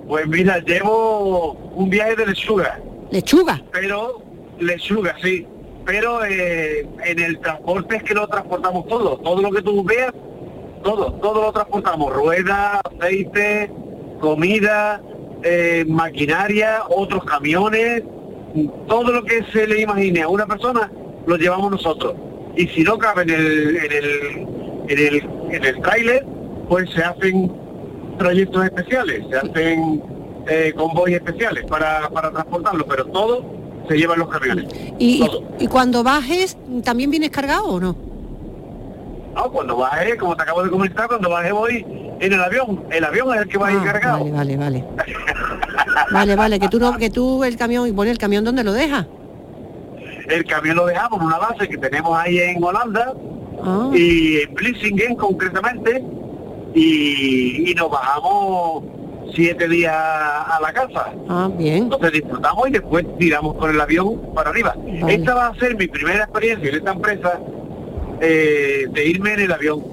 Pues 0.07 0.27
mira, 0.29 0.61
llevo 0.61 1.53
un 1.75 1.91
viaje 1.91 2.15
de 2.17 2.27
lechuga. 2.27 2.79
¿Lechuga? 3.11 3.61
Pero, 3.73 4.23
lechuga, 4.61 5.17
sí. 5.23 5.47
Pero 5.87 6.25
eh, 6.25 6.87
en 7.05 7.19
el 7.21 7.39
transporte 7.39 7.97
es 7.97 8.03
que 8.03 8.15
lo 8.15 8.27
transportamos 8.27 8.87
todo. 8.89 9.19
Todo 9.19 9.41
lo 9.41 9.51
que 9.53 9.63
tú 9.63 9.85
veas, 9.85 10.13
todo, 10.83 11.13
todo 11.15 11.43
lo 11.43 11.53
transportamos. 11.53 12.13
Ruedas, 12.13 12.81
aceite, 12.85 13.71
comida, 14.21 15.01
eh, 15.43 15.85
maquinaria, 15.87 16.83
otros 16.89 17.25
camiones, 17.25 18.03
todo 18.89 19.13
lo 19.13 19.25
que 19.25 19.45
se 19.53 19.67
le 19.67 19.83
imagine 19.83 20.23
a 20.23 20.29
una 20.29 20.47
persona 20.47 20.91
lo 21.27 21.37
llevamos 21.37 21.71
nosotros. 21.71 22.15
Y 22.57 22.67
si 22.69 22.83
no 22.83 22.99
cabe 22.99 23.23
en 23.23 23.31
el, 23.31 23.77
en 23.77 23.93
el, 23.93 24.49
en 24.89 24.99
el, 24.99 25.31
en 25.55 25.65
el 25.65 25.81
tráiler, 25.83 26.27
pues 26.69 26.91
se 26.91 27.03
hacen 27.03 27.53
trayectos 28.19 28.65
especiales, 28.65 29.25
se 29.31 29.37
hacen 29.37 30.03
eh, 30.49 30.73
convoys 30.77 31.15
especiales 31.15 31.65
para, 31.67 32.09
para 32.09 32.31
transportarlo, 32.33 32.87
pero 32.87 33.05
todo 33.07 33.45
se 33.89 33.97
lleva 33.97 34.15
en 34.15 34.21
los 34.21 34.29
camiones. 34.29 34.67
¿Y, 34.99 35.23
y- 35.25 35.65
y 35.65 35.67
cuando 35.69 36.03
bajes, 36.03 36.57
también 36.85 37.11
vienes 37.11 37.31
cargado 37.31 37.65
o 37.67 37.81
no? 37.81 37.97
No, 39.35 39.51
cuando 39.53 39.77
baje, 39.77 40.17
como 40.17 40.35
te 40.37 40.43
acabo 40.43 40.63
de 40.65 40.71
comentar, 40.71 41.09
cuando 41.09 41.29
baje 41.31 41.53
voy 41.53 41.85
en 42.21 42.33
el 42.33 42.43
avión. 42.43 42.85
El 42.91 43.05
avión 43.05 43.35
es 43.35 43.43
el 43.43 43.49
que 43.49 43.59
va 43.59 43.69
a 43.69 43.73
ir 43.73 43.83
cargado. 43.83 44.17
Ah, 44.17 44.31
Vale, 44.33 44.57
vale, 44.57 44.57
vale. 44.57 44.85
Vale, 46.13 46.37
vale, 46.37 46.59
que 46.61 46.69
tú 46.69 46.79
no, 46.79 46.97
que 46.99 47.11
tú 47.11 47.43
el 47.45 47.57
camión, 47.57 47.89
y 47.89 47.93
pone 47.93 48.11
el 48.11 48.19
camión 48.19 48.45
donde 48.45 48.63
lo 48.63 48.73
dejas. 48.73 49.07
El 50.29 50.45
camión 50.45 50.77
lo 50.77 50.87
dejamos 50.87 51.21
en 51.21 51.27
una 51.27 51.39
base 51.39 51.69
que 51.69 51.77
tenemos 51.79 52.17
ahí 52.19 52.39
en 52.39 52.63
Holanda 52.63 53.13
Ah. 53.63 53.91
y 53.95 54.39
en 54.43 54.55
Vlissingen 54.55 55.17
concretamente 55.17 56.05
y, 56.75 57.71
y 57.71 57.75
nos 57.75 57.91
bajamos 57.91 58.85
siete 59.37 59.69
días 59.69 59.95
a 59.95 60.59
la 60.61 60.73
casa. 60.73 61.13
Ah, 61.29 61.49
bien. 61.57 61.85
Entonces 61.85 62.11
disfrutamos 62.13 62.69
y 62.69 62.73
después 62.73 63.05
tiramos 63.19 63.55
con 63.55 63.71
el 63.71 63.81
avión 63.81 64.21
para 64.35 64.51
arriba. 64.51 64.75
Vale. 65.01 65.15
Esta 65.15 65.35
va 65.35 65.47
a 65.49 65.55
ser 65.57 65.77
mi 65.77 65.87
primera 65.87 66.25
experiencia 66.25 66.69
en 66.71 66.75
esta 66.77 66.93
empresa 66.93 67.39
eh, 68.21 68.87
de 68.91 69.07
irme 69.07 69.35
en 69.35 69.41
el 69.41 69.53
avión. 69.53 69.85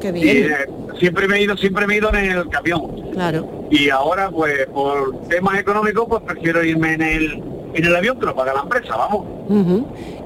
Qué 0.00 0.08
Y, 0.08 0.12
bien. 0.12 0.50
eh, 0.52 0.66
siempre 0.98 1.28
me 1.28 1.36
he 1.36 1.42
ido, 1.42 1.56
siempre 1.56 1.86
me 1.86 1.94
he 1.94 1.98
ido 1.98 2.08
en 2.14 2.16
el 2.32 2.48
camión. 2.48 3.10
Claro. 3.12 3.66
Y 3.70 3.90
ahora, 3.90 4.30
pues, 4.30 4.66
por 4.68 5.20
temas 5.28 5.58
económicos, 5.60 6.06
pues 6.08 6.22
prefiero 6.22 6.64
irme 6.64 6.94
en 6.94 7.02
el, 7.02 7.42
en 7.74 7.84
el 7.84 7.94
avión 7.96 8.18
que 8.18 8.26
lo 8.26 8.34
paga 8.34 8.54
la 8.54 8.62
empresa, 8.62 8.96
vamos. 8.96 9.26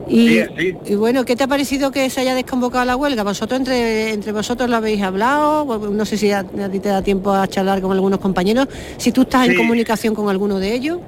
Y, 0.08 0.28
Sí, 0.28 0.42
sí. 0.56 0.74
y 0.86 0.94
bueno, 0.94 1.24
¿qué 1.24 1.36
te 1.36 1.44
ha 1.44 1.46
parecido 1.48 1.90
que 1.90 2.08
se 2.08 2.20
haya 2.20 2.34
desconvocado 2.34 2.84
la 2.84 2.96
huelga? 2.96 3.22
¿Vosotros 3.24 3.60
entre, 3.60 4.12
entre 4.12 4.32
vosotros 4.32 4.70
lo 4.70 4.76
habéis 4.76 5.02
hablado? 5.02 5.78
No 5.90 6.04
sé 6.06 6.16
si 6.16 6.30
a, 6.32 6.40
a 6.40 6.68
ti 6.70 6.80
te 6.80 6.88
da 6.88 7.02
tiempo 7.02 7.32
a 7.32 7.46
charlar 7.46 7.80
con 7.82 7.92
algunos 7.92 8.18
compañeros. 8.18 8.68
Si 8.96 9.12
tú 9.12 9.22
estás 9.22 9.48
en 9.48 9.56
comunicación 9.56 10.14
con 10.14 10.28
alguno 10.28 10.58
de 10.58 10.74
ellos. 10.74 10.98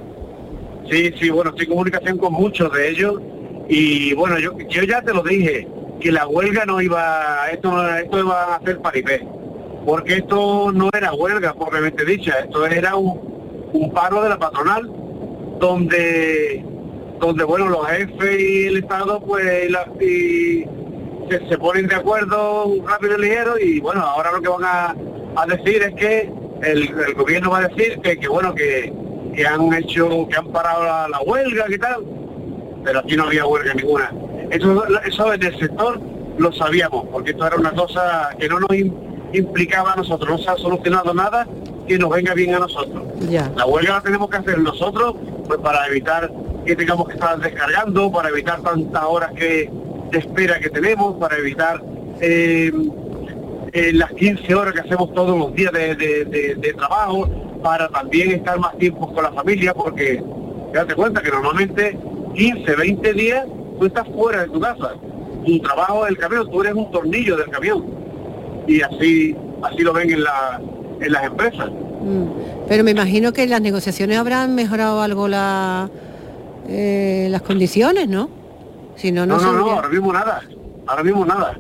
Sí, 0.91 1.13
sí, 1.21 1.31
bueno, 1.31 1.51
estoy 1.51 1.65
en 1.67 1.71
comunicación 1.71 2.19
con 2.19 2.33
muchos 2.33 2.73
de 2.73 2.91
ellos 2.91 3.21
y 3.69 4.13
bueno, 4.15 4.39
yo, 4.41 4.59
yo 4.69 4.83
ya 4.83 5.01
te 5.01 5.15
lo 5.15 5.23
dije, 5.23 5.69
que 6.01 6.11
la 6.11 6.27
huelga 6.27 6.65
no 6.67 6.81
iba, 6.81 7.47
esto, 7.53 7.89
esto 7.97 8.19
iba 8.19 8.57
a 8.57 8.61
ser 8.65 8.81
paripé, 8.81 9.25
porque 9.87 10.15
esto 10.17 10.73
no 10.73 10.91
era 10.93 11.13
huelga 11.15 11.55
propiamente 11.55 12.05
dicha, 12.05 12.41
esto 12.41 12.67
era 12.67 12.97
un, 12.97 13.21
un 13.73 13.93
paro 13.93 14.21
de 14.25 14.31
la 14.31 14.39
patronal, 14.39 14.91
donde, 15.61 16.65
donde 17.21 17.45
bueno, 17.45 17.69
los 17.69 17.87
jefes 17.87 18.41
y 18.41 18.67
el 18.67 18.77
Estado 18.79 19.21
pues 19.21 19.71
y 20.01 20.65
se, 21.31 21.59
ponen 21.59 21.87
de 21.87 21.95
acuerdo 21.95 22.75
rápido 22.87 23.19
y 23.19 23.21
ligero 23.21 23.59
y 23.59 23.81
bueno, 23.81 24.01
ahora 24.03 24.33
lo 24.33 24.41
que 24.41 24.49
van 24.49 24.65
a, 24.65 24.97
a 25.37 25.47
decir 25.47 25.83
es 25.83 25.95
que 25.95 26.33
el, 26.63 26.83
el 26.89 27.15
gobierno 27.15 27.51
va 27.51 27.59
a 27.59 27.69
decir 27.69 28.01
que, 28.01 28.19
que 28.19 28.29
bueno, 28.29 28.55
que, 28.55 28.93
que 29.35 29.47
han 29.47 29.73
hecho, 29.75 30.27
que 30.29 30.37
han 30.37 30.49
parado 30.49 30.83
la, 31.09 31.21
huelga 31.21 31.67
y 31.69 31.79
tal, 31.79 32.05
pero 32.85 32.99
aquí 33.01 33.17
no 33.17 33.25
había 33.25 33.47
huelga 33.47 33.75
ninguna. 33.75 34.13
Eso, 34.51 34.85
eso 35.07 35.33
en 35.35 35.43
el 35.43 35.59
sector 35.59 36.01
lo 36.39 36.53
sabíamos, 36.53 37.07
porque 37.13 37.31
esto 37.31 37.47
era 37.47 37.57
una 37.57 37.73
cosa 37.73 38.31
que 38.39 38.49
no 38.49 38.59
nos 38.61 38.71
im- 38.71 38.95
implicaba 39.33 39.93
a 39.93 39.97
nosotros, 39.97 40.29
no 40.31 40.39
se 40.39 40.51
ha 40.51 40.57
solucionado 40.57 41.15
nada 41.15 41.47
que 41.91 41.99
nos 41.99 42.11
venga 42.11 42.35
bien 42.35 42.55
a 42.55 42.61
nosotros. 42.61 43.03
Ya. 43.29 43.51
La 43.57 43.67
huelga 43.67 43.95
la 43.95 44.01
tenemos 44.01 44.31
que 44.31 44.37
hacer 44.37 44.59
nosotros, 44.61 45.17
pues 45.49 45.59
para 45.59 45.87
evitar 45.89 46.31
que 46.65 46.77
tengamos 46.77 47.09
que 47.09 47.15
estar 47.15 47.37
descargando, 47.41 48.13
para 48.13 48.29
evitar 48.29 48.63
tantas 48.63 49.03
horas 49.05 49.33
que, 49.35 49.69
de 50.13 50.19
espera 50.19 50.61
que 50.61 50.71
tenemos, 50.71 51.17
para 51.19 51.37
evitar 51.39 51.83
eh, 52.21 52.71
eh, 53.73 53.91
las 53.93 54.13
15 54.13 54.55
horas 54.55 54.73
que 54.75 54.81
hacemos 54.83 55.13
todos 55.15 55.37
los 55.37 55.53
días 55.53 55.73
de, 55.73 55.97
de- 55.97 56.25
de- 56.27 56.55
de 56.55 56.73
trabajo, 56.75 57.29
para 57.61 57.89
también 57.89 58.31
estar 58.31 58.57
más 58.61 58.79
tiempo 58.79 59.13
con 59.13 59.25
la 59.25 59.33
familia, 59.33 59.75
porque 59.75 60.23
date 60.73 60.95
cuenta 60.95 61.21
que 61.23 61.31
normalmente 61.31 61.99
15, 62.37 62.77
20 62.77 63.13
días 63.15 63.47
tú 63.81 63.87
estás 63.87 64.07
fuera 64.15 64.43
de 64.43 64.49
tu 64.49 64.61
casa. 64.61 64.93
Tu 65.45 65.59
trabajo 65.59 66.05
es 66.05 66.11
el 66.11 66.19
camión, 66.19 66.49
tú 66.53 66.61
eres 66.61 66.75
un 66.75 66.89
tornillo 66.93 67.37
del 67.37 67.49
camión. 67.51 67.85
Y 68.69 68.81
así, 68.81 69.35
así 69.65 69.83
lo 69.83 69.93
ven 69.93 70.11
en, 70.13 70.23
la, 70.23 70.61
en 71.01 71.13
las 71.13 71.25
empresas. 71.25 71.71
Mm. 71.71 72.25
Pero 72.69 72.85
me 72.85 72.91
imagino 72.93 73.33
que 73.33 73.47
las 73.47 73.61
negociaciones 73.61 74.19
habrán 74.19 74.55
mejorado 74.55 75.01
algo 75.03 75.29
la, 75.29 75.91
eh, 76.69 77.29
las 77.31 77.43
condiciones, 77.43 78.09
¿no? 78.09 78.31
Si 78.97 79.11
no, 79.13 79.27
no, 79.27 79.39
No, 79.39 79.53
no, 79.53 79.59
no, 79.59 79.71
ahora 79.73 79.89
mismo 79.89 80.13
nada. 80.13 80.43
Ahora 80.87 81.03
mismo 81.03 81.25
nada. 81.25 81.59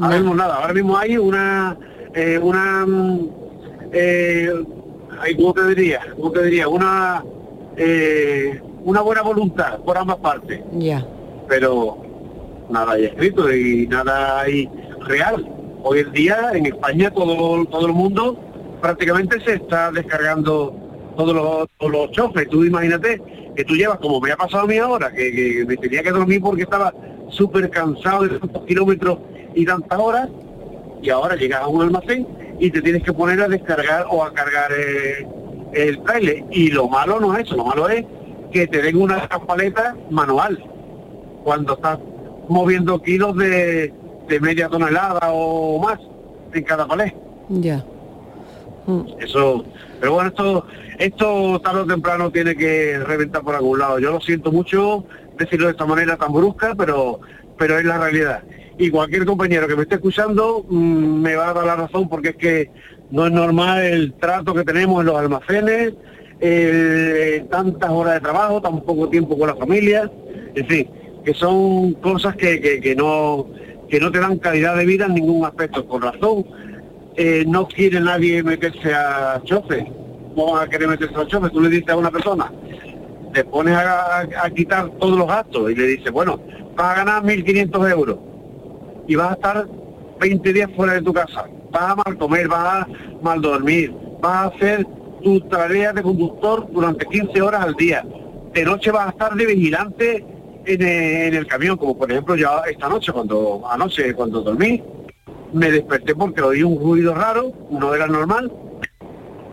Ahora 0.00 0.16
mismo 0.16 0.34
nada. 0.34 0.56
Ahora 0.56 0.74
mismo 0.74 0.98
hay 0.98 1.16
una, 1.16 1.76
eh, 2.14 2.38
una, 2.42 2.86
mm, 2.86 3.28
eh, 3.92 4.52
¿cómo 5.36 5.54
te 5.54 5.66
diría? 5.68 6.00
¿Cómo 6.16 6.30
te 6.30 6.44
diría? 6.44 6.68
Una, 6.68 7.24
eh, 7.76 8.60
una 8.84 9.00
buena 9.00 9.22
voluntad 9.22 9.78
por 9.78 9.96
ambas 9.96 10.16
partes. 10.18 10.60
Ya. 10.78 11.06
Pero 11.48 11.98
nada 12.70 12.92
hay 12.92 13.04
escrito 13.06 13.52
y 13.52 13.86
nada 13.86 14.40
hay 14.40 14.68
real. 15.00 15.51
Hoy 15.84 15.98
en 15.98 16.12
día 16.12 16.50
en 16.54 16.66
España 16.66 17.10
todo, 17.10 17.64
todo 17.66 17.86
el 17.86 17.92
mundo 17.92 18.38
prácticamente 18.80 19.40
se 19.40 19.54
está 19.54 19.90
descargando 19.90 20.74
todos 21.16 21.34
los, 21.34 21.68
todos 21.78 21.92
los 21.92 22.10
chofes. 22.12 22.48
Tú 22.48 22.64
imagínate 22.64 23.20
que 23.56 23.64
tú 23.64 23.74
llevas, 23.74 23.98
como 23.98 24.20
me 24.20 24.30
ha 24.30 24.36
pasado 24.36 24.62
a 24.62 24.66
mí 24.66 24.78
ahora, 24.78 25.10
que, 25.12 25.64
me 25.66 25.76
tenía 25.76 26.02
que 26.02 26.12
dormir 26.12 26.40
porque 26.40 26.62
estaba 26.62 26.94
súper 27.30 27.68
cansado 27.70 28.22
de 28.22 28.38
tantos 28.38 28.64
kilómetros 28.64 29.18
y 29.54 29.64
tantas 29.64 29.98
horas, 29.98 30.28
y 31.02 31.10
ahora 31.10 31.34
llegas 31.34 31.62
a 31.62 31.66
un 31.66 31.82
almacén 31.82 32.28
y 32.60 32.70
te 32.70 32.80
tienes 32.80 33.02
que 33.02 33.12
poner 33.12 33.40
a 33.40 33.48
descargar 33.48 34.06
o 34.08 34.22
a 34.22 34.32
cargar 34.32 34.70
eh, 34.72 35.26
el 35.72 36.00
trailer. 36.04 36.44
Y 36.52 36.70
lo 36.70 36.88
malo 36.88 37.18
no 37.18 37.36
es 37.36 37.46
eso, 37.46 37.56
lo 37.56 37.64
malo 37.64 37.88
es 37.88 38.04
que 38.52 38.68
te 38.68 38.82
den 38.82 38.96
una 38.96 39.28
paleta 39.28 39.96
manual 40.10 40.62
cuando 41.42 41.74
estás 41.74 41.98
moviendo 42.48 43.02
kilos 43.02 43.36
de, 43.36 43.92
de 44.32 44.40
media 44.40 44.68
tonelada 44.68 45.30
o 45.30 45.78
más 45.78 45.98
en 46.54 46.64
cada 46.64 46.86
palé. 46.86 47.14
Ya. 47.50 47.84
Eso, 49.20 49.62
pero 50.00 50.14
bueno, 50.14 50.30
esto, 50.30 50.66
esto 50.98 51.60
tarde 51.60 51.80
o 51.80 51.86
temprano 51.86 52.30
tiene 52.30 52.56
que 52.56 52.98
reventar 52.98 53.42
por 53.42 53.54
algún 53.54 53.78
lado. 53.78 53.98
Yo 53.98 54.10
lo 54.10 54.20
siento 54.20 54.50
mucho 54.50 55.04
decirlo 55.38 55.66
de 55.66 55.72
esta 55.72 55.84
manera 55.84 56.16
tan 56.16 56.32
brusca, 56.32 56.74
pero, 56.74 57.20
pero 57.58 57.78
es 57.78 57.84
la 57.84 57.98
realidad. 57.98 58.42
Y 58.78 58.90
cualquier 58.90 59.26
compañero 59.26 59.68
que 59.68 59.76
me 59.76 59.82
esté 59.82 59.96
escuchando 59.96 60.64
mm, 60.66 61.20
me 61.20 61.36
va 61.36 61.50
a 61.50 61.52
dar 61.52 61.66
la 61.66 61.76
razón 61.76 62.08
porque 62.08 62.30
es 62.30 62.36
que 62.36 62.70
no 63.10 63.26
es 63.26 63.32
normal 63.32 63.82
el 63.82 64.14
trato 64.14 64.54
que 64.54 64.64
tenemos 64.64 65.00
en 65.00 65.06
los 65.06 65.16
almacenes, 65.16 65.92
eh, 66.40 67.44
tantas 67.50 67.90
horas 67.90 68.14
de 68.14 68.20
trabajo, 68.20 68.62
tan 68.62 68.80
poco 68.80 69.10
tiempo 69.10 69.38
con 69.38 69.48
la 69.48 69.56
familia, 69.56 70.10
en 70.54 70.66
fin, 70.66 70.90
que 71.22 71.34
son 71.34 71.92
cosas 71.94 72.34
que, 72.34 72.60
que, 72.60 72.80
que 72.80 72.96
no 72.96 73.46
que 73.92 74.00
no 74.00 74.10
te 74.10 74.20
dan 74.20 74.38
calidad 74.38 74.74
de 74.74 74.86
vida 74.86 75.04
en 75.04 75.12
ningún 75.12 75.44
aspecto. 75.44 75.86
Con 75.86 76.00
razón, 76.00 76.46
eh, 77.14 77.44
no 77.46 77.68
quiere 77.68 78.00
nadie 78.00 78.42
meterse 78.42 78.94
a 78.94 79.38
chofer. 79.44 79.86
No 80.34 80.52
van 80.52 80.66
a 80.66 80.70
querer 80.70 80.88
meterse 80.88 81.14
a 81.14 81.26
chofer. 81.26 81.50
Tú 81.50 81.60
le 81.60 81.68
dices 81.68 81.90
a 81.90 81.96
una 81.98 82.10
persona, 82.10 82.50
te 83.34 83.44
pones 83.44 83.76
a 83.76 84.48
quitar 84.56 84.88
todos 84.98 85.18
los 85.18 85.28
gastos 85.28 85.70
y 85.70 85.74
le 85.74 85.86
dices, 85.88 86.10
bueno, 86.10 86.40
vas 86.74 86.92
a 86.92 87.04
ganar 87.04 87.22
1.500 87.22 87.90
euros 87.90 88.18
y 89.06 89.14
vas 89.14 89.32
a 89.32 89.34
estar 89.34 89.68
20 90.20 90.52
días 90.54 90.70
fuera 90.74 90.94
de 90.94 91.02
tu 91.02 91.12
casa. 91.12 91.44
Vas 91.70 91.82
a 91.82 91.96
mal 91.96 92.16
comer, 92.16 92.48
vas 92.48 92.86
a 92.86 92.88
mal 93.20 93.42
dormir, 93.42 93.94
vas 94.22 94.36
a 94.36 94.44
hacer 94.46 94.86
tu 95.22 95.38
tarea 95.50 95.92
de 95.92 96.02
conductor 96.02 96.66
durante 96.72 97.04
15 97.04 97.42
horas 97.42 97.62
al 97.62 97.74
día. 97.74 98.06
De 98.54 98.64
noche 98.64 98.90
vas 98.90 99.08
a 99.08 99.10
estar 99.10 99.34
de 99.34 99.44
vigilante 99.44 100.24
en 100.66 100.82
el, 100.82 100.88
en 101.28 101.34
el 101.34 101.46
camión, 101.46 101.76
como 101.76 101.96
por 101.96 102.10
ejemplo 102.10 102.36
yo 102.36 102.48
esta 102.68 102.88
noche, 102.88 103.12
cuando 103.12 103.62
anoche 103.68 104.14
cuando 104.14 104.40
dormí, 104.42 104.82
me 105.52 105.70
desperté 105.70 106.14
porque 106.14 106.40
oí 106.42 106.62
un 106.62 106.80
ruido 106.80 107.14
raro, 107.14 107.52
no 107.70 107.94
era 107.94 108.06
normal, 108.06 108.50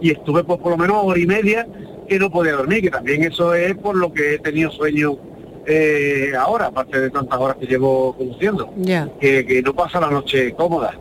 y 0.01 0.11
estuve 0.11 0.43
pues 0.43 0.59
por 0.59 0.71
lo 0.71 0.77
menos 0.77 0.97
hora 1.01 1.19
y 1.19 1.25
media 1.25 1.67
que 2.07 2.17
no 2.19 2.29
podía 2.31 2.53
dormir, 2.53 2.81
que 2.81 2.89
también 2.89 3.23
eso 3.23 3.53
es 3.53 3.75
por 3.77 3.95
lo 3.95 4.11
que 4.13 4.35
he 4.35 4.39
tenido 4.39 4.71
sueño 4.71 5.17
eh, 5.65 6.31
ahora, 6.39 6.67
aparte 6.67 6.99
de 6.99 7.09
tantas 7.11 7.37
horas 7.39 7.57
que 7.57 7.67
llevo 7.67 8.15
conduciendo, 8.17 8.73
Ya. 8.77 9.07
que, 9.19 9.45
que 9.45 9.61
no 9.61 9.73
pasa 9.73 9.99
la 9.99 10.09
noche 10.09 10.53
cómoda. 10.53 10.93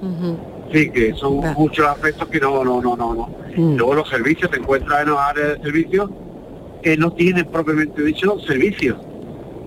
Ujú. 0.00 0.36
Sí, 0.72 0.90
que 0.90 1.14
son 1.14 1.36
muchos 1.56 1.86
aspectos 1.86 2.26
que 2.28 2.40
no, 2.40 2.64
no, 2.64 2.80
no, 2.82 2.96
no, 2.96 3.14
no. 3.14 3.28
Mm. 3.56 3.76
Luego 3.76 3.94
los 3.94 4.08
servicios, 4.08 4.50
te 4.50 4.56
encuentras 4.58 5.02
en 5.02 5.10
los 5.10 5.18
áreas 5.20 5.58
de 5.58 5.62
servicios 5.62 6.10
que 6.82 6.96
no 6.96 7.12
tienen 7.12 7.44
propiamente 7.46 8.02
dicho 8.02 8.38
servicios, 8.40 8.96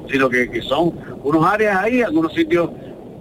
sino 0.10 0.30
que, 0.30 0.50
que 0.50 0.62
son 0.62 0.94
unos 1.24 1.46
áreas 1.46 1.78
ahí, 1.78 2.02
algunos 2.02 2.34
sitios 2.34 2.70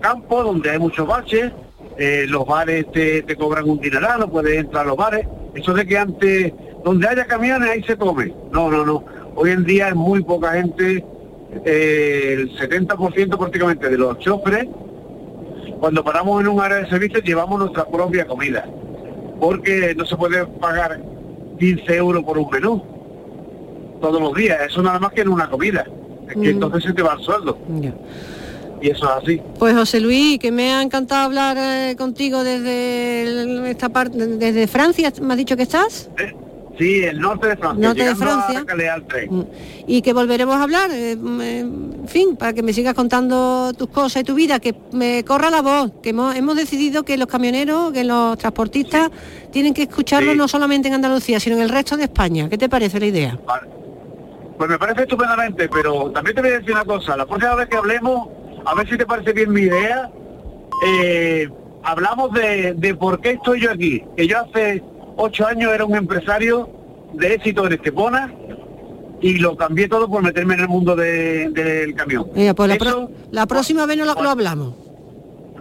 campos 0.01 0.45
donde 0.45 0.71
hay 0.71 0.79
muchos 0.79 1.07
baches, 1.07 1.53
eh, 1.99 2.27
los 2.29 2.47
bares 2.47 2.91
te, 2.93 3.25
cobran 3.37 3.69
un 3.69 3.81
dineral, 3.81 4.21
no 4.21 4.31
puedes 4.31 4.57
entrar 4.57 4.85
a 4.85 4.89
los 4.89 4.97
bares. 4.97 5.27
Eso 5.55 5.73
de 5.75 5.85
que 5.85 5.99
antes, 5.99 6.53
donde 6.85 7.09
haya 7.09 7.27
camiones, 7.27 7.69
ahí 7.69 7.83
se 7.83 7.97
come. 7.97 8.33
No, 8.53 8.71
no, 8.71 8.87
no. 8.87 9.05
Hoy 9.35 9.51
en 9.51 9.65
día 9.65 9.89
es 9.89 9.95
muy 9.95 10.23
poca 10.23 10.53
gente, 10.53 11.05
eh, 11.65 12.37
el 12.39 12.57
70% 12.57 13.37
prácticamente 13.37 13.89
de 13.89 13.99
los 13.99 14.19
choferes, 14.19 14.67
cuando 15.81 16.05
paramos 16.05 16.41
en 16.41 16.49
un 16.49 16.61
área 16.61 16.79
de 16.79 16.89
servicio 16.89 17.21
llevamos 17.21 17.59
nuestra 17.61 17.85
propia 17.87 18.27
comida, 18.27 18.69
porque 19.41 19.95
no 19.97 20.05
se 20.05 20.17
puede 20.17 20.45
pagar 20.45 21.01
15 21.59 21.97
euros 21.97 22.25
por 22.25 22.37
un 22.39 22.51
menú 22.51 22.83
todos 24.01 24.21
los 24.21 24.35
días, 24.35 24.59
eso 24.67 24.83
nada 24.83 24.99
más 24.99 25.13
que 25.13 25.21
en 25.21 25.29
una 25.29 25.49
comida, 25.49 25.87
es 26.29 26.33
que 26.35 26.39
Mm. 26.39 26.45
entonces 26.45 26.85
se 26.85 26.93
te 26.93 27.03
va 27.03 27.15
el 27.15 27.25
sueldo. 27.25 27.59
Y 28.81 28.91
eso 28.91 29.07
es 29.07 29.25
así. 29.25 29.41
Pues 29.59 29.75
José 29.75 29.99
Luis, 30.01 30.39
que 30.39 30.53
me 30.53 30.73
ha 30.73 30.83
encantado 30.83 31.25
hablar 31.25 31.57
eh, 31.59 31.97
contigo 31.97 32.45
desde 32.45 33.23
el- 33.25 33.67
esta 33.67 33.89
parte, 33.89 34.17
desde 34.27 34.67
Francia, 34.69 35.13
¿me 35.21 35.35
has 35.35 35.39
dicho 35.39 35.57
que 35.57 35.65
estás? 35.65 36.09
Sí, 36.79 37.03
el 37.03 37.19
norte 37.19 37.49
de 37.49 37.57
Francia. 37.57 37.89
Norte 37.89 38.05
de 38.05 38.15
Francia. 38.15 38.65
Tren. 39.09 39.49
Y 39.89 40.01
que 40.01 40.13
volveremos 40.13 40.55
a 40.55 40.63
hablar, 40.63 40.93
eh, 40.93 41.17
mm, 41.17 41.41
eh, 41.41 41.59
en 41.59 42.07
fin, 42.07 42.37
para 42.37 42.53
que 42.53 42.63
me 42.63 42.73
sigas 42.73 42.95
contando 42.95 43.73
tus 43.77 43.89
cosas 43.89 44.23
y 44.23 44.25
tu 44.25 44.35
vida, 44.37 44.61
que 44.61 44.77
me 44.93 45.25
corra 45.25 45.51
la 45.51 45.61
voz, 45.61 45.91
que 46.01 46.11
hemos, 46.11 46.37
hemos 46.37 46.55
decidido 46.55 47.03
que 47.03 47.17
los 47.19 47.27
camioneros, 47.27 47.93
que 47.93 48.05
los 48.05 48.39
transportistas 48.39 49.11
tienen 49.51 49.75
que 49.75 49.83
escucharlo 49.83 50.37
no 50.37 50.47
solamente 50.47 50.87
en 50.87 50.95
Andalucía, 50.95 51.41
sino 51.41 51.57
en 51.57 51.63
el 51.63 51.69
resto 51.69 51.97
de 51.97 52.05
España. 52.05 52.49
¿Qué 52.49 52.57
te 52.57 52.69
parece 52.69 53.01
la 53.01 53.07
idea? 53.07 53.37
Pues 54.59 54.69
me 54.69 54.79
parece 54.79 55.03
estupendamente, 55.03 55.69
pero 55.69 56.11
también 56.11 56.35
te 56.37 56.43
voy 56.43 56.51
a 56.51 56.59
decir 56.59 56.73
una 56.73 56.85
cosa, 56.85 57.17
la 57.17 57.25
próxima 57.27 57.55
vez 57.55 57.69
que 57.69 57.77
hablemos, 57.77 58.29
a 58.67 58.75
ver 58.75 58.89
si 58.89 58.99
te 58.99 59.07
parece 59.07 59.33
bien 59.33 59.53
mi 59.53 59.63
idea, 59.63 60.11
eh, 60.85 61.49
hablamos 61.85 62.33
de, 62.33 62.75
de 62.75 62.95
por 62.97 63.21
qué 63.21 63.33
estoy 63.33 63.61
yo 63.61 63.71
aquí. 63.71 64.03
Que 64.17 64.27
yo 64.27 64.41
hace 64.41 64.83
ocho 65.17 65.47
años 65.47 65.73
era 65.73 65.85
un 65.85 65.95
empresario 65.97 66.69
de 67.15 67.35
éxito 67.35 67.67
en 67.67 67.75
Estepona 67.75 68.33
y 69.21 69.39
lo 69.39 69.57
cambié 69.57 69.89
todo 69.89 70.09
por 70.09 70.23
meterme 70.23 70.55
en 70.55 70.61
el 70.61 70.69
mundo 70.69 70.95
de- 70.97 71.49
del 71.51 71.95
camión. 71.95 72.27
Mira, 72.35 72.55
pues 72.55 72.69
la, 72.69 72.75
Eso- 72.75 72.85
pro- 72.85 73.11
la 73.31 73.47
próxima 73.47 73.87
vez 73.87 73.97
no 73.97 74.05
lo, 74.05 74.15
lo 74.21 74.31
hablamos. 74.31 74.75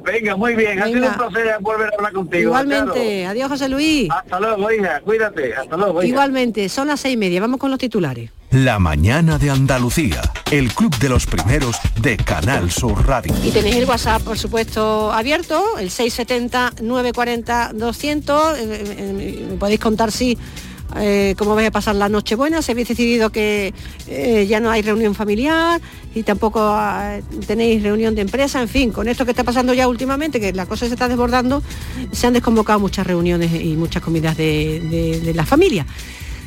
Venga, 0.07 0.35
muy 0.37 0.55
bien. 0.55 0.81
Ha 0.81 0.85
sido 0.85 1.01
Venga. 1.01 1.11
un 1.11 1.17
placer 1.17 1.57
volver 1.59 1.89
a 1.91 1.95
hablar 1.97 2.13
contigo. 2.13 2.43
Igualmente. 2.43 3.25
Adiós, 3.25 3.49
José 3.49 3.67
Luis. 3.67 4.07
Hasta 4.09 4.39
luego, 4.39 4.71
hija. 4.71 5.01
Cuídate. 5.01 5.53
Hasta 5.53 5.75
luego, 5.75 6.01
hija. 6.01 6.09
Igualmente, 6.09 6.69
son 6.69 6.87
las 6.87 7.01
seis 7.01 7.15
y 7.15 7.17
media. 7.17 7.41
Vamos 7.41 7.59
con 7.59 7.69
los 7.69 7.79
titulares. 7.79 8.31
La 8.51 8.79
mañana 8.79 9.37
de 9.37 9.49
Andalucía, 9.49 10.21
el 10.51 10.73
club 10.73 10.97
de 10.99 11.09
los 11.09 11.25
primeros 11.25 11.75
de 12.01 12.15
Canal 12.15 12.71
Sur 12.71 13.05
Radio. 13.05 13.35
Y 13.43 13.51
tenéis 13.51 13.75
el 13.75 13.83
WhatsApp, 13.83 14.21
por 14.21 14.37
supuesto, 14.37 15.11
abierto, 15.11 15.77
el 15.77 15.89
670-940-200. 15.89 18.55
Eh, 18.55 18.63
eh, 18.63 18.95
eh, 18.97 19.47
me 19.51 19.57
podéis 19.57 19.81
contar 19.81 20.13
si 20.13 20.37
eh, 20.95 21.35
cómo 21.37 21.53
vais 21.55 21.67
a 21.67 21.71
pasar 21.71 21.95
la 21.95 22.09
noche 22.09 22.35
buena, 22.35 22.61
si 22.61 22.71
habéis 22.71 22.87
decidido 22.87 23.29
que 23.29 23.73
eh, 24.07 24.45
ya 24.47 24.59
no 24.59 24.71
hay 24.71 24.81
reunión 24.81 25.13
familiar 25.15 25.81
y 26.15 26.23
tampoco 26.23 26.59
ah, 26.63 27.19
tenéis 27.45 27.83
reunión 27.83 28.15
de 28.15 28.21
empresa, 28.21 28.61
en 28.61 28.67
fin, 28.69 28.91
con 28.91 29.07
esto 29.07 29.25
que 29.25 29.31
está 29.31 29.43
pasando 29.43 29.73
ya 29.73 29.87
últimamente, 29.87 30.39
que 30.39 30.53
la 30.53 30.65
cosa 30.65 30.87
se 30.87 30.93
está 30.93 31.07
desbordando, 31.07 31.61
se 32.11 32.27
han 32.27 32.33
desconvocado 32.33 32.79
muchas 32.79 33.05
reuniones 33.05 33.51
y 33.53 33.75
muchas 33.75 34.01
comidas 34.01 34.35
de- 34.37 35.19
de 35.23 35.33
la 35.33 35.45
familia. 35.45 35.85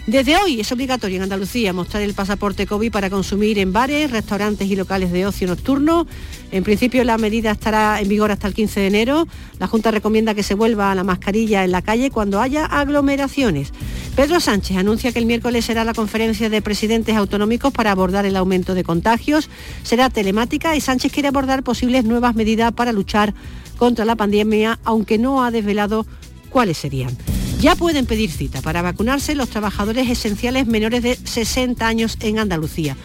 Desde 0.06 0.36
hoy 0.36 0.60
es 0.60 0.72
obligatorio 0.72 1.18
en 1.18 1.24
Andalucía 1.24 1.72
mostrar 1.72 2.02
el 2.02 2.14
pasaporte 2.14 2.66
COVID 2.66 2.90
para 2.90 3.10
consumir 3.10 3.58
en 3.58 3.72
bares, 3.72 4.10
restaurantes 4.10 4.68
y 4.68 4.74
locales 4.74 5.12
de 5.12 5.26
ocio 5.26 5.46
nocturno. 5.46 6.06
En 6.50 6.64
principio 6.64 7.04
la 7.04 7.18
medida 7.18 7.50
estará 7.50 8.00
en 8.00 8.08
vigor 8.08 8.32
hasta 8.32 8.48
el 8.48 8.54
15 8.54 8.80
de 8.80 8.86
enero. 8.86 9.28
La 9.58 9.66
Junta 9.66 9.90
recomienda 9.90 10.34
que 10.34 10.42
se 10.42 10.54
vuelva 10.54 10.90
a 10.90 10.94
la 10.94 11.04
mascarilla 11.04 11.64
en 11.64 11.70
la 11.70 11.82
calle 11.82 12.10
cuando 12.10 12.40
haya 12.40 12.64
aglomeraciones. 12.64 13.72
Pedro 14.16 14.40
Sánchez 14.40 14.78
anuncia 14.78 15.12
que 15.12 15.18
el 15.18 15.26
miércoles 15.26 15.66
será 15.66 15.84
la 15.84 15.94
conferencia 15.94 16.48
de 16.48 16.62
presidentes 16.62 17.14
autonómicos 17.14 17.72
para 17.72 17.92
abordar 17.92 18.24
el 18.24 18.36
aumento 18.36 18.74
de 18.74 18.84
contagios. 18.84 19.50
Será 19.82 20.08
telemática 20.08 20.74
y 20.74 20.80
Sánchez 20.80 21.12
quiere 21.12 21.28
abordar 21.28 21.62
posibles 21.62 22.04
nuevas 22.04 22.34
medidas 22.34 22.72
para 22.72 22.92
luchar 22.92 23.34
contra 23.76 24.04
la 24.04 24.16
pandemia, 24.16 24.78
aunque 24.82 25.18
no 25.18 25.44
ha 25.44 25.50
desvelado 25.50 26.06
cuáles 26.50 26.78
serían. 26.78 27.16
Ya 27.60 27.76
pueden 27.76 28.06
pedir 28.06 28.30
cita 28.30 28.62
para 28.62 28.80
vacunarse 28.80 29.34
los 29.34 29.50
trabajadores 29.50 30.08
esenciales 30.08 30.66
menores 30.66 31.02
de 31.02 31.14
60 31.16 31.86
años 31.86 32.16
en 32.20 32.38
Andalucía. 32.38 32.96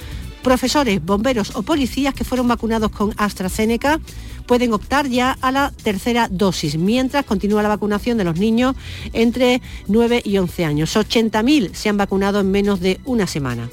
Profesores, 0.43 1.03
bomberos 1.03 1.57
o 1.57 1.63
policías 1.63 2.13
que 2.13 2.23
fueron 2.23 2.47
vacunados 2.47 2.89
con 2.91 3.13
AstraZeneca 3.17 3.99
pueden 4.47 4.71
optar 4.71 5.09
ya 5.09 5.37
a 5.41 5.51
la 5.51 5.73
tercera 5.83 6.29
dosis, 6.31 6.77
mientras 6.77 7.25
continúa 7.25 7.63
la 7.63 7.69
vacunación 7.69 8.17
de 8.17 8.23
los 8.23 8.39
niños 8.39 8.77
entre 9.11 9.61
9 9.87 10.21
y 10.23 10.37
11 10.37 10.63
años. 10.63 10.95
80.000 10.95 11.73
se 11.73 11.89
han 11.89 11.97
vacunado 11.97 12.39
en 12.39 12.49
menos 12.49 12.79
de 12.79 13.01
una 13.03 13.27
semana. 13.27 13.69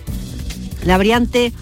La 0.85 0.97
variante 0.97 1.53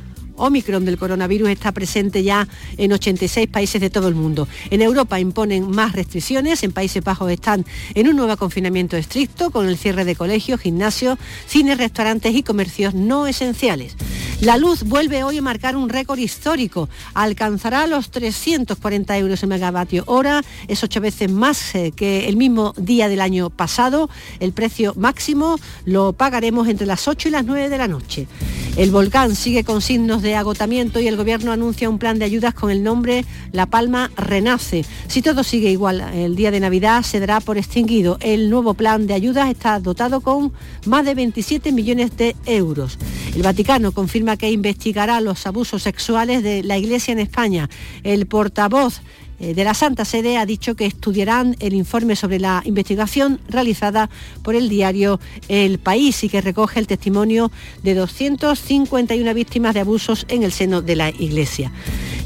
Omicron 0.41 0.85
del 0.85 0.99
coronavirus 0.99 1.51
está 1.51 1.73
presente 1.73 2.23
ya 2.23 2.49
en 2.77 2.93
86 2.93 3.49
países 3.49 3.81
de 3.81 3.91
todo 3.91 4.09
el 4.09 4.15
mundo. 4.15 4.49
En 4.71 4.83
Europa 4.83 5.21
imponen 5.21 5.71
más 5.71 5.93
restricciones, 5.93 6.63
en 6.63 6.73
Países 6.73 7.05
Bajos 7.05 7.31
están 7.31 7.65
en 7.95 8.09
un 8.09 8.17
nuevo 8.17 8.37
confinamiento 8.37 8.97
estricto 8.97 9.51
con 9.51 9.69
el 9.69 9.77
cierre 9.77 10.05
de 10.05 10.17
colegios, 10.17 10.61
gimnasios, 10.61 11.19
cines, 11.47 11.79
restaurantes 11.79 12.35
y 12.35 12.43
comercios 12.43 12.95
no 12.95 13.27
esenciales. 13.27 13.97
La 14.41 14.57
luz 14.57 14.85
vuelve 14.85 15.23
hoy 15.23 15.37
a 15.37 15.43
marcar 15.43 15.77
un 15.77 15.91
récord 15.91 16.19
histórico. 16.19 16.89
Alcanzará 17.13 17.87
los 17.87 18.11
340 18.11 19.19
euros 19.19 19.43
el 19.43 19.49
megavatio 19.51 20.05
hora. 20.07 20.43
Es 20.67 20.83
ocho 20.83 21.01
veces 21.03 21.31
más 21.31 21.75
eh, 21.75 21.93
que 21.95 22.27
el 22.27 22.37
mismo 22.37 22.73
día 22.79 23.09
del 23.09 23.21
año 23.21 23.51
pasado. 23.51 24.09
El 24.39 24.53
precio 24.53 24.95
máximo 24.97 25.59
lo 25.85 26.15
pagaremos 26.15 26.69
entre 26.69 26.87
las 26.87 27.07
8 27.07 27.29
y 27.29 27.31
las 27.33 27.45
9 27.45 27.69
de 27.69 27.79
la 27.79 27.89
noche. 27.89 28.27
El 28.77 28.93
volcán 28.93 29.35
sigue 29.35 29.65
con 29.65 29.83
signos 29.83 30.23
de 30.23 30.37
agotamiento 30.37 31.01
y 31.01 31.09
el 31.09 31.17
gobierno 31.17 31.53
anuncia 31.53 31.91
un 31.91 31.99
plan 31.99 32.19
de 32.19 32.25
ayudas 32.25 32.55
con 32.55 32.71
el 32.71 32.83
nombre 32.83 33.25
La 33.53 33.67
Palma 33.67 34.11
Renace. 34.17 34.85
Si 35.09 35.23
todo 35.23 35.43
sigue 35.43 35.71
igual, 35.71 36.01
el 36.15 36.37
día 36.37 36.51
de 36.51 36.61
Navidad 36.61 37.03
se 37.03 37.21
dará 37.21 37.41
por 37.41 37.59
extinguido. 37.59 38.17
El 38.21 38.49
nuevo 38.49 38.75
plan 38.75 39.07
de 39.07 39.15
ayudas 39.15 39.51
está 39.51 39.81
dotado 39.81 40.21
con 40.21 40.53
más 40.87 41.05
de 41.05 41.15
27 41.15 41.73
millones 41.73 42.17
de 42.17 42.37
euros. 42.47 42.97
El 43.35 43.43
Vaticano 43.43 43.93
confirma 43.93 44.37
que 44.37 44.51
investigará 44.51 45.21
los 45.21 45.47
abusos 45.47 45.83
sexuales 45.83 46.43
de 46.43 46.63
la 46.63 46.79
Iglesia 46.79 47.13
en 47.13 47.19
España. 47.19 47.69
El 48.03 48.27
portavoz 48.27 49.03
de 49.41 49.65
la 49.65 49.75
Santa 49.75 50.05
Sede 50.05 50.37
ha 50.37 50.45
dicho 50.45 50.77
que 50.77 50.87
estudiarán 50.87 51.57
el 51.61 51.73
informe 51.73 52.15
sobre 52.15 52.39
la 52.39 52.63
investigación 52.67 53.41
realizada 53.49 54.11
por 54.43 54.55
el 54.55 54.69
diario 54.69 55.19
El 55.49 55.79
País 55.79 56.23
y 56.25 56.29
que 56.29 56.43
recoge 56.43 56.79
el 56.79 56.87
testimonio 56.87 57.51
de 57.83 57.95
251 57.95 59.35
víctimas 59.35 59.75
de 59.75 59.81
abusos 59.81 60.27
en 60.29 60.43
el 60.43 60.53
seno 60.53 60.83
de 60.83 60.97
la 60.97 61.09
Iglesia. 61.09 61.73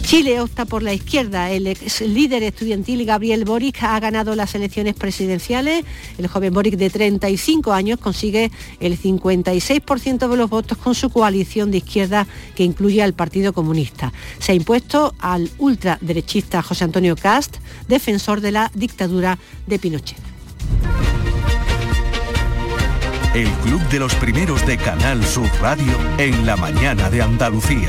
Chile 0.05 0.38
opta 0.40 0.67
por 0.67 0.83
la 0.83 0.93
izquierda. 0.93 1.51
El 1.51 1.67
ex 1.67 2.03
líder 2.03 2.43
estudiantil 2.43 3.07
Gabriel 3.07 3.45
Boric 3.47 3.83
ha 3.83 3.99
ganado 4.01 4.37
las 4.37 4.55
elecciones 4.55 4.95
presidenciales. 4.95 5.85
El 6.19 6.29
joven 6.29 6.53
Boric 6.53 6.77
de 6.77 6.90
35 6.90 7.73
años 7.73 7.99
consigue 7.99 8.51
el 8.81 9.01
56% 9.01 10.29
de 10.29 10.37
los 10.37 10.51
votos 10.51 10.77
con 10.77 10.95
su 10.95 11.09
coalición 11.09 11.71
de 11.71 11.79
izquierda 11.79 12.27
que 12.55 12.64
incluye 12.64 13.03
al 13.03 13.14
Partido 13.14 13.55
Comunista. 13.55 14.12
Se 14.38 14.53
ha 14.53 14.55
impuesto 14.55 15.14
al 15.19 15.51
ultraderechista 15.59 16.62
José 16.62 16.85
Antonio 16.85 17.17
Cast, 17.17 17.57
defensor 17.88 18.43
de 18.43 18.53
la 18.53 18.71
dictadura 18.75 19.38
de 19.67 19.79
Pinochet. 19.79 20.19
El 23.35 23.51
club 23.64 23.81
de 23.88 23.99
los 23.99 24.14
primeros 24.17 24.64
de 24.67 24.77
Canal 24.77 25.25
Sur 25.25 25.49
Radio 25.61 25.99
en 26.19 26.45
la 26.45 26.57
mañana 26.57 27.11
de 27.11 27.23
Andalucía. 27.23 27.88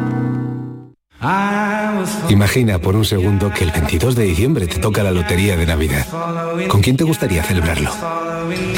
Imagina 2.29 2.79
por 2.79 2.95
un 2.95 3.05
segundo 3.05 3.51
que 3.51 3.63
el 3.63 3.71
22 3.71 4.15
de 4.15 4.23
diciembre 4.23 4.65
te 4.65 4.79
toca 4.79 5.03
la 5.03 5.11
lotería 5.11 5.55
de 5.55 5.65
Navidad. 5.65 6.07
¿Con 6.67 6.81
quién 6.81 6.97
te 6.97 7.03
gustaría 7.03 7.43
celebrarlo? 7.43 7.91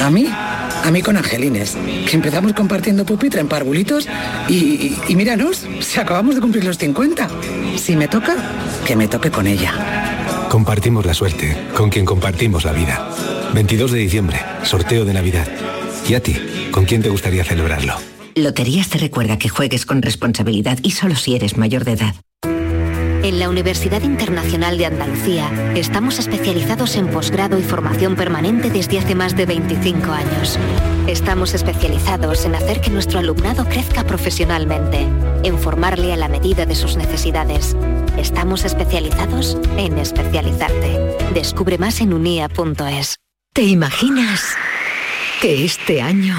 A 0.01 0.09
mí, 0.09 0.27
a 0.29 0.91
mí 0.91 1.01
con 1.01 1.15
Angelines, 1.15 1.77
que 2.09 2.15
empezamos 2.15 2.53
compartiendo 2.53 3.05
pupitre 3.05 3.39
en 3.39 3.47
parvulitos 3.47 4.07
y, 4.49 4.55
y, 4.55 4.99
y 5.07 5.15
míranos, 5.15 5.65
si 5.79 5.99
acabamos 5.99 6.35
de 6.35 6.41
cumplir 6.41 6.65
los 6.65 6.77
50. 6.77 7.29
Si 7.77 7.95
me 7.95 8.07
toca, 8.09 8.35
que 8.85 8.95
me 8.95 9.07
toque 9.07 9.31
con 9.31 9.47
ella. 9.47 10.47
Compartimos 10.49 11.05
la 11.05 11.13
suerte, 11.13 11.57
con 11.75 11.89
quien 11.89 12.05
compartimos 12.05 12.65
la 12.65 12.73
vida. 12.73 13.09
22 13.53 13.91
de 13.91 13.99
diciembre, 13.99 14.39
sorteo 14.63 15.05
de 15.05 15.13
Navidad. 15.13 15.47
¿Y 16.07 16.15
a 16.15 16.21
ti? 16.21 16.35
¿Con 16.71 16.85
quién 16.85 17.01
te 17.01 17.09
gustaría 17.09 17.45
celebrarlo? 17.45 17.95
Loterías 18.35 18.89
te 18.89 18.97
recuerda 18.97 19.37
que 19.37 19.47
juegues 19.47 19.85
con 19.85 20.01
responsabilidad 20.01 20.77
y 20.83 20.91
solo 20.91 21.15
si 21.15 21.35
eres 21.35 21.55
mayor 21.55 21.85
de 21.85 21.93
edad. 21.93 22.15
En 23.23 23.39
la 23.39 23.47
Universidad 23.47 24.01
Internacional 24.01 24.77
de 24.77 24.85
Andalucía 24.85 25.49
estamos 25.75 26.19
especializados 26.19 26.97
en 26.97 27.07
posgrado 27.07 27.57
y 27.57 27.63
formación 27.63 28.17
permanente 28.17 28.69
desde 28.69 28.99
hace 28.99 29.15
más 29.15 29.37
de 29.37 29.45
25 29.45 30.11
años. 30.11 30.59
Estamos 31.07 31.53
especializados 31.53 32.43
en 32.43 32.55
hacer 32.55 32.81
que 32.81 32.89
nuestro 32.89 33.19
alumnado 33.19 33.63
crezca 33.63 34.03
profesionalmente, 34.03 35.07
en 35.43 35.57
formarle 35.57 36.11
a 36.11 36.17
la 36.17 36.27
medida 36.27 36.65
de 36.65 36.75
sus 36.75 36.97
necesidades. 36.97 37.77
Estamos 38.17 38.65
especializados 38.65 39.57
en 39.77 39.97
especializarte. 39.99 40.99
Descubre 41.33 41.77
más 41.77 42.01
en 42.01 42.13
unia.es. 42.13 43.15
¿Te 43.53 43.63
imaginas 43.63 44.53
que 45.41 45.63
este 45.63 46.01
año 46.01 46.35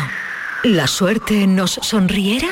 la 0.64 0.86
suerte 0.86 1.46
nos 1.46 1.78
sonriera? 1.80 2.48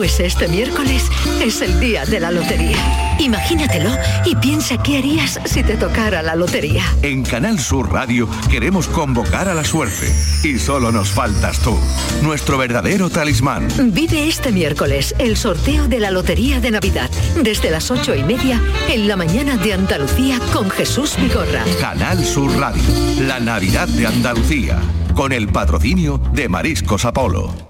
Pues 0.00 0.18
este 0.18 0.48
miércoles 0.48 1.10
es 1.42 1.60
el 1.60 1.78
día 1.78 2.06
de 2.06 2.20
la 2.20 2.30
lotería. 2.30 2.78
Imagínatelo 3.18 3.90
y 4.24 4.34
piensa 4.34 4.82
qué 4.82 4.96
harías 4.96 5.38
si 5.44 5.62
te 5.62 5.76
tocara 5.76 6.22
la 6.22 6.34
lotería. 6.36 6.82
En 7.02 7.22
Canal 7.22 7.58
Sur 7.58 7.92
Radio 7.92 8.26
queremos 8.50 8.88
convocar 8.88 9.46
a 9.50 9.52
la 9.52 9.62
suerte 9.62 10.10
y 10.42 10.58
solo 10.58 10.90
nos 10.90 11.10
faltas 11.10 11.58
tú, 11.58 11.78
nuestro 12.22 12.56
verdadero 12.56 13.10
talismán. 13.10 13.68
Vive 13.92 14.26
este 14.26 14.52
miércoles 14.52 15.14
el 15.18 15.36
sorteo 15.36 15.86
de 15.86 16.00
la 16.00 16.10
Lotería 16.10 16.60
de 16.60 16.70
Navidad 16.70 17.10
desde 17.42 17.70
las 17.70 17.90
ocho 17.90 18.14
y 18.14 18.22
media 18.22 18.58
en 18.88 19.06
la 19.06 19.16
mañana 19.16 19.58
de 19.58 19.74
Andalucía 19.74 20.40
con 20.50 20.70
Jesús 20.70 21.14
Vigorra. 21.20 21.62
Canal 21.78 22.24
Sur 22.24 22.50
Radio, 22.58 22.82
la 23.20 23.38
Navidad 23.38 23.86
de 23.86 24.06
Andalucía, 24.06 24.80
con 25.14 25.32
el 25.32 25.48
patrocinio 25.48 26.16
de 26.32 26.48
Mariscos 26.48 27.04
Apolo. 27.04 27.69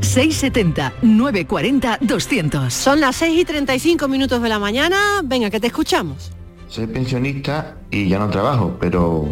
670-940-200. 0.00 2.70
Son 2.70 3.00
las 3.00 3.16
6 3.16 3.40
y 3.40 3.44
35 3.44 4.08
minutos 4.08 4.40
de 4.42 4.48
la 4.48 4.58
mañana. 4.58 4.96
Venga, 5.24 5.50
que 5.50 5.60
te 5.60 5.66
escuchamos. 5.68 6.32
Soy 6.68 6.86
pensionista 6.86 7.76
y 7.90 8.08
ya 8.08 8.18
no 8.18 8.30
trabajo, 8.30 8.76
pero 8.80 9.28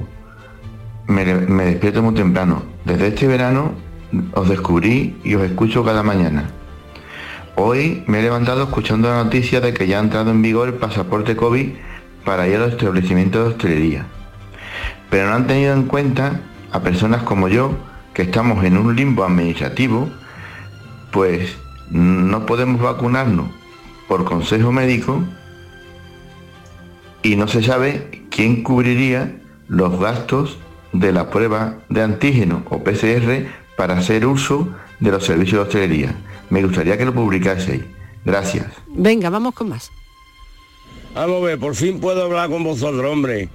me, 1.07 1.25
me 1.25 1.65
despierto 1.67 2.03
muy 2.03 2.15
temprano. 2.15 2.63
Desde 2.85 3.09
este 3.09 3.27
verano 3.27 3.73
os 4.33 4.49
descubrí 4.49 5.17
y 5.25 5.35
os 5.35 5.43
escucho 5.43 5.85
cada 5.85 6.03
mañana. 6.03 6.51
Hoy 7.57 8.05
me 8.07 8.21
he 8.21 8.23
levantado 8.23 8.65
escuchando 8.65 9.09
la 9.09 9.25
noticia 9.25 9.61
de 9.61 9.73
que 9.73 9.87
ya 9.87 9.99
ha 9.99 10.03
entrado 10.03 10.31
en 10.31 10.43
vigor 10.43 10.69
el 10.69 10.75
pasaporte 10.75 11.37
COVID 11.37 11.71
para 12.25 12.47
ir 12.49 12.57
a 12.57 12.59
los 12.59 12.73
establecimientos 12.73 13.43
de 13.43 13.55
hostelería. 13.55 14.07
Pero 15.09 15.31
no 15.31 15.37
han 15.37 15.47
tenido 15.47 15.73
en 15.73 15.85
cuenta 15.85 16.41
a 16.73 16.81
personas 16.81 17.23
como 17.23 17.49
yo, 17.49 17.73
que 18.13 18.23
estamos 18.23 18.65
en 18.65 18.77
un 18.77 18.95
limbo 18.95 19.25
administrativo, 19.25 20.11
pues 21.17 21.57
no 21.89 22.45
podemos 22.45 22.79
vacunarnos 22.79 23.49
por 24.07 24.27
consejo 24.27 24.71
médico 24.71 25.25
y 27.23 27.37
no 27.37 27.49
se 27.49 27.63
sabe 27.63 28.27
quién 28.29 28.63
cubriría 28.63 29.35
los 29.67 29.99
gastos 29.99 30.59
de 30.93 31.13
la 31.13 31.31
prueba 31.31 31.79
de 31.89 32.03
antígeno 32.03 32.65
o 32.69 32.85
PCR 32.85 33.47
para 33.79 33.97
hacer 33.97 34.27
uso 34.27 34.69
de 35.01 35.11
los 35.11 35.25
servicios 35.25 35.55
de 35.55 35.63
hostelería. 35.63 36.15
Me 36.51 36.63
gustaría 36.63 36.99
que 36.99 37.07
lo 37.07 37.15
publicaseis. 37.15 37.83
Gracias. 38.27 38.67
Venga, 38.89 39.31
vamos 39.31 39.55
con 39.55 39.71
más. 39.71 39.91
Vamos 41.15 41.43
a 41.43 41.47
ver, 41.47 41.59
por 41.59 41.75
fin 41.75 41.99
puedo 41.99 42.25
hablar 42.25 42.51
con 42.51 42.63
vosotros, 42.63 43.11
hombre. 43.11 43.49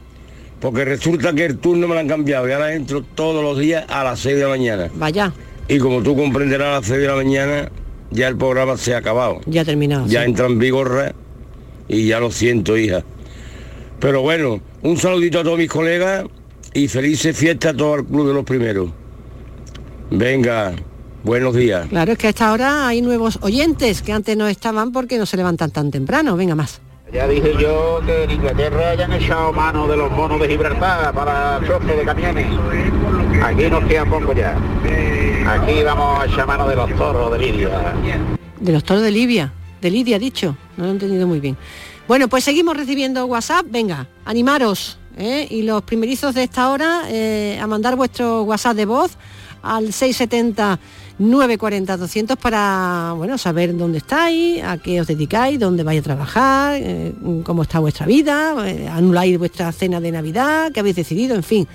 Porque 0.60 0.84
resulta 0.84 1.32
que 1.36 1.46
el 1.46 1.60
turno 1.60 1.88
me 1.88 1.94
lo 1.94 2.00
han 2.00 2.08
cambiado 2.08 2.50
y 2.50 2.54
ahora 2.54 2.74
entro 2.74 3.04
todos 3.04 3.44
los 3.44 3.60
días 3.60 3.86
a 3.88 4.04
las 4.04 4.20
6 4.22 4.36
de 4.36 4.42
la 4.42 4.50
mañana. 4.50 4.90
Vaya, 4.96 5.32
Y 5.72 5.80
como 5.80 6.04
tú 6.04 6.18
comprenderás, 6.18 6.68
a 6.68 6.72
las 6.80 6.86
6 6.86 7.00
de 7.00 7.08
la 7.08 7.16
mañana 7.16 7.72
ya 8.10 8.28
el 8.28 8.36
programa 8.36 8.76
se 8.76 8.94
ha 8.94 8.98
acabado. 8.98 9.40
ya 9.46 9.62
ha 9.62 9.66
terminado. 9.66 10.06
Ya 10.06 10.20
sí. 10.20 10.26
entra 10.26 10.48
en 10.48 10.60
vigor 10.60 11.16
y 11.88 12.08
ya 12.08 12.20
lo 12.20 12.30
siento, 12.30 12.78
hija. 12.78 13.06
Pero 14.02 14.22
bueno, 14.22 14.60
un 14.82 14.98
saludito 14.98 15.40
a 15.40 15.44
todos 15.44 15.58
mis 15.58 15.70
colegas 15.70 16.26
y 16.74 16.90
felices 16.90 17.38
fiestas 17.38 17.74
a 17.74 17.78
todo 17.78 17.96
el 17.96 18.06
Club 18.06 18.28
de 18.28 18.34
los 18.34 18.44
Primeros. 18.44 18.90
Venga, 20.10 20.74
buenos 21.24 21.56
días. 21.56 21.88
Claro, 21.88 22.12
es 22.12 22.18
que 22.18 22.28
a 22.28 22.32
esta 22.32 22.52
hora 22.52 22.90
hay 22.90 23.02
nuevos 23.02 23.40
oyentes 23.42 24.02
que 24.02 24.12
antes 24.12 24.36
no 24.36 24.50
estaban 24.50 24.92
porque 24.92 25.18
no 25.18 25.26
se 25.26 25.38
levantan 25.38 25.72
tan 25.72 25.90
temprano. 25.90 26.36
Venga 26.36 26.54
más. 26.54 26.82
Ya 27.14 27.30
dije 27.30 27.54
yo 27.58 28.02
que 28.06 28.26
en 28.26 28.32
Inglaterra 28.32 28.96
ya 28.96 29.06
han 29.06 29.14
echado 29.14 29.54
mano 29.54 29.88
de 29.88 29.96
los 29.96 30.14
bonos 30.18 30.38
de 30.42 30.50
Gibraltar 30.50 31.14
para 31.14 31.62
choque 31.66 31.94
de 31.96 32.04
camiones. 32.04 32.48
Aquí 33.42 33.70
nos 33.70 33.86
queda 33.86 34.06
poco 34.06 34.34
ya. 34.34 34.58
Aquí 35.48 35.84
vamos 35.84 36.38
a 36.38 36.46
mano 36.46 36.68
de 36.68 36.76
los 36.76 36.96
toros 36.96 37.32
de 37.32 37.40
Lidia. 37.40 37.96
De 38.60 38.72
los 38.72 38.84
toros 38.84 39.04
de 39.04 39.12
Libia. 39.12 39.52
De 39.82 39.90
Lidia, 39.90 40.20
dicho. 40.20 40.56
No 40.78 40.84
lo 40.84 40.90
he 40.90 40.94
entendido 40.94 41.28
muy 41.28 41.40
bien. 41.40 41.58
Bueno, 42.08 42.28
pues 42.28 42.44
seguimos 42.44 42.78
recibiendo 42.78 43.26
WhatsApp. 43.26 43.66
Venga, 43.70 44.08
animaros. 44.26 45.00
¿eh? 45.18 45.48
Y 45.50 45.64
los 45.64 45.82
primerizos 45.84 46.36
de 46.36 46.44
esta 46.44 46.70
hora 46.70 47.04
eh, 47.10 47.60
a 47.62 47.68
mandar 47.68 47.96
vuestro 47.96 48.44
WhatsApp 48.44 48.76
de 48.76 48.86
voz 48.86 49.18
al 49.64 49.94
670 49.94 50.80
940 51.20 51.98
200 51.98 52.38
para 52.38 53.14
bueno 53.16 53.38
saber 53.38 53.78
dónde 53.78 54.00
estáis, 54.00 54.64
a 54.64 54.78
qué 54.78 55.02
os 55.02 55.08
dedicáis, 55.08 55.60
dónde 55.60 55.84
vais 55.84 56.00
a 56.00 56.04
trabajar, 56.04 56.76
eh, 56.78 57.14
cómo 57.44 57.62
está 57.62 57.80
vuestra 57.80 58.08
vida, 58.08 58.56
anuláis 58.92 59.38
vuestra 59.38 59.72
cena 59.72 60.00
de 60.00 60.12
Navidad, 60.12 60.72
qué 60.72 60.80
habéis 60.80 60.96
decidido, 60.96 61.36
en 61.36 61.44
fin. 61.44 61.68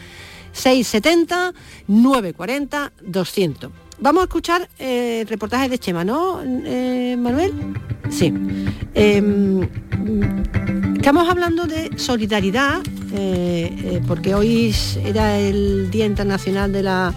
670 0.56 1.52
940 1.86 2.92
200. 3.02 3.70
Vamos 3.98 4.22
a 4.22 4.24
escuchar 4.24 4.68
eh, 4.78 5.20
el 5.22 5.28
reportaje 5.28 5.68
de 5.68 5.78
Chema, 5.78 6.04
¿no, 6.04 6.40
eh, 6.44 7.16
Manuel? 7.18 7.52
Sí. 8.10 8.32
Em, 8.94 9.62
estamos 10.96 11.28
hablando 11.28 11.66
de 11.66 11.98
solidaridad, 11.98 12.80
eh, 13.12 13.74
eh, 13.84 14.02
porque 14.06 14.34
hoy 14.34 14.74
era 15.04 15.38
el 15.38 15.90
Día 15.90 16.04
Internacional 16.04 16.72
de 16.72 16.82
la... 16.82 17.14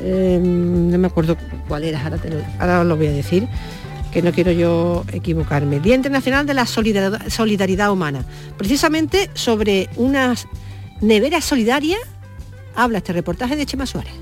em, 0.00 0.90
no 0.90 0.98
me 0.98 1.06
acuerdo 1.08 1.36
cuál 1.66 1.84
era, 1.84 2.00
ahora, 2.60 2.78
lo, 2.78 2.84
lo 2.84 2.96
voy 2.96 3.06
a 3.08 3.12
decir, 3.12 3.48
que 4.12 4.22
no 4.22 4.30
quiero 4.30 4.52
yo 4.52 5.04
equivocarme. 5.12 5.80
Día 5.80 5.96
Internacional 5.96 6.46
de 6.46 6.54
la 6.54 6.66
Solidaridad, 6.66 7.28
Solidaridad 7.30 7.90
Humana. 7.90 8.24
Precisamente 8.56 9.28
sobre 9.34 9.88
unas 9.96 10.46
neveras 11.00 11.44
solidarias 11.44 12.00
habla 12.74 12.98
este 12.98 13.12
reportaje 13.12 13.56
de 13.56 13.66
Chema 13.66 13.86
Suárez. 13.86 14.21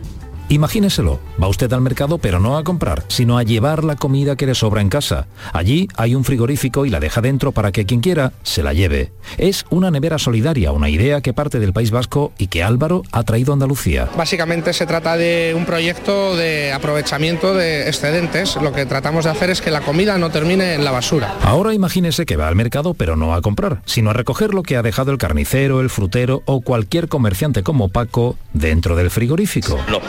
Imagíneselo, 0.50 1.20
va 1.40 1.46
usted 1.46 1.72
al 1.72 1.80
mercado 1.80 2.18
pero 2.18 2.40
no 2.40 2.58
a 2.58 2.64
comprar, 2.64 3.04
sino 3.06 3.38
a 3.38 3.44
llevar 3.44 3.84
la 3.84 3.94
comida 3.94 4.34
que 4.34 4.46
le 4.46 4.56
sobra 4.56 4.80
en 4.80 4.88
casa. 4.88 5.28
Allí 5.52 5.86
hay 5.96 6.16
un 6.16 6.24
frigorífico 6.24 6.84
y 6.86 6.90
la 6.90 6.98
deja 6.98 7.20
dentro 7.20 7.52
para 7.52 7.70
que 7.70 7.86
quien 7.86 8.00
quiera 8.00 8.32
se 8.42 8.64
la 8.64 8.72
lleve. 8.72 9.12
Es 9.38 9.64
una 9.70 9.92
nevera 9.92 10.18
solidaria, 10.18 10.72
una 10.72 10.88
idea 10.88 11.20
que 11.20 11.32
parte 11.32 11.60
del 11.60 11.72
País 11.72 11.92
Vasco 11.92 12.32
y 12.36 12.48
que 12.48 12.64
Álvaro 12.64 13.04
ha 13.12 13.22
traído 13.22 13.52
a 13.52 13.54
Andalucía. 13.54 14.08
Básicamente 14.16 14.72
se 14.72 14.86
trata 14.86 15.16
de 15.16 15.54
un 15.56 15.66
proyecto 15.66 16.34
de 16.34 16.72
aprovechamiento 16.72 17.54
de 17.54 17.86
excedentes. 17.86 18.56
Lo 18.56 18.72
que 18.72 18.86
tratamos 18.86 19.26
de 19.26 19.30
hacer 19.30 19.50
es 19.50 19.60
que 19.60 19.70
la 19.70 19.82
comida 19.82 20.18
no 20.18 20.30
termine 20.30 20.74
en 20.74 20.84
la 20.84 20.90
basura. 20.90 21.36
Ahora 21.42 21.74
imagínese 21.74 22.26
que 22.26 22.34
va 22.34 22.48
al 22.48 22.56
mercado 22.56 22.94
pero 22.94 23.14
no 23.14 23.34
a 23.34 23.40
comprar, 23.40 23.82
sino 23.84 24.10
a 24.10 24.14
recoger 24.14 24.52
lo 24.52 24.64
que 24.64 24.76
ha 24.76 24.82
dejado 24.82 25.12
el 25.12 25.18
carnicero, 25.18 25.80
el 25.80 25.90
frutero 25.90 26.42
o 26.44 26.60
cualquier 26.60 27.06
comerciante 27.06 27.62
como 27.62 27.88
Paco 27.88 28.36
dentro 28.52 28.96
del 28.96 29.10
frigorífico. 29.10 29.78
Nos 29.88 30.02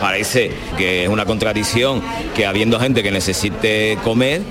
que 0.78 1.04
es 1.04 1.10
una 1.10 1.26
contradicción 1.26 2.02
que 2.36 2.46
habiendo 2.46 2.80
gente 2.80 3.04
que 3.04 3.12
necesite 3.12 3.98
comer, 4.04 4.42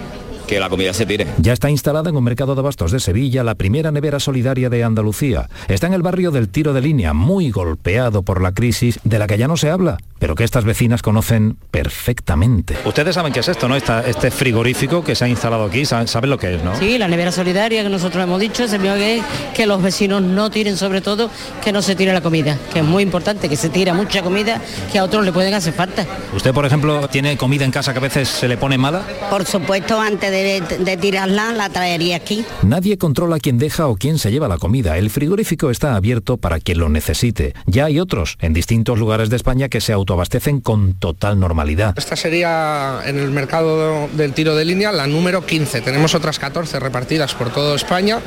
que 0.51 0.59
la 0.59 0.69
comida 0.69 0.93
se 0.93 1.07
tire. 1.07 1.29
Ya 1.39 1.53
está 1.53 1.71
instalada 1.71 2.11
en 2.11 2.17
un 2.17 2.25
mercado 2.25 2.57
de 2.57 2.61
abastos 2.61 2.91
de 2.91 2.99
Sevilla 2.99 3.45
la 3.45 3.55
primera 3.55 3.93
nevera 3.93 4.19
solidaria 4.19 4.69
de 4.69 4.83
Andalucía. 4.83 5.49
Está 5.69 5.87
en 5.87 5.95
el 5.95 6.03
barrio 6.03 6.33
del 6.33 6.49
Tiro 6.49 6.73
de 6.73 6.81
Línea, 6.81 7.13
muy 7.13 7.53
golpeado 7.53 8.23
por 8.23 8.43
la 8.43 8.51
crisis 8.51 8.99
de 9.05 9.21
la 9.21 9.29
que 9.29 9.39
ya 9.39 9.47
no 9.47 9.57
se 9.57 9.71
habla, 9.71 9.99
pero 10.19 10.35
que 10.35 10.43
estas 10.43 10.65
vecinas 10.65 11.03
conocen 11.03 11.57
perfectamente. 11.71 12.77
Ustedes 12.85 13.15
saben 13.15 13.33
qué 13.33 13.41
es 13.41 13.49
esto, 13.49 13.69
¿no? 13.69 13.77
este 13.77 14.33
frigorífico 14.33 15.05
que 15.05 15.15
se 15.15 15.25
ha 15.25 15.29
instalado 15.29 15.65
aquí, 15.67 15.85
saben, 15.85 16.09
lo 16.29 16.37
que 16.37 16.57
es, 16.57 16.65
¿no? 16.65 16.77
Sí, 16.77 16.99
la 16.99 17.07
nevera 17.07 17.31
solidaria 17.31 17.85
que 17.85 17.89
nosotros 17.89 18.25
hemos 18.25 18.41
dicho, 18.41 18.67
se 18.67 18.81
me 18.81 18.93
que, 18.95 19.23
que 19.55 19.67
los 19.67 19.81
vecinos 19.81 20.21
no 20.21 20.51
tiren 20.51 20.77
sobre 20.77 21.01
todo, 21.01 21.31
que 21.63 21.71
no 21.71 21.81
se 21.81 21.95
tire 21.95 22.13
la 22.13 22.23
comida, 22.23 22.59
que 22.73 22.81
es 22.81 22.85
muy 22.85 23.05
importante, 23.05 23.49
que 23.49 23.57
se 23.57 23.69
tira 23.69 23.95
mucha 23.95 24.21
comida 24.23 24.61
que 24.91 24.99
a 24.99 25.05
otros 25.05 25.25
le 25.25 25.31
pueden 25.31 25.55
hacer 25.55 25.73
falta. 25.73 26.05
¿Usted, 26.35 26.53
por 26.53 26.67
ejemplo, 26.67 27.07
tiene 27.07 27.37
comida 27.37 27.65
en 27.65 27.71
casa 27.71 27.93
que 27.93 28.01
a 28.01 28.03
veces 28.03 28.29
se 28.29 28.49
le 28.49 28.57
pone 28.57 28.77
mala? 28.79 29.03
Por 29.31 29.47
supuesto, 29.47 30.01
antes 30.01 30.31
de, 30.31 30.40
de 30.43 30.97
tirarla, 30.97 31.53
la 31.53 31.69
traería 31.69 32.17
aquí. 32.17 32.45
Nadie 32.63 32.99
controla 32.99 33.39
quién 33.39 33.59
deja 33.59 33.87
o 33.87 33.97
quién 33.97 34.19
se 34.19 34.31
lleva 34.31 34.49
la 34.49 34.59
comida. 34.59 34.99
El 34.99 35.11
frigorífico 35.11 35.71
está 35.71 35.97
abierto 35.97 36.37
para 36.37 36.61
quien 36.61 36.79
lo 36.79 36.89
necesite. 36.89 37.55
Ya 37.67 37.87
hay 37.87 38.01
otros 38.01 38.37
en 38.41 38.53
distintos 38.53 38.99
lugares 38.99 39.31
de 39.31 39.37
España 39.37 39.69
que 39.69 39.81
se 39.81 39.93
autoabastecen 39.93 40.61
con 40.61 40.95
total 40.95 41.39
normalidad. 41.39 41.95
Esta 41.97 42.17
sería 42.17 43.01
en 43.05 43.19
el 43.19 43.31
mercado 43.31 44.09
del 44.13 44.33
tiro 44.33 44.55
de 44.55 44.65
línea 44.65 44.93
la 44.93 45.07
número 45.07 45.45
15. 45.45 45.81
Tenemos 45.81 46.15
otras 46.15 46.39
14 46.39 46.81
repartidas 46.81 47.35
por 47.35 47.51
toda 47.51 47.77
España 47.77 48.21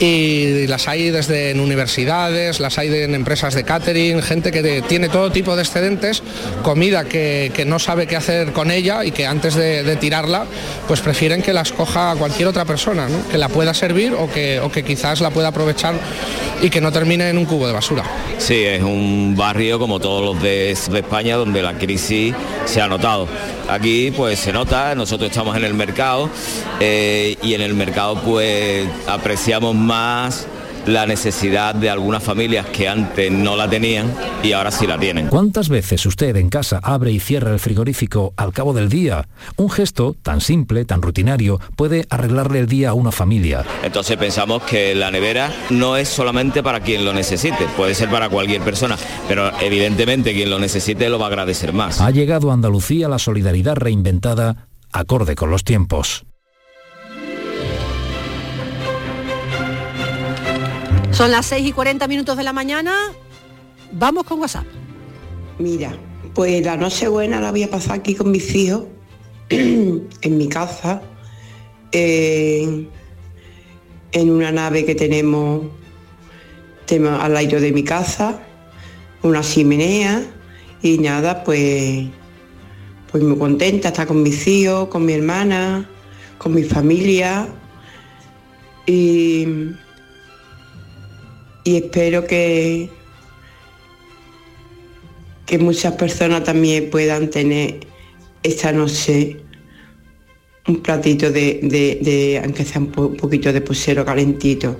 y 0.00 0.66
las 0.66 0.88
hay 0.88 1.10
desde 1.10 1.50
en 1.50 1.60
universidades, 1.60 2.60
las 2.60 2.78
hay 2.78 2.94
en 2.94 3.14
empresas 3.14 3.54
de 3.54 3.64
catering, 3.64 4.22
gente 4.22 4.50
que 4.50 4.82
tiene 4.82 5.08
todo 5.08 5.30
tipo 5.30 5.56
de 5.56 5.62
excedentes, 5.62 6.22
comida 6.62 7.04
que, 7.04 7.52
que 7.54 7.64
no 7.64 7.78
sabe 7.78 8.06
qué 8.06 8.16
hacer 8.16 8.52
con 8.52 8.70
ella 8.70 9.04
y 9.04 9.12
que 9.12 9.26
antes 9.26 9.54
de, 9.54 9.82
de 9.82 9.96
tirarla 9.96 10.46
pues 10.88 11.00
prefieren 11.00 11.42
que 11.44 11.52
las 11.52 11.72
coja 11.72 12.16
cualquier 12.16 12.48
otra 12.48 12.64
persona, 12.64 13.08
¿no? 13.08 13.28
que 13.28 13.38
la 13.38 13.48
pueda 13.48 13.74
servir 13.74 14.14
o 14.14 14.30
que, 14.30 14.60
o 14.60 14.72
que 14.72 14.82
quizás 14.82 15.20
la 15.20 15.30
pueda 15.30 15.48
aprovechar 15.48 15.94
y 16.62 16.70
que 16.70 16.80
no 16.80 16.90
termine 16.90 17.28
en 17.28 17.36
un 17.36 17.44
cubo 17.44 17.66
de 17.66 17.72
basura. 17.72 18.04
Sí, 18.38 18.64
es 18.64 18.82
un 18.82 19.34
barrio 19.36 19.78
como 19.78 20.00
todos 20.00 20.24
los 20.24 20.42
de, 20.42 20.70
España 20.70 21.36
donde 21.36 21.62
la 21.62 21.74
crisis 21.74 22.34
se 22.64 22.80
ha 22.80 22.88
notado. 22.88 23.28
Aquí 23.68 24.10
pues 24.10 24.38
se 24.38 24.52
nota, 24.52 24.94
nosotros 24.94 25.30
estamos 25.30 25.56
en 25.56 25.64
el 25.64 25.74
mercado 25.74 26.30
eh, 26.80 27.36
y 27.42 27.54
en 27.54 27.60
el 27.60 27.74
mercado 27.74 28.16
pues 28.22 28.88
apreciamos 29.06 29.74
más 29.74 30.46
la 30.86 31.06
necesidad 31.06 31.74
de 31.74 31.90
algunas 31.90 32.22
familias 32.22 32.66
que 32.66 32.88
antes 32.88 33.30
no 33.30 33.56
la 33.56 33.68
tenían 33.68 34.12
y 34.42 34.52
ahora 34.52 34.70
sí 34.70 34.86
la 34.86 34.98
tienen. 34.98 35.28
¿Cuántas 35.28 35.68
veces 35.68 36.04
usted 36.06 36.36
en 36.36 36.48
casa 36.48 36.80
abre 36.82 37.10
y 37.12 37.20
cierra 37.20 37.52
el 37.52 37.58
frigorífico 37.58 38.34
al 38.36 38.52
cabo 38.52 38.72
del 38.72 38.88
día? 38.88 39.28
Un 39.56 39.70
gesto 39.70 40.16
tan 40.22 40.40
simple, 40.40 40.84
tan 40.84 41.02
rutinario, 41.02 41.60
puede 41.76 42.06
arreglarle 42.10 42.58
el 42.60 42.66
día 42.66 42.90
a 42.90 42.94
una 42.94 43.12
familia. 43.12 43.64
Entonces 43.82 44.16
pensamos 44.16 44.62
que 44.62 44.94
la 44.94 45.10
nevera 45.10 45.50
no 45.70 45.96
es 45.96 46.08
solamente 46.08 46.62
para 46.62 46.80
quien 46.80 47.04
lo 47.04 47.12
necesite, 47.12 47.66
puede 47.76 47.94
ser 47.94 48.10
para 48.10 48.28
cualquier 48.28 48.62
persona, 48.62 48.96
pero 49.28 49.50
evidentemente 49.60 50.32
quien 50.32 50.50
lo 50.50 50.58
necesite 50.58 51.08
lo 51.08 51.18
va 51.18 51.26
a 51.26 51.28
agradecer 51.28 51.72
más. 51.72 52.00
Ha 52.00 52.10
llegado 52.10 52.50
a 52.50 52.54
Andalucía 52.54 53.08
la 53.08 53.18
solidaridad 53.18 53.76
reinventada 53.76 54.68
acorde 54.92 55.34
con 55.34 55.50
los 55.50 55.64
tiempos. 55.64 56.24
Son 61.14 61.30
las 61.30 61.46
6 61.46 61.68
y 61.68 61.72
40 61.72 62.08
minutos 62.08 62.36
de 62.36 62.42
la 62.42 62.52
mañana. 62.52 62.92
Vamos 63.92 64.24
con 64.24 64.40
WhatsApp. 64.40 64.64
Mira, 65.60 65.96
pues 66.34 66.64
la 66.64 66.76
noche 66.76 67.06
buena 67.06 67.40
la 67.40 67.52
voy 67.52 67.62
a 67.62 67.70
pasar 67.70 68.00
aquí 68.00 68.16
con 68.16 68.32
mis 68.32 68.52
hijos, 68.56 68.86
en 69.48 70.08
mi 70.22 70.48
casa, 70.48 71.02
en, 71.92 72.88
en 74.10 74.30
una 74.30 74.50
nave 74.50 74.84
que 74.84 74.96
tenemos, 74.96 75.66
al 77.20 77.36
aire 77.36 77.60
de 77.60 77.70
mi 77.70 77.84
casa, 77.84 78.40
una 79.22 79.42
chimenea 79.42 80.20
y 80.82 80.98
nada, 80.98 81.44
pues, 81.44 82.08
pues 83.12 83.22
muy 83.22 83.38
contenta, 83.38 83.88
estar 83.88 84.08
con 84.08 84.20
mis 84.20 84.48
hijos, 84.48 84.88
con 84.88 85.06
mi 85.06 85.12
hermana, 85.12 85.88
con 86.38 86.54
mi 86.54 86.64
familia 86.64 87.46
y, 88.84 89.46
y 91.64 91.76
espero 91.76 92.26
que, 92.26 92.88
que 95.46 95.58
muchas 95.58 95.94
personas 95.94 96.44
también 96.44 96.90
puedan 96.90 97.30
tener 97.30 97.80
esta 98.42 98.72
noche 98.72 99.38
un 100.66 100.82
platito 100.82 101.30
de, 101.30 101.60
de- 101.62 102.40
aunque 102.42 102.64
sea 102.64 102.80
un 102.80 102.88
po- 102.90 103.12
poquito 103.14 103.52
de 103.52 103.60
pusero 103.60 104.04
calentito. 104.04 104.78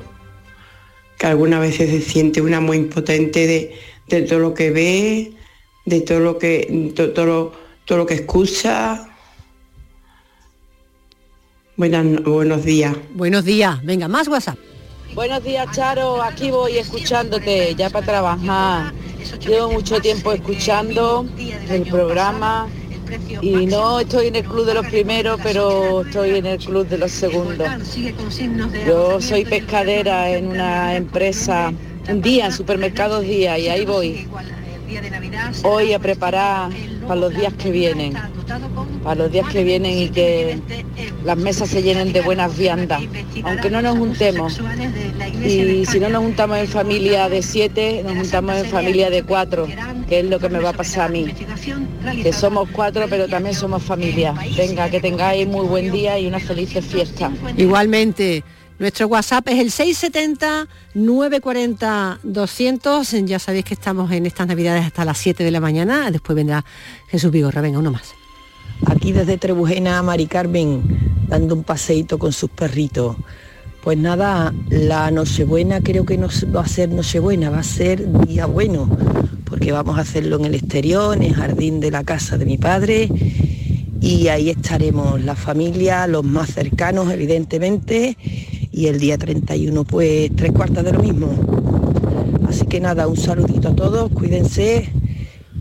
Que 1.18 1.26
algunas 1.26 1.60
veces 1.60 1.90
se 1.90 2.00
siente 2.00 2.40
una 2.40 2.60
muy 2.60 2.76
impotente 2.78 3.46
de, 3.46 3.74
de 4.08 4.22
todo 4.22 4.38
lo 4.38 4.54
que 4.54 4.70
ve, 4.70 5.32
de 5.84 6.00
todo 6.00 6.20
lo 6.20 6.38
que, 6.38 6.92
to- 6.94 7.10
todo, 7.12 7.26
lo- 7.26 7.52
todo 7.84 7.98
lo 7.98 8.06
que 8.06 8.14
escucha. 8.14 9.08
Buenos 11.76 12.64
días. 12.64 12.96
Buenos 13.14 13.44
días. 13.44 13.84
Venga, 13.84 14.08
más 14.08 14.28
WhatsApp. 14.28 14.58
Buenos 15.14 15.44
días, 15.44 15.68
Charo. 15.70 16.20
Aquí 16.20 16.50
voy 16.50 16.76
escuchándote 16.76 17.74
ya 17.76 17.88
para 17.88 18.04
trabajar. 18.04 18.92
Llevo 19.40 19.70
mucho 19.70 20.00
tiempo 20.00 20.32
escuchando 20.32 21.24
el 21.68 21.82
programa 21.82 22.68
y 23.40 23.66
no 23.66 24.00
estoy 24.00 24.28
en 24.28 24.36
el 24.36 24.44
club 24.44 24.66
de 24.66 24.74
los 24.74 24.86
primeros, 24.86 25.40
pero 25.40 26.02
estoy 26.02 26.38
en 26.38 26.46
el 26.46 26.58
club 26.58 26.88
de 26.88 26.98
los 26.98 27.12
segundos. 27.12 27.68
Yo 28.86 29.20
soy 29.20 29.44
pescadera 29.44 30.30
en 30.30 30.48
una 30.48 30.96
empresa, 30.96 31.72
un 32.08 32.20
día, 32.20 32.46
en 32.46 32.52
supermercados 32.52 33.22
día, 33.22 33.56
y 33.56 33.68
ahí 33.68 33.84
voy. 33.84 34.26
Hoy 35.62 35.92
a 35.92 35.98
preparar 36.00 36.70
para 37.06 37.20
los 37.20 37.34
días 37.34 37.52
que 37.54 37.70
vienen, 37.70 38.14
para 39.04 39.16
los 39.16 39.30
días 39.30 39.46
que 39.50 39.62
vienen 39.62 39.98
y 39.98 40.08
que 40.08 40.58
las 41.24 41.36
mesas 41.36 41.68
se 41.68 41.82
llenen 41.82 42.14
de 42.14 42.22
buenas 42.22 42.56
viandas, 42.56 43.02
aunque 43.44 43.68
no 43.70 43.82
nos 43.82 43.98
juntemos. 43.98 44.58
Y 45.44 45.84
si 45.86 46.00
no 46.00 46.08
nos 46.08 46.22
juntamos 46.22 46.56
en 46.58 46.68
familia 46.68 47.28
de 47.28 47.42
siete, 47.42 48.02
nos 48.02 48.16
juntamos 48.16 48.56
en 48.56 48.64
familia 48.66 49.10
de 49.10 49.22
cuatro, 49.22 49.68
que 50.08 50.20
es 50.20 50.26
lo 50.26 50.40
que 50.40 50.48
me 50.48 50.58
va 50.58 50.70
a 50.70 50.72
pasar 50.72 51.06
a 51.06 51.10
mí. 51.10 51.26
Que 52.22 52.32
somos 52.32 52.70
cuatro, 52.72 53.04
pero 53.08 53.28
también 53.28 53.54
somos 53.54 53.82
familia. 53.82 54.34
Venga, 54.56 54.88
que 54.88 55.00
tengáis 55.00 55.46
muy 55.46 55.66
buen 55.66 55.92
día 55.92 56.18
y 56.18 56.26
una 56.26 56.40
feliz 56.40 56.70
fiesta. 56.70 57.30
Igualmente, 57.56 58.42
nuestro 58.78 59.06
WhatsApp 59.06 59.46
es 59.48 59.58
el 59.60 59.70
670-940-200. 60.94 63.26
Ya 63.26 63.38
sabéis 63.38 63.66
que 63.66 63.74
estamos 63.74 64.10
en 64.10 64.24
estas 64.26 64.46
navidades 64.46 64.86
hasta 64.86 65.04
las 65.04 65.18
7 65.18 65.44
de 65.44 65.50
la 65.50 65.60
mañana. 65.60 66.10
Después 66.10 66.34
vendrá 66.34 66.64
Jesús 67.08 67.30
Vigorra. 67.30 67.60
Venga, 67.60 67.78
uno 67.78 67.90
más. 67.92 68.14
Aquí 68.86 69.12
desde 69.12 69.38
Trebujena, 69.38 70.02
Mari 70.02 70.26
Carmen, 70.26 70.82
dando 71.28 71.54
un 71.54 71.62
paseíto 71.62 72.18
con 72.18 72.32
sus 72.32 72.50
perritos. 72.50 73.16
Pues 73.82 73.98
nada, 73.98 74.52
la 74.70 75.10
Nochebuena 75.10 75.80
creo 75.80 76.04
que 76.04 76.16
no 76.16 76.28
va 76.54 76.62
a 76.62 76.68
ser 76.68 76.88
Nochebuena, 76.88 77.50
va 77.50 77.58
a 77.58 77.64
ser 77.64 78.10
día 78.26 78.46
bueno, 78.46 78.88
porque 79.44 79.72
vamos 79.72 79.98
a 79.98 80.02
hacerlo 80.02 80.36
en 80.36 80.46
el 80.46 80.54
exterior, 80.54 81.16
en 81.16 81.22
el 81.22 81.34
jardín 81.34 81.80
de 81.80 81.90
la 81.90 82.02
casa 82.02 82.38
de 82.38 82.46
mi 82.46 82.58
padre, 82.58 83.08
y 84.00 84.28
ahí 84.28 84.50
estaremos 84.50 85.22
la 85.22 85.34
familia, 85.34 86.06
los 86.06 86.24
más 86.24 86.54
cercanos 86.54 87.12
evidentemente, 87.12 88.16
y 88.72 88.86
el 88.86 88.98
día 88.98 89.18
31 89.18 89.84
pues 89.84 90.30
tres 90.34 90.52
cuartas 90.52 90.84
de 90.84 90.92
lo 90.92 91.02
mismo. 91.02 91.30
Así 92.48 92.66
que 92.66 92.80
nada, 92.80 93.06
un 93.06 93.16
saludito 93.16 93.68
a 93.68 93.76
todos, 93.76 94.10
cuídense 94.10 94.90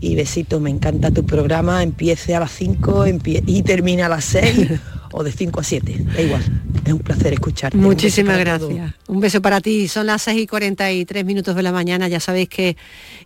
y 0.04 0.14
besitos, 0.14 0.60
me 0.60 0.70
encanta 0.70 1.10
tu 1.10 1.24
programa, 1.24 1.82
empiece 1.82 2.34
a 2.34 2.40
las 2.40 2.52
5 2.52 3.06
empie- 3.06 3.42
y 3.46 3.62
termina 3.62 4.06
a 4.06 4.08
las 4.08 4.24
6 4.26 4.68
o 5.12 5.22
de 5.24 5.32
5 5.32 5.60
a 5.60 5.64
7, 5.64 5.96
da 6.14 6.20
igual, 6.20 6.42
es 6.84 6.92
un 6.92 6.98
placer 6.98 7.32
escucharte. 7.32 7.78
Muchísimas 7.78 8.34
todos. 8.44 8.68
gracias. 8.70 8.94
Un 9.08 9.20
beso 9.20 9.40
para 9.40 9.60
ti. 9.60 9.88
Son 9.88 10.06
las 10.06 10.20
6 10.22 10.42
y 10.42 10.46
43 10.46 11.24
minutos 11.24 11.54
de 11.56 11.62
la 11.62 11.72
mañana. 11.72 12.08
Ya 12.08 12.20
sabéis 12.20 12.48
que 12.48 12.76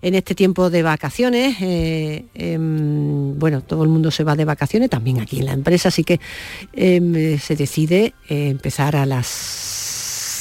en 0.03 0.15
este 0.15 0.35
tiempo 0.35 0.71
de 0.71 0.83
vacaciones, 0.83 1.57
eh, 1.61 2.27
em, 2.35 3.39
bueno, 3.39 3.63
todo 3.63 3.83
el 3.83 3.89
mundo 3.89 4.11
se 4.11 4.23
va 4.23 4.37
de 4.37 4.45
vacaciones, 4.45 4.91
también 4.91 5.19
aquí 5.21 5.39
en 5.41 5.47
la 5.47 5.53
empresa, 5.55 5.89
así 5.89 6.05
que 6.05 6.21
em, 6.75 7.39
se 7.39 7.57
decide 7.57 8.15
eh, 8.29 8.49
empezar 8.51 8.95
a 8.95 9.07
las 9.07 9.27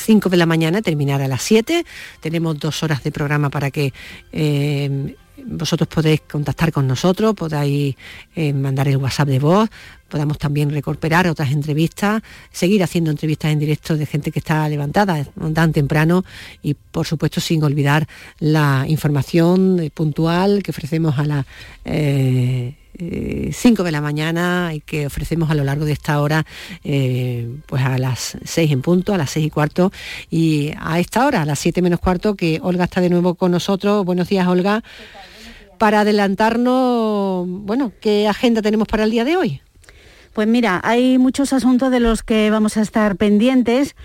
5 0.05 0.29
de 0.29 0.37
la 0.37 0.45
mañana, 0.45 0.81
terminar 0.81 1.21
a 1.21 1.27
las 1.27 1.41
7. 1.41 1.85
Tenemos 2.21 2.59
dos 2.59 2.83
horas 2.83 3.03
de 3.03 3.11
programa 3.11 3.49
para 3.49 3.71
que 3.71 3.93
em, 4.31 5.13
vosotros 5.45 5.87
podéis 5.87 6.21
contactar 6.21 6.71
con 6.71 6.87
nosotros, 6.87 7.35
podáis 7.35 7.95
eh, 8.35 8.53
mandar 8.53 8.87
el 8.87 8.97
WhatsApp 8.97 9.27
de 9.27 9.39
voz, 9.39 9.69
podamos 10.09 10.37
también 10.37 10.69
recuperar 10.69 11.27
otras 11.27 11.51
entrevistas, 11.51 12.21
seguir 12.51 12.83
haciendo 12.83 13.11
entrevistas 13.11 13.51
en 13.51 13.59
directo 13.59 13.97
de 13.97 14.05
gente 14.05 14.31
que 14.31 14.39
está 14.39 14.67
levantada 14.69 15.25
tan 15.53 15.73
temprano 15.73 16.23
y 16.61 16.73
por 16.73 17.05
supuesto 17.05 17.41
sin 17.41 17.63
olvidar 17.63 18.07
la 18.39 18.85
información 18.87 19.79
eh, 19.79 19.89
puntual 19.89 20.63
que 20.63 20.71
ofrecemos 20.71 21.17
a 21.19 21.25
las 21.25 21.45
5 22.97 23.83
de 23.83 23.91
la 23.91 24.01
mañana 24.01 24.71
y 24.73 24.81
que 24.81 25.05
ofrecemos 25.05 25.49
a 25.49 25.55
lo 25.55 25.63
largo 25.63 25.85
de 25.85 25.91
esta 25.91 26.21
hora 26.21 26.45
eh, 26.83 27.47
pues 27.65 27.83
a 27.83 27.97
las 27.97 28.37
6 28.43 28.71
en 28.71 28.81
punto, 28.81 29.13
a 29.13 29.17
las 29.17 29.31
6 29.31 29.45
y 29.45 29.49
cuarto 29.49 29.91
y 30.29 30.71
a 30.79 30.99
esta 30.99 31.25
hora, 31.25 31.41
a 31.43 31.45
las 31.45 31.59
7 31.59 31.81
menos 31.81 31.99
cuarto, 31.99 32.35
que 32.35 32.59
Olga 32.61 32.85
está 32.85 33.01
de 33.01 33.09
nuevo 33.09 33.35
con 33.35 33.51
nosotros. 33.51 34.05
Buenos 34.05 34.29
días, 34.29 34.47
Olga. 34.47 34.83
Para 35.77 36.01
adelantarnos, 36.01 37.45
bueno, 37.47 37.91
¿qué 38.01 38.27
agenda 38.27 38.61
tenemos 38.61 38.87
para 38.87 39.03
el 39.03 39.11
día 39.11 39.23
de 39.23 39.37
hoy? 39.37 39.61
Pues 40.33 40.47
mira, 40.47 40.81
hay 40.83 41.17
muchos 41.17 41.53
asuntos 41.53 41.91
de 41.91 41.99
los 41.99 42.23
que 42.23 42.49
vamos 42.49 42.77
a 42.77 42.81
estar 42.81 43.15
pendientes. 43.15 43.95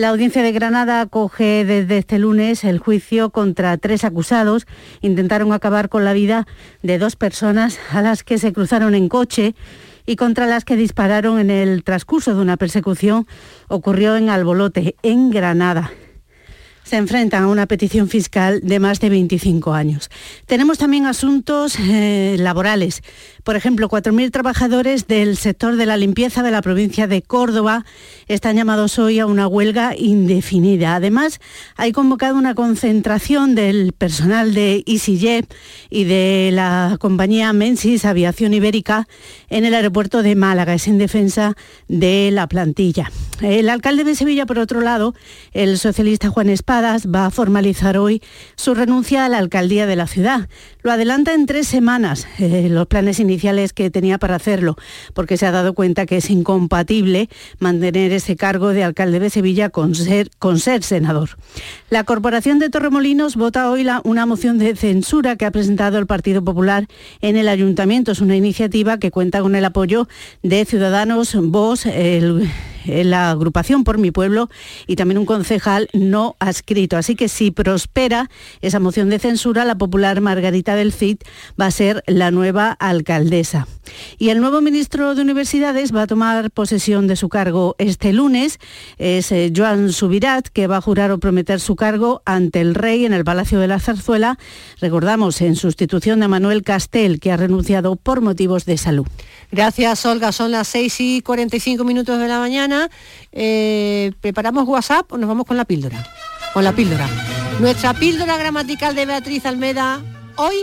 La 0.00 0.08
audiencia 0.08 0.42
de 0.42 0.52
Granada 0.52 1.02
acoge 1.02 1.66
desde 1.66 1.98
este 1.98 2.18
lunes 2.18 2.64
el 2.64 2.78
juicio 2.78 3.28
contra 3.28 3.76
tres 3.76 4.02
acusados. 4.02 4.66
Intentaron 5.02 5.52
acabar 5.52 5.90
con 5.90 6.06
la 6.06 6.14
vida 6.14 6.46
de 6.82 6.96
dos 6.96 7.16
personas 7.16 7.78
a 7.90 8.00
las 8.00 8.24
que 8.24 8.38
se 8.38 8.54
cruzaron 8.54 8.94
en 8.94 9.10
coche 9.10 9.54
y 10.06 10.16
contra 10.16 10.46
las 10.46 10.64
que 10.64 10.76
dispararon 10.76 11.38
en 11.38 11.50
el 11.50 11.84
transcurso 11.84 12.34
de 12.34 12.40
una 12.40 12.56
persecución. 12.56 13.26
Ocurrió 13.68 14.16
en 14.16 14.30
Albolote, 14.30 14.96
en 15.02 15.28
Granada 15.28 15.90
se 16.90 16.96
enfrentan 16.96 17.44
a 17.44 17.46
una 17.46 17.66
petición 17.66 18.08
fiscal 18.08 18.58
de 18.64 18.80
más 18.80 18.98
de 18.98 19.10
25 19.10 19.74
años. 19.74 20.10
Tenemos 20.46 20.76
también 20.76 21.06
asuntos 21.06 21.78
eh, 21.78 22.34
laborales. 22.36 23.02
Por 23.44 23.56
ejemplo, 23.56 23.88
4.000 23.88 24.30
trabajadores 24.30 25.06
del 25.06 25.36
sector 25.36 25.76
de 25.76 25.86
la 25.86 25.96
limpieza 25.96 26.42
de 26.42 26.50
la 26.50 26.62
provincia 26.62 27.06
de 27.06 27.22
Córdoba 27.22 27.84
están 28.28 28.56
llamados 28.56 28.98
hoy 28.98 29.18
a 29.18 29.26
una 29.26 29.46
huelga 29.46 29.94
indefinida. 29.96 30.94
Además, 30.94 31.40
hay 31.76 31.92
convocado 31.92 32.36
una 32.36 32.54
concentración 32.54 33.54
del 33.54 33.92
personal 33.92 34.52
de 34.52 34.84
EasyJet 34.86 35.52
y 35.88 36.04
de 36.04 36.50
la 36.52 36.96
compañía 37.00 37.52
Mensis 37.52 38.04
Aviación 38.04 38.52
Ibérica 38.52 39.08
en 39.48 39.64
el 39.64 39.74
aeropuerto 39.74 40.22
de 40.22 40.34
Málaga. 40.34 40.74
Es 40.74 40.86
en 40.86 40.98
defensa 40.98 41.56
de 41.88 42.30
la 42.32 42.46
plantilla. 42.46 43.10
El 43.40 43.70
alcalde 43.70 44.04
de 44.04 44.14
Sevilla, 44.14 44.44
por 44.44 44.58
otro 44.58 44.82
lado, 44.82 45.14
el 45.52 45.78
socialista 45.78 46.28
Juan 46.28 46.50
Espadas, 46.50 47.06
va 47.06 47.26
a 47.26 47.30
formalizar 47.30 47.96
hoy 47.96 48.22
su 48.54 48.74
renuncia 48.74 49.24
a 49.24 49.30
la 49.30 49.38
alcaldía 49.38 49.86
de 49.86 49.96
la 49.96 50.06
ciudad. 50.06 50.48
Lo 50.82 50.92
adelanta 50.92 51.32
en 51.32 51.46
tres 51.46 51.66
semanas. 51.66 52.26
Eh, 52.38 52.68
los 52.70 52.86
planes 52.86 53.18
iniciales 53.18 53.29
iniciales 53.30 53.72
que 53.72 53.90
tenía 53.90 54.18
para 54.18 54.36
hacerlo, 54.36 54.76
porque 55.14 55.36
se 55.36 55.46
ha 55.46 55.52
dado 55.52 55.74
cuenta 55.74 56.06
que 56.06 56.18
es 56.18 56.30
incompatible 56.30 57.28
mantener 57.58 58.12
ese 58.12 58.36
cargo 58.36 58.68
de 58.68 58.84
alcalde 58.84 59.20
de 59.20 59.30
Sevilla 59.30 59.70
con 59.70 59.94
ser, 59.94 60.30
con 60.38 60.58
ser 60.58 60.82
senador. 60.82 61.30
La 61.90 62.04
Corporación 62.04 62.58
de 62.58 62.70
Torremolinos 62.70 63.36
vota 63.36 63.70
hoy 63.70 63.86
una 64.04 64.26
moción 64.26 64.58
de 64.58 64.76
censura 64.76 65.36
que 65.36 65.46
ha 65.46 65.50
presentado 65.50 65.98
el 65.98 66.06
Partido 66.06 66.44
Popular 66.44 66.86
en 67.22 67.36
el 67.36 67.48
Ayuntamiento. 67.48 68.12
Es 68.12 68.20
una 68.20 68.36
iniciativa 68.36 68.98
que 68.98 69.10
cuenta 69.10 69.40
con 69.40 69.54
el 69.54 69.64
apoyo 69.64 70.06
de 70.42 70.64
Ciudadanos, 70.64 71.34
Vox, 71.34 71.86
el 71.86 72.48
la 72.86 73.30
agrupación 73.30 73.84
por 73.84 73.98
mi 73.98 74.10
pueblo 74.10 74.48
y 74.86 74.96
también 74.96 75.18
un 75.18 75.26
concejal 75.26 75.88
no 75.92 76.36
adscrito. 76.38 76.96
Así 76.96 77.14
que 77.14 77.28
si 77.28 77.50
prospera 77.50 78.30
esa 78.60 78.80
moción 78.80 79.10
de 79.10 79.18
censura, 79.18 79.64
la 79.64 79.76
popular 79.76 80.20
Margarita 80.20 80.74
del 80.74 80.92
Cid 80.92 81.18
va 81.60 81.66
a 81.66 81.70
ser 81.70 82.02
la 82.06 82.30
nueva 82.30 82.72
alcaldesa. 82.72 83.66
Y 84.18 84.28
el 84.28 84.40
nuevo 84.40 84.60
ministro 84.60 85.14
de 85.14 85.22
Universidades 85.22 85.94
va 85.94 86.02
a 86.02 86.06
tomar 86.06 86.50
posesión 86.50 87.06
de 87.06 87.16
su 87.16 87.28
cargo 87.28 87.74
este 87.78 88.12
lunes. 88.12 88.58
Es 88.98 89.32
eh, 89.32 89.52
Joan 89.54 89.92
Subirat, 89.92 90.48
que 90.48 90.66
va 90.66 90.76
a 90.76 90.80
jurar 90.80 91.10
o 91.10 91.18
prometer 91.18 91.60
su 91.60 91.76
cargo 91.76 92.22
ante 92.24 92.60
el 92.60 92.74
rey 92.74 93.04
en 93.04 93.12
el 93.12 93.24
Palacio 93.24 93.58
de 93.58 93.68
la 93.68 93.80
Zarzuela. 93.80 94.38
Recordamos, 94.80 95.40
en 95.40 95.56
sustitución 95.56 96.20
de 96.20 96.28
Manuel 96.28 96.62
Castel, 96.62 97.20
que 97.20 97.32
ha 97.32 97.36
renunciado 97.36 97.96
por 97.96 98.20
motivos 98.20 98.64
de 98.64 98.78
salud. 98.78 99.06
Gracias, 99.52 100.06
Olga. 100.06 100.32
Son 100.32 100.50
las 100.50 100.68
6 100.68 101.00
y 101.00 101.22
45 101.22 101.84
minutos 101.84 102.18
de 102.18 102.28
la 102.28 102.38
mañana. 102.38 102.69
Eh, 103.32 104.12
¿Preparamos 104.20 104.66
WhatsApp 104.66 105.12
o 105.12 105.18
nos 105.18 105.28
vamos 105.28 105.46
con 105.46 105.56
la 105.56 105.64
píldora? 105.64 106.06
Con 106.52 106.64
la 106.64 106.72
píldora. 106.72 107.08
Nuestra 107.60 107.94
píldora 107.94 108.36
gramatical 108.36 108.94
de 108.94 109.06
Beatriz 109.06 109.44
Almeda 109.46 110.00
hoy. 110.36 110.56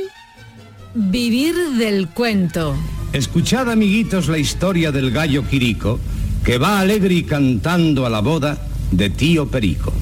Vivir 0.93 1.55
del 1.77 2.07
cuento. 2.09 2.75
Escuchad, 3.13 3.69
amiguitos, 3.69 4.27
la 4.27 4.37
historia 4.37 4.91
del 4.91 5.11
gallo 5.11 5.47
Quirico, 5.47 5.99
que 6.43 6.57
va 6.57 6.79
alegre 6.79 7.13
y 7.13 7.23
cantando 7.23 8.05
a 8.05 8.09
la 8.09 8.19
boda 8.19 8.57
de 8.91 9.09
tío 9.09 9.47
Perico. 9.47 9.93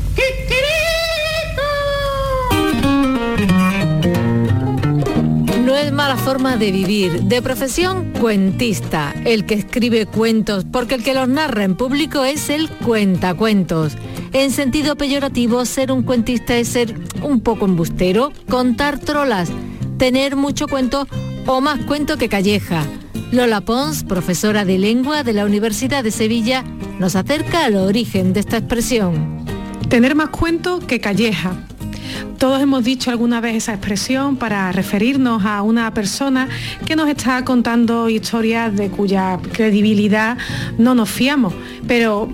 No 5.76 5.82
es 5.82 5.92
mala 5.92 6.16
forma 6.16 6.56
de 6.56 6.72
vivir. 6.72 7.24
De 7.24 7.42
profesión, 7.42 8.14
cuentista. 8.14 9.14
El 9.26 9.46
que 9.46 9.56
escribe 9.56 10.06
cuentos, 10.06 10.64
porque 10.64 10.96
el 10.96 11.04
que 11.04 11.14
los 11.14 11.28
narra 11.28 11.66
en 11.66 11.76
público 11.76 12.24
es 12.24 12.50
el 12.50 12.70
cuentacuentos. 12.70 13.98
En 14.32 14.52
sentido 14.52 14.96
peyorativo, 14.96 15.66
ser 15.66 15.92
un 15.92 16.04
cuentista 16.04 16.56
es 16.56 16.70
ser 16.70 16.96
un 17.22 17.42
poco 17.42 17.66
embustero, 17.66 18.32
contar 18.50 19.00
trolas, 19.00 19.50
tener 19.98 20.38
mucho 20.38 20.70
cuento 20.70 21.10
o 21.46 21.60
más 21.60 21.84
cuento 21.84 22.16
que 22.16 22.30
calleja. 22.30 22.86
Lola 23.34 23.60
Pons, 23.60 24.06
profesora 24.06 24.64
de 24.64 24.78
lengua 24.78 25.24
de 25.24 25.34
la 25.34 25.44
Universidad 25.44 26.06
de 26.06 26.12
Sevilla, 26.12 26.64
nos 27.00 27.18
acerca 27.18 27.66
al 27.66 27.76
origen 27.76 28.32
de 28.32 28.40
esta 28.40 28.56
expresión. 28.56 29.46
Tener 29.90 30.16
más 30.16 30.30
cuento 30.30 30.80
que 30.80 31.02
calleja. 31.02 31.66
Todos 32.38 32.62
hemos 32.62 32.84
dicho 32.84 33.12
alguna 33.12 33.42
vez 33.42 33.56
esa 33.56 33.74
expresión 33.74 34.36
para 34.38 34.72
referirnos 34.72 35.46
a 35.46 35.62
una 35.62 35.94
persona 35.94 36.48
que 36.86 36.96
nos 36.96 37.10
está 37.10 37.44
contando 37.46 38.10
historias 38.10 38.76
de 38.76 38.90
cuya 38.90 39.40
credibilidad 39.54 40.38
no 40.78 40.96
nos 40.96 41.10
fiamos, 41.10 41.54
pero 41.88 42.30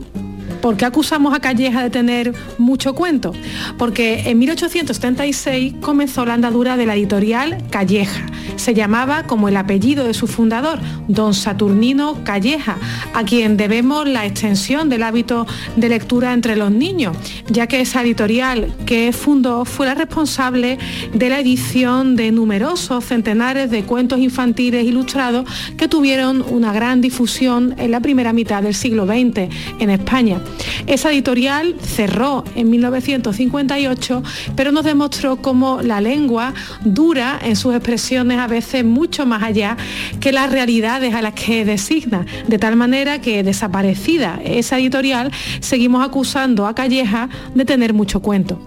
¿Por 0.61 0.77
qué 0.77 0.85
acusamos 0.85 1.33
a 1.33 1.39
Calleja 1.39 1.81
de 1.81 1.89
tener 1.89 2.33
mucho 2.59 2.93
cuento? 2.93 3.33
Porque 3.79 4.29
en 4.29 4.37
1876 4.37 5.73
comenzó 5.81 6.23
la 6.23 6.35
andadura 6.35 6.77
de 6.77 6.85
la 6.85 6.95
editorial 6.95 7.57
Calleja. 7.71 8.27
Se 8.57 8.75
llamaba 8.75 9.23
como 9.23 9.49
el 9.49 9.57
apellido 9.57 10.05
de 10.05 10.13
su 10.13 10.27
fundador, 10.27 10.79
don 11.07 11.33
Saturnino 11.33 12.23
Calleja, 12.23 12.77
a 13.13 13.23
quien 13.23 13.57
debemos 13.57 14.07
la 14.07 14.27
extensión 14.27 14.87
del 14.87 15.01
hábito 15.01 15.47
de 15.77 15.89
lectura 15.89 16.31
entre 16.33 16.55
los 16.55 16.69
niños, 16.71 17.17
ya 17.49 17.65
que 17.65 17.81
esa 17.81 18.03
editorial 18.03 18.71
que 18.85 19.13
fundó 19.13 19.65
fue 19.65 19.87
la 19.87 19.95
responsable 19.95 20.77
de 21.11 21.29
la 21.29 21.39
edición 21.39 22.15
de 22.15 22.31
numerosos 22.31 23.05
centenares 23.05 23.71
de 23.71 23.83
cuentos 23.83 24.19
infantiles 24.19 24.85
ilustrados 24.85 25.49
que 25.75 25.87
tuvieron 25.87 26.43
una 26.47 26.71
gran 26.71 27.01
difusión 27.01 27.73
en 27.79 27.89
la 27.89 27.99
primera 27.99 28.31
mitad 28.31 28.61
del 28.61 28.75
siglo 28.75 29.07
XX 29.07 29.49
en 29.79 29.89
España. 29.89 30.39
Esa 30.87 31.11
editorial 31.11 31.75
cerró 31.81 32.43
en 32.55 32.69
1958, 32.69 34.23
pero 34.55 34.71
nos 34.71 34.83
demostró 34.83 35.37
cómo 35.37 35.81
la 35.81 36.01
lengua 36.01 36.53
dura 36.83 37.39
en 37.41 37.55
sus 37.55 37.73
expresiones 37.73 38.39
a 38.39 38.47
veces 38.47 38.83
mucho 38.83 39.25
más 39.25 39.43
allá 39.43 39.77
que 40.19 40.31
las 40.31 40.51
realidades 40.51 41.13
a 41.13 41.21
las 41.21 41.33
que 41.33 41.65
designa, 41.65 42.25
de 42.47 42.57
tal 42.57 42.75
manera 42.75 43.21
que 43.21 43.43
desaparecida 43.43 44.39
esa 44.43 44.79
editorial, 44.79 45.31
seguimos 45.59 46.05
acusando 46.05 46.65
a 46.65 46.75
Calleja 46.75 47.29
de 47.55 47.65
tener 47.65 47.93
mucho 47.93 48.21
cuento. 48.21 48.59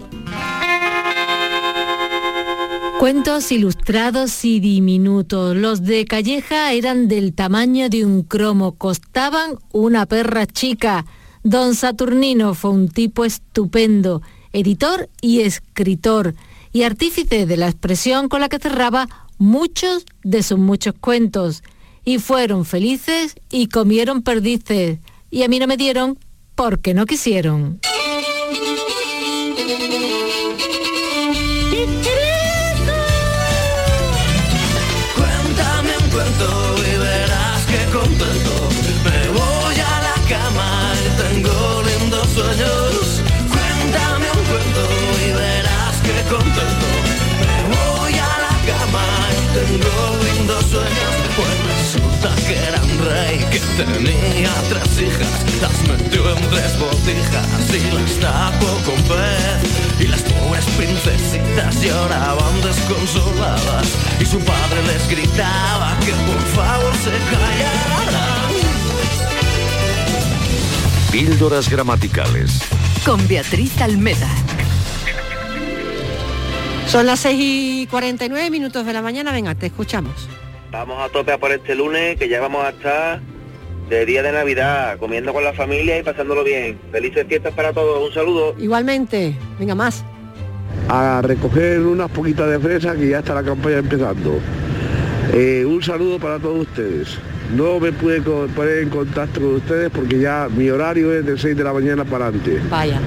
Cuentos 2.99 3.51
ilustrados 3.51 4.45
y 4.45 4.59
diminutos. 4.59 5.55
Los 5.55 5.83
de 5.83 6.05
Calleja 6.05 6.71
eran 6.71 7.07
del 7.07 7.33
tamaño 7.33 7.89
de 7.89 8.05
un 8.05 8.23
cromo, 8.23 8.75
costaban 8.75 9.59
una 9.73 10.05
perra 10.05 10.47
chica. 10.47 11.05
Don 11.45 11.75
Saturnino 11.75 12.55
fue 12.55 12.71
un 12.71 12.89
tipo 12.89 13.23
estupendo, 13.23 14.23
editor 14.51 15.11
y 15.21 15.41
escritor, 15.41 16.33
y 16.73 16.81
artífice 16.81 17.45
de 17.45 17.55
la 17.55 17.67
expresión 17.67 18.29
con 18.29 18.41
la 18.41 18.49
que 18.49 18.57
cerraba 18.57 19.07
muchos 19.37 20.07
de 20.23 20.41
sus 20.41 20.57
muchos 20.57 20.95
cuentos. 20.99 21.61
Y 22.03 22.17
fueron 22.17 22.65
felices 22.65 23.35
y 23.51 23.67
comieron 23.67 24.23
perdices, 24.23 24.97
y 25.29 25.43
a 25.43 25.47
mí 25.47 25.59
no 25.59 25.67
me 25.67 25.77
dieron 25.77 26.17
porque 26.55 26.95
no 26.95 27.05
quisieron. 27.05 27.79
Que 52.47 52.55
era 52.55 52.81
un 52.81 53.05
rey 53.05 53.37
que 53.51 53.59
tenía 53.77 54.49
tres 54.69 55.01
hijas, 55.01 55.61
las 55.61 55.87
metió 55.87 56.35
en 56.35 56.49
tres 56.49 56.79
botijas 56.79 57.47
y 57.73 57.91
las 57.91 58.19
tapó 58.19 58.67
con 58.85 58.95
pez. 59.03 59.99
Y 59.99 60.07
las 60.07 60.21
pobres 60.23 60.65
princesitas 60.77 61.81
lloraban 61.81 62.61
desconsoladas 62.61 63.87
y 64.19 64.25
su 64.25 64.39
padre 64.39 64.81
les 64.87 65.09
gritaba 65.09 65.95
que 66.05 66.11
por 66.11 66.41
favor 66.55 66.93
se 66.95 67.11
callaran. 67.31 68.45
Píldoras 71.11 71.69
gramaticales. 71.69 72.61
Con 73.05 73.25
Beatriz 73.27 73.79
Almeda. 73.81 74.29
Son 76.87 77.05
las 77.05 77.19
6 77.21 77.37
y 77.39 77.87
49 77.87 78.49
minutos 78.49 78.85
de 78.85 78.93
la 78.93 79.01
mañana. 79.01 79.31
Venga, 79.31 79.55
te 79.55 79.67
escuchamos. 79.67 80.27
Vamos 80.77 81.01
a 81.01 81.07
tope 81.07 81.31
a 81.31 81.37
por 81.37 81.53
este 81.53 81.73
lunes, 81.73 82.17
que 82.17 82.27
ya 82.27 82.41
vamos 82.41 82.65
a 82.65 82.69
estar 82.69 83.21
de 83.89 84.05
día 84.05 84.21
de 84.21 84.33
Navidad, 84.33 84.97
comiendo 84.99 85.31
con 85.31 85.41
la 85.41 85.53
familia 85.53 85.97
y 85.97 86.03
pasándolo 86.03 86.43
bien. 86.43 86.77
Felices 86.91 87.25
fiestas 87.29 87.53
para 87.53 87.71
todos. 87.71 88.05
Un 88.05 88.13
saludo. 88.13 88.53
Igualmente. 88.59 89.33
Venga, 89.57 89.73
más. 89.73 90.03
a 90.89 91.21
recoger 91.23 91.79
unas 91.79 92.11
poquitas 92.11 92.49
de 92.49 92.59
fresa 92.59 92.93
que 92.93 93.07
ya 93.07 93.19
está 93.19 93.33
la 93.33 93.43
campaña 93.43 93.77
empezando. 93.77 94.37
Eh, 95.33 95.63
un 95.65 95.81
saludo 95.81 96.19
para 96.19 96.39
todos 96.39 96.67
ustedes. 96.67 97.17
No 97.55 97.79
me 97.79 97.93
pude 97.93 98.19
poner 98.21 98.79
en 98.79 98.89
contacto 98.89 99.39
con 99.39 99.55
ustedes 99.55 99.89
porque 99.91 100.19
ya 100.19 100.49
mi 100.53 100.69
horario 100.69 101.13
es 101.13 101.25
de 101.25 101.37
6 101.37 101.55
de 101.55 101.63
la 101.63 101.71
mañana 101.71 102.03
para 102.03 102.27
adelante. 102.27 102.59
Vaya. 102.69 102.99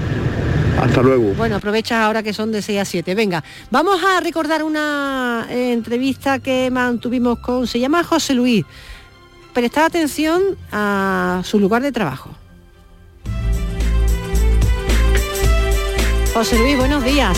Hasta 0.81 1.03
luego. 1.03 1.35
Bueno, 1.35 1.57
aprovecha 1.57 2.05
ahora 2.05 2.23
que 2.23 2.33
son 2.33 2.53
de 2.53 2.63
6 2.63 2.81
a 2.81 2.85
7. 2.85 3.15
Venga, 3.15 3.43
vamos 3.71 4.01
a 4.03 4.21
recordar 4.21 4.63
una 4.63 5.47
eh, 5.51 5.73
entrevista 5.73 6.39
que 6.39 6.71
mantuvimos 6.71 7.41
con, 7.41 7.67
se 7.67 7.81
llama 7.81 8.05
José 8.05 8.35
Luis. 8.35 8.65
Prestad 9.53 9.87
atención 9.87 10.43
a 10.71 11.43
su 11.45 11.59
lugar 11.59 11.83
de 11.83 11.91
trabajo. 11.91 12.31
José 16.33 16.59
Luis, 16.59 16.77
buenos 16.77 17.03
días. 17.05 17.37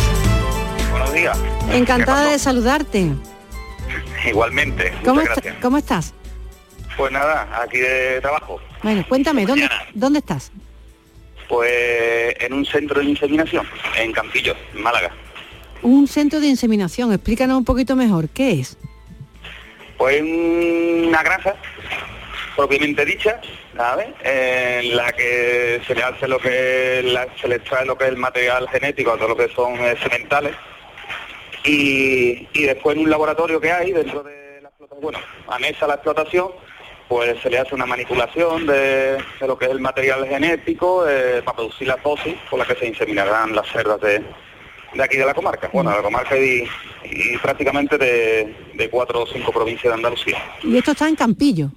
Buenos 0.91 1.13
días. 1.15 1.39
Encantada 1.73 2.31
de 2.31 2.39
saludarte. 2.39 3.11
Igualmente, 4.29 4.93
¿Cómo, 5.03 5.15
muchas 5.21 5.31
está- 5.31 5.41
gracias. 5.41 5.63
¿Cómo 5.63 5.79
estás? 5.79 6.13
Pues 6.97 7.11
nada, 7.11 7.49
aquí 7.63 7.79
de 7.79 8.21
trabajo. 8.21 8.61
Bueno, 8.83 9.03
cuéntame, 9.09 9.47
¿dónde. 9.47 9.69
¿dónde 9.95 10.19
estás? 10.19 10.53
Pues 11.51 12.37
en 12.39 12.53
un 12.53 12.65
centro 12.65 13.01
de 13.01 13.07
inseminación, 13.07 13.67
en 13.99 14.13
Campillo, 14.13 14.55
en 14.73 14.83
Málaga. 14.83 15.11
Un 15.83 16.07
centro 16.07 16.39
de 16.39 16.47
inseminación. 16.47 17.13
Explícanos 17.13 17.59
un 17.59 17.65
poquito 17.65 17.97
mejor. 17.97 18.29
¿Qué 18.29 18.53
es? 18.61 18.79
Pues 19.99 20.23
una 20.23 21.25
granja 21.25 21.57
propiamente 22.55 23.05
dicha, 23.05 23.41
¿sabes? 23.77 24.07
En 24.23 24.95
la 24.97 25.11
que 25.13 25.81
se 25.89 25.95
le 25.97 26.05
hace 26.05 26.29
lo 26.29 26.39
que 26.39 27.03
la- 27.05 27.27
se 27.41 27.49
le 27.49 27.57
extrae 27.57 27.85
lo 27.85 27.99
que 27.99 28.05
es 28.05 28.11
el 28.11 28.17
material 28.17 28.69
genético, 28.69 29.17
todo 29.17 29.29
lo 29.31 29.37
que 29.37 29.49
son 29.49 29.75
eh, 29.81 29.97
sementales. 30.01 30.55
Y, 31.65 32.47
y 32.53 32.63
después 32.63 32.97
en 32.97 33.03
un 33.03 33.11
laboratorio 33.11 33.61
que 33.61 33.73
hay 33.73 33.91
dentro 33.91 34.23
de 34.23 34.61
la 34.63 34.69
explotación, 34.69 35.01
bueno, 35.03 35.19
anexa 35.49 35.89
la 35.89 35.95
explotación, 35.95 36.49
pues 37.11 37.41
se 37.43 37.51
le 37.51 37.59
hace 37.59 37.75
una 37.75 37.87
manipulación 37.87 38.69
de, 38.69 39.17
de 39.41 39.47
lo 39.49 39.59
que 39.59 39.65
es 39.65 39.73
el 39.73 39.81
material 39.81 40.27
genético 40.29 41.09
eh, 41.09 41.43
para 41.45 41.57
producir 41.57 41.89
la 41.89 41.97
posis 41.97 42.37
con 42.49 42.61
la 42.61 42.65
que 42.65 42.77
se 42.77 42.87
inseminarán 42.87 43.53
las 43.53 43.67
cerdas 43.73 44.01
de, 44.01 44.23
de 44.95 45.03
aquí 45.03 45.17
de 45.17 45.27
la 45.27 45.35
comarca. 45.35 45.69
Bueno, 45.73 45.91
de 45.91 45.97
la 45.97 46.03
comarca 46.05 46.39
y, 46.39 46.63
y 47.05 47.37
prácticamente 47.43 47.99
de, 47.99 48.55
de 48.75 48.89
cuatro 48.89 49.23
o 49.23 49.27
cinco 49.27 49.51
provincias 49.51 49.91
de 49.91 49.95
Andalucía, 49.97 50.39
Y 50.63 50.77
esto 50.79 50.93
está 50.93 51.09
en 51.09 51.17
Campillo. 51.17 51.73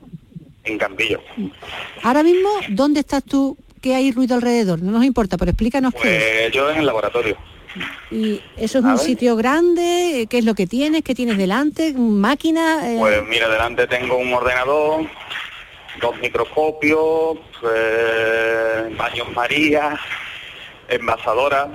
en 0.66 0.78
Campillo. 0.78 1.20
Ahora 2.04 2.22
mismo, 2.22 2.50
¿dónde 2.70 3.00
estás 3.00 3.24
tú? 3.24 3.58
¿Qué 3.82 3.96
hay 3.96 4.12
ruido 4.12 4.36
alrededor? 4.36 4.84
No 4.84 4.92
nos 4.92 5.04
importa, 5.04 5.36
pero 5.38 5.50
explícanos 5.50 5.96
qué 6.00 6.16
es. 6.18 6.42
Pues 6.44 6.52
yo 6.54 6.70
en 6.70 6.78
el 6.78 6.86
laboratorio. 6.86 7.36
Y 8.12 8.42
eso 8.58 8.80
es 8.80 8.86
a 8.86 8.88
un 8.90 8.96
ver. 8.96 9.06
sitio 9.06 9.36
grande, 9.36 10.28
¿qué 10.30 10.38
es 10.40 10.46
lo 10.46 10.54
que 10.54 10.68
tienes? 10.68 11.04
¿Qué 11.04 11.16
tienes 11.16 11.38
delante? 11.38 11.94
¿Máquina? 11.94 12.88
Eh, 12.92 12.98
Pues 13.00 13.24
mira, 13.28 13.50
delante 13.50 13.88
tengo 13.88 14.18
un 14.18 14.34
ordenador, 14.34 15.06
dos 16.02 16.18
microscopios, 16.20 17.38
eh, 17.76 18.94
baños 18.98 19.28
María, 19.36 20.00
envasadoras, 20.88 21.70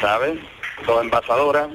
¿sabes? 0.00 0.38
Dos 0.86 1.02
envasadoras. 1.02 1.68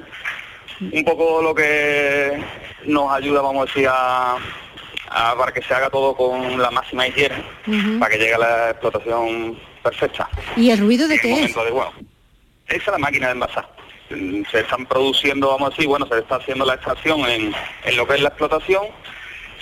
Un 0.80 1.04
poco 1.04 1.42
lo 1.42 1.54
que 1.54 2.42
nos 2.84 3.12
ayuda, 3.12 3.42
vamos 3.42 3.62
a 3.62 3.66
decir, 3.66 3.88
a, 3.90 4.36
a- 5.10 5.34
para 5.36 5.52
que 5.52 5.62
se 5.62 5.74
haga 5.74 5.90
todo 5.90 6.14
con 6.16 6.60
la 6.60 6.70
máxima 6.70 7.06
higiene, 7.08 7.42
ujú. 7.66 7.98
para 7.98 8.12
que 8.12 8.18
llegue 8.18 8.34
a 8.34 8.38
la 8.38 8.70
explotación 8.70 9.58
perfecta. 9.82 10.28
¿Y 10.56 10.70
el 10.70 10.78
ruido 10.78 11.08
de 11.08 11.18
qué 11.18 11.44
es? 11.44 11.54
Esa 12.68 12.76
es 12.76 12.86
la 12.88 12.98
máquina 12.98 13.26
de 13.28 13.32
envasar. 13.32 13.68
Mm, 14.10 14.42
Se 14.50 14.60
están 14.60 14.86
produciendo, 14.86 15.48
vamos 15.48 15.68
a 15.68 15.70
decir, 15.70 15.86
bueno, 15.86 16.06
se 16.06 16.18
está 16.18 16.36
haciendo 16.36 16.64
la 16.64 16.74
extracción 16.74 17.20
en, 17.20 17.54
en 17.84 17.96
lo 17.96 18.06
que 18.06 18.14
es 18.14 18.20
la 18.22 18.28
explotación, 18.28 18.86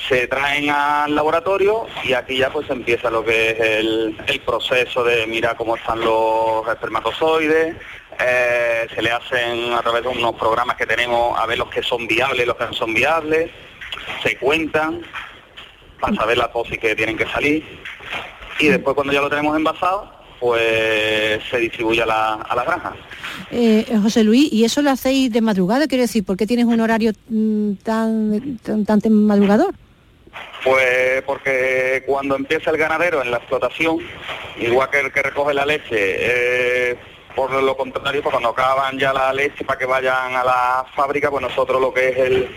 se 0.08 0.26
traen 0.28 0.70
al 0.70 1.14
laboratorio 1.14 1.86
y 2.04 2.12
aquí 2.12 2.36
ya 2.36 2.50
pues 2.50 2.68
empieza 2.70 3.10
lo 3.10 3.24
que 3.24 3.50
es 3.50 3.60
el, 3.60 4.16
el 4.26 4.40
proceso 4.40 5.02
de 5.02 5.26
mirar 5.26 5.56
cómo 5.56 5.76
están 5.76 6.00
los 6.00 6.66
espermatozoides, 6.68 7.76
eh, 8.20 8.86
se 8.94 9.02
le 9.02 9.10
hacen 9.10 9.72
a 9.72 9.82
través 9.82 10.02
de 10.02 10.08
unos 10.08 10.34
programas 10.36 10.76
que 10.76 10.86
tenemos 10.86 11.38
a 11.38 11.46
ver 11.46 11.58
los 11.58 11.68
que 11.70 11.82
son 11.82 12.06
viables, 12.06 12.46
los 12.46 12.56
que 12.56 12.66
no 12.66 12.72
son 12.74 12.94
viables, 12.94 13.50
se 14.22 14.36
cuentan 14.38 15.02
para 16.00 16.14
saber 16.14 16.38
la 16.38 16.52
posis 16.52 16.78
que 16.78 16.94
tienen 16.94 17.16
que 17.16 17.26
salir 17.26 17.64
y 18.58 18.68
después 18.68 18.94
cuando 18.94 19.12
ya 19.12 19.20
lo 19.22 19.30
tenemos 19.30 19.56
envasado 19.56 20.12
pues 20.40 21.42
se 21.50 21.58
distribuye 21.58 22.02
a 22.02 22.06
la, 22.06 22.34
a 22.34 22.56
la 22.56 22.64
granja. 22.64 22.94
Eh, 23.50 23.86
José 24.02 24.24
Luis, 24.24 24.52
¿y 24.52 24.64
eso 24.64 24.82
lo 24.82 24.90
hacéis 24.90 25.32
de 25.32 25.40
madrugada? 25.40 25.86
Quiero 25.86 26.02
decir, 26.02 26.24
¿por 26.24 26.36
qué 26.36 26.46
tienes 26.46 26.66
un 26.66 26.80
horario 26.80 27.12
mm, 27.28 27.72
tan, 27.82 28.58
tan, 28.58 29.00
tan 29.00 29.12
madrugador? 29.12 29.74
Pues 30.64 31.22
porque 31.22 32.02
cuando 32.06 32.36
empieza 32.36 32.70
el 32.70 32.76
ganadero 32.76 33.22
en 33.22 33.30
la 33.30 33.38
explotación, 33.38 33.98
igual 34.58 34.90
que 34.90 35.00
el 35.00 35.12
que 35.12 35.22
recoge 35.22 35.54
la 35.54 35.64
leche, 35.64 35.86
eh, 35.92 36.96
por 37.34 37.52
lo 37.52 37.76
contrario, 37.76 38.22
pues 38.22 38.32
cuando 38.32 38.50
acaban 38.50 38.98
ya 38.98 39.12
la 39.12 39.32
leche 39.32 39.64
para 39.64 39.78
que 39.78 39.86
vayan 39.86 40.34
a 40.34 40.44
la 40.44 40.86
fábrica, 40.94 41.30
pues 41.30 41.42
nosotros 41.42 41.80
lo 41.80 41.92
que 41.94 42.08
es 42.08 42.16
el, 42.16 42.48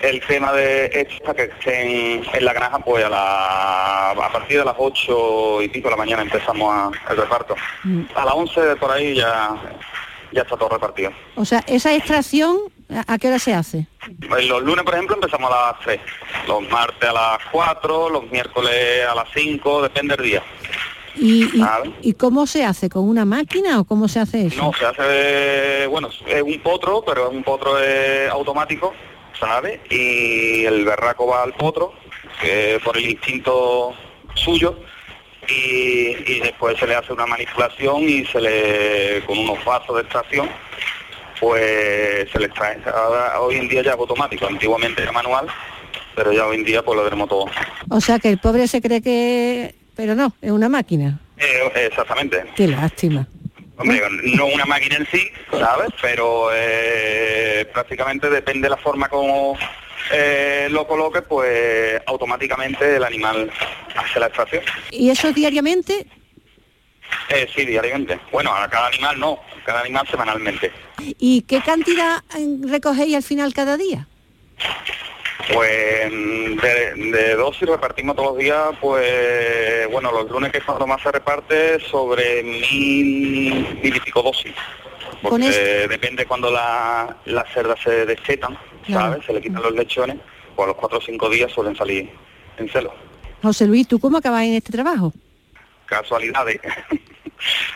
el 0.00 0.20
tema 0.26 0.52
de 0.52 0.86
esto 0.86 1.24
para 1.24 1.34
que 1.34 1.42
estén 1.44 2.22
en 2.32 2.44
la 2.44 2.52
granja, 2.52 2.78
pues 2.78 3.04
a, 3.04 3.08
la, 3.08 4.10
a 4.10 4.32
partir 4.32 4.58
de 4.58 4.64
las 4.64 4.74
8 4.78 5.62
y 5.62 5.68
pico 5.68 5.88
de 5.88 5.92
la 5.92 5.96
mañana 5.96 6.22
empezamos 6.22 6.72
a- 6.72 7.12
el 7.12 7.16
reparto. 7.16 7.54
A 8.14 8.24
las 8.24 8.34
11 8.34 8.60
de 8.60 8.76
por 8.76 8.90
ahí 8.92 9.14
ya, 9.16 9.50
ya 10.32 10.42
está 10.42 10.56
todo 10.56 10.68
repartido. 10.68 11.10
O 11.36 11.44
sea, 11.44 11.64
esa 11.66 11.94
extracción, 11.94 12.58
¿a 13.06 13.18
qué 13.18 13.28
hora 13.28 13.38
se 13.38 13.54
hace? 13.54 13.86
Pues 14.28 14.46
Los 14.46 14.62
lunes, 14.62 14.84
por 14.84 14.94
ejemplo, 14.94 15.16
empezamos 15.16 15.50
a 15.52 15.72
las 15.72 15.80
3, 15.80 16.00
los 16.46 16.68
martes 16.70 17.08
a 17.08 17.12
las 17.12 17.38
4, 17.50 18.08
los 18.10 18.30
miércoles 18.30 19.04
a 19.04 19.14
las 19.14 19.28
5, 19.34 19.82
depende 19.82 20.16
del 20.16 20.24
día. 20.26 20.42
¿Y, 21.16 21.44
y, 21.56 21.60
¿Sabe? 21.60 21.90
y 22.02 22.12
cómo 22.12 22.46
se 22.46 22.64
hace? 22.64 22.88
¿Con 22.88 23.08
una 23.08 23.24
máquina 23.24 23.80
o 23.80 23.84
cómo 23.84 24.06
se 24.06 24.20
hace 24.20 24.46
eso? 24.46 24.62
No, 24.62 24.72
se 24.72 24.86
hace, 24.86 25.86
bueno, 25.88 26.08
es 26.26 26.42
un 26.42 26.60
potro, 26.60 27.02
pero 27.04 27.26
es 27.28 27.34
un 27.34 27.42
potro 27.42 27.76
eh, 27.82 28.28
automático, 28.30 28.94
¿sabes? 29.40 29.80
Y 29.90 30.64
el 30.64 30.84
berraco 30.84 31.26
va 31.26 31.42
al 31.42 31.54
potro, 31.54 31.94
que 32.40 32.80
por 32.84 32.96
el 32.96 33.10
instinto 33.10 33.94
suyo, 34.34 34.78
y, 35.48 36.16
y 36.30 36.40
después 36.40 36.78
se 36.78 36.86
le 36.86 36.94
hace 36.94 37.12
una 37.12 37.26
manipulación 37.26 38.02
y 38.02 38.24
se 38.26 38.40
le, 38.40 39.22
con 39.26 39.38
unos 39.38 39.64
vasos 39.64 39.96
de 39.96 40.02
extracción, 40.02 40.48
pues 41.40 42.30
se 42.30 42.38
le 42.38 42.46
extrae. 42.46 42.78
Ahora, 42.92 43.40
hoy 43.40 43.56
en 43.56 43.68
día 43.68 43.82
ya 43.82 43.92
es 43.92 43.98
automático, 43.98 44.46
antiguamente 44.46 45.02
era 45.02 45.12
manual, 45.12 45.46
pero 46.14 46.32
ya 46.32 46.46
hoy 46.46 46.56
en 46.56 46.64
día 46.64 46.82
pues 46.82 46.96
lo 46.96 47.04
tenemos 47.04 47.28
todo. 47.28 47.46
O 47.90 48.00
sea, 48.00 48.18
que 48.18 48.28
el 48.28 48.38
pobre 48.38 48.66
se 48.68 48.82
cree 48.82 49.00
que... 49.00 49.74
Pero 49.96 50.14
no, 50.14 50.32
es 50.40 50.50
una 50.50 50.68
máquina. 50.68 51.18
Eh, 51.36 51.86
exactamente. 51.86 52.44
Qué 52.54 52.68
lástima. 52.68 53.26
Hombre, 53.78 54.02
no 54.22 54.46
una 54.46 54.66
máquina 54.66 54.96
en 54.96 55.06
sí, 55.06 55.30
¿sabes? 55.50 55.88
Pero 56.02 56.50
eh, 56.52 57.68
prácticamente 57.72 58.28
depende 58.28 58.66
de 58.66 58.70
la 58.70 58.76
forma 58.76 59.08
como 59.08 59.56
eh, 60.12 60.68
lo 60.70 60.86
coloque, 60.86 61.22
pues 61.22 62.00
automáticamente 62.06 62.96
el 62.96 63.04
animal 63.04 63.50
hace 63.94 64.20
la 64.20 64.26
extracción. 64.26 64.64
¿Y 64.90 65.10
eso 65.10 65.32
diariamente? 65.32 66.06
Eh, 67.28 67.48
sí, 67.54 67.64
diariamente. 67.64 68.18
Bueno, 68.32 68.52
a 68.52 68.68
cada 68.68 68.88
animal 68.88 69.18
no, 69.18 69.38
cada 69.64 69.80
animal 69.80 70.06
semanalmente. 70.08 70.72
¿Y 70.98 71.42
qué 71.42 71.60
cantidad 71.60 72.22
eh, 72.36 72.58
recogéis 72.68 73.16
al 73.16 73.22
final 73.22 73.54
cada 73.54 73.76
día? 73.76 74.08
Pues 75.52 76.12
mm, 76.12 76.56
de, 76.60 76.94
de 77.12 77.34
dosis 77.36 77.68
repartimos 77.68 78.14
todos 78.16 78.30
los 78.30 78.38
días, 78.38 78.62
pues 78.80 79.88
bueno, 79.90 80.12
los 80.12 80.30
lunes 80.30 80.52
que 80.52 80.58
es 80.58 80.64
cuando 80.64 80.86
más 80.86 81.00
se 81.02 81.10
reparte, 81.12 81.80
sobre 81.80 82.42
mil, 82.42 83.78
mil 83.82 83.96
y 83.96 84.00
pico 84.00 84.22
dosis. 84.22 84.52
Porque 85.22 85.86
depende 85.88 86.26
cuando 86.26 86.50
la- 86.50 87.16
las 87.24 87.52
cerdas 87.52 87.80
se 87.82 88.06
destetan, 88.06 88.56
Claro. 88.86 89.12
¿sabes? 89.12 89.26
Se 89.26 89.32
le 89.32 89.40
quitan 89.40 89.62
los 89.62 89.72
lechones, 89.72 90.16
pues 90.54 90.64
a 90.64 90.68
los 90.68 90.76
cuatro 90.76 90.98
o 90.98 91.00
cinco 91.00 91.28
días 91.30 91.50
suelen 91.52 91.74
salir 91.76 92.10
en 92.58 92.68
celo. 92.68 92.92
José 93.42 93.66
Luis, 93.66 93.86
¿tú 93.88 93.98
cómo 93.98 94.18
acabas 94.18 94.44
en 94.44 94.54
este 94.54 94.72
trabajo? 94.72 95.12
Casualidades. 95.86 96.60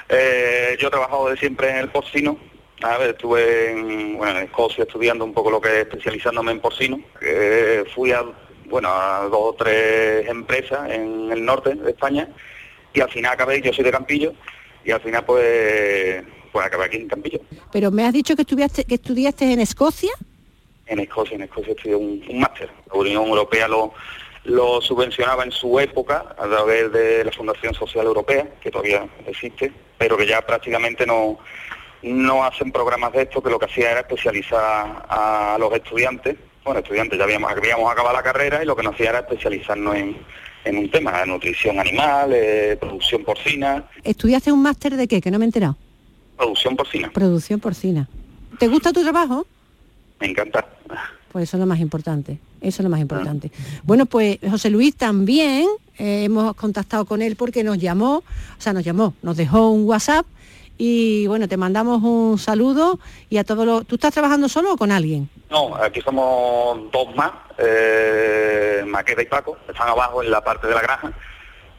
Eh, 0.08 0.76
yo 0.80 0.88
he 0.88 0.90
trabajado 0.90 1.28
de 1.28 1.36
siempre 1.36 1.70
en 1.70 1.76
el 1.76 1.88
porcino. 1.88 2.36
A 2.82 2.98
ver, 2.98 3.10
estuve 3.10 3.70
en, 3.70 4.16
bueno, 4.16 4.38
en 4.38 4.44
Escocia 4.44 4.82
estudiando 4.82 5.24
un 5.24 5.32
poco 5.32 5.50
lo 5.50 5.60
que 5.60 5.68
es 5.68 5.86
especializándome 5.86 6.50
en 6.50 6.60
porcino. 6.60 7.00
Eh, 7.20 7.84
fui 7.94 8.10
a, 8.10 8.24
bueno, 8.66 8.88
a 8.88 9.28
dos 9.30 9.40
o 9.40 9.54
tres 9.56 10.28
empresas 10.28 10.90
en 10.90 11.30
el 11.30 11.44
norte 11.44 11.74
de 11.74 11.90
España 11.90 12.28
y 12.92 13.00
al 13.00 13.08
final 13.08 13.34
acabé, 13.34 13.62
yo 13.62 13.72
soy 13.72 13.84
de 13.84 13.92
Campillo, 13.92 14.32
y 14.84 14.90
al 14.90 15.00
final 15.00 15.24
pues, 15.24 16.24
pues 16.50 16.66
acabé 16.66 16.86
aquí 16.86 16.96
en 16.96 17.08
Campillo. 17.08 17.40
Pero 17.70 17.90
me 17.90 18.04
has 18.04 18.12
dicho 18.12 18.34
que 18.34 18.42
estudiaste, 18.42 18.84
que 18.84 18.96
estudiaste 18.96 19.52
en 19.52 19.60
Escocia. 19.60 20.10
En 20.86 20.98
Escocia, 20.98 21.36
en 21.36 21.42
Escocia 21.42 21.72
estudié 21.72 21.94
un, 21.94 22.22
un 22.28 22.40
máster. 22.40 22.68
La 22.92 22.98
Unión 22.98 23.26
Europea 23.28 23.68
lo, 23.68 23.94
lo 24.44 24.80
subvencionaba 24.80 25.44
en 25.44 25.52
su 25.52 25.78
época 25.78 26.34
a 26.36 26.48
través 26.48 26.92
de 26.92 27.24
la 27.24 27.30
Fundación 27.30 27.72
Social 27.74 28.06
Europea, 28.06 28.48
que 28.60 28.70
todavía 28.70 29.08
existe, 29.26 29.72
pero 29.96 30.16
que 30.16 30.26
ya 30.26 30.44
prácticamente 30.44 31.06
no, 31.06 31.38
no 32.02 32.44
hacen 32.44 32.72
programas 32.72 33.12
de 33.12 33.22
esto, 33.22 33.42
que 33.42 33.50
lo 33.50 33.58
que 33.58 33.66
hacía 33.66 33.90
era 33.92 34.00
especializar 34.00 35.06
a 35.08 35.56
los 35.58 35.72
estudiantes. 35.74 36.36
Bueno, 36.64 36.80
estudiantes, 36.80 37.18
ya 37.18 37.24
habíamos, 37.24 37.50
habíamos 37.50 37.90
acabado 37.90 38.14
la 38.16 38.22
carrera 38.22 38.62
y 38.62 38.66
lo 38.66 38.76
que 38.76 38.82
nos 38.82 38.94
hacía 38.94 39.10
era 39.10 39.18
especializarnos 39.20 39.94
en, 39.96 40.16
en 40.64 40.78
un 40.78 40.90
tema, 40.90 41.24
nutrición 41.26 41.78
animal, 41.80 42.32
eh, 42.32 42.76
producción 42.80 43.24
porcina, 43.24 43.84
¿Estudiaste 44.04 44.52
un 44.52 44.62
máster 44.62 44.96
de 44.96 45.08
qué? 45.08 45.20
Que 45.20 45.30
no 45.30 45.38
me 45.38 45.44
he 45.44 45.48
enterado. 45.48 45.76
producción 46.36 46.76
porcina. 46.76 47.10
Producción 47.10 47.60
porcina. 47.60 48.08
¿Te 48.58 48.68
gusta 48.68 48.92
tu 48.92 49.02
trabajo? 49.02 49.46
Me 50.20 50.28
encanta. 50.28 50.64
Pues 51.32 51.44
eso 51.44 51.56
es 51.56 51.60
lo 51.60 51.66
más 51.66 51.80
importante. 51.80 52.38
Eso 52.60 52.82
es 52.82 52.84
lo 52.84 52.90
más 52.90 53.00
importante. 53.00 53.50
Bueno, 53.82 54.06
pues 54.06 54.38
José 54.48 54.70
Luis 54.70 54.94
también 54.94 55.66
eh, 55.98 56.24
hemos 56.24 56.54
contactado 56.54 57.06
con 57.06 57.22
él 57.22 57.34
porque 57.34 57.64
nos 57.64 57.78
llamó, 57.78 58.18
o 58.18 58.60
sea, 58.60 58.72
nos 58.72 58.84
llamó, 58.84 59.14
nos 59.22 59.36
dejó 59.36 59.70
un 59.70 59.84
WhatsApp 59.84 60.26
y 60.78 61.26
bueno, 61.26 61.48
te 61.48 61.56
mandamos 61.56 62.02
un 62.02 62.38
saludo 62.38 62.98
y 63.30 63.38
a 63.38 63.44
todos 63.44 63.66
los... 63.66 63.86
¿Tú 63.86 63.96
estás 63.96 64.12
trabajando 64.12 64.48
solo 64.48 64.74
o 64.74 64.76
con 64.76 64.90
alguien? 64.90 65.28
No, 65.50 65.74
aquí 65.76 66.00
somos 66.00 66.90
dos 66.90 67.14
más, 67.14 67.32
eh, 67.58 68.82
Maqueda 68.86 69.22
y 69.22 69.26
Paco, 69.26 69.58
están 69.68 69.88
abajo 69.88 70.22
en 70.22 70.30
la 70.30 70.42
parte 70.42 70.66
de 70.66 70.74
la 70.74 70.80
granja, 70.80 71.12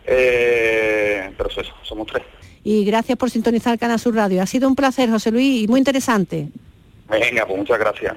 eh, 0.06 1.34
pero 1.38 1.50
es 1.50 1.58
eso, 1.58 1.74
somos 1.84 2.08
tres. 2.08 2.24
Y 2.64 2.86
gracias 2.86 3.18
por 3.18 3.30
sintonizar 3.30 3.78
Canal 3.78 4.00
Sur 4.00 4.16
Radio. 4.16 4.42
Ha 4.42 4.46
sido 4.48 4.70
un 4.70 4.76
placer, 4.76 5.10
José 5.10 5.32
Luis, 5.32 5.64
y 5.64 5.68
muy 5.68 5.80
interesante. 5.80 6.48
Venga, 7.10 7.46
pues 7.46 7.58
muchas 7.58 7.80
gracias. 7.80 8.16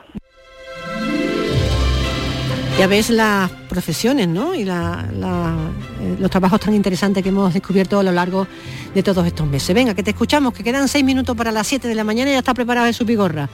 Ya 2.78 2.86
ves 2.86 3.08
las 3.08 3.50
profesiones, 3.50 4.28
¿no? 4.28 4.54
Y 4.54 4.62
eh, 4.62 6.16
los 6.18 6.30
trabajos 6.30 6.60
tan 6.60 6.74
interesantes 6.74 7.22
que 7.22 7.30
hemos 7.30 7.54
descubierto 7.54 7.98
a 7.98 8.02
lo 8.02 8.12
largo 8.12 8.46
de 8.94 9.02
todos 9.02 9.26
estos 9.26 9.46
meses. 9.46 9.74
Venga, 9.74 9.94
que 9.94 10.02
te 10.02 10.10
escuchamos, 10.10 10.52
que 10.52 10.62
quedan 10.62 10.86
seis 10.86 11.02
minutos 11.02 11.34
para 11.34 11.50
las 11.52 11.66
7 11.66 11.88
de 11.88 11.94
la 11.94 12.04
mañana 12.04 12.30
y 12.30 12.34
ya 12.34 12.40
está 12.40 12.52
preparado 12.52 12.86
Jesús 12.86 13.06
Vigorra. 13.06 13.48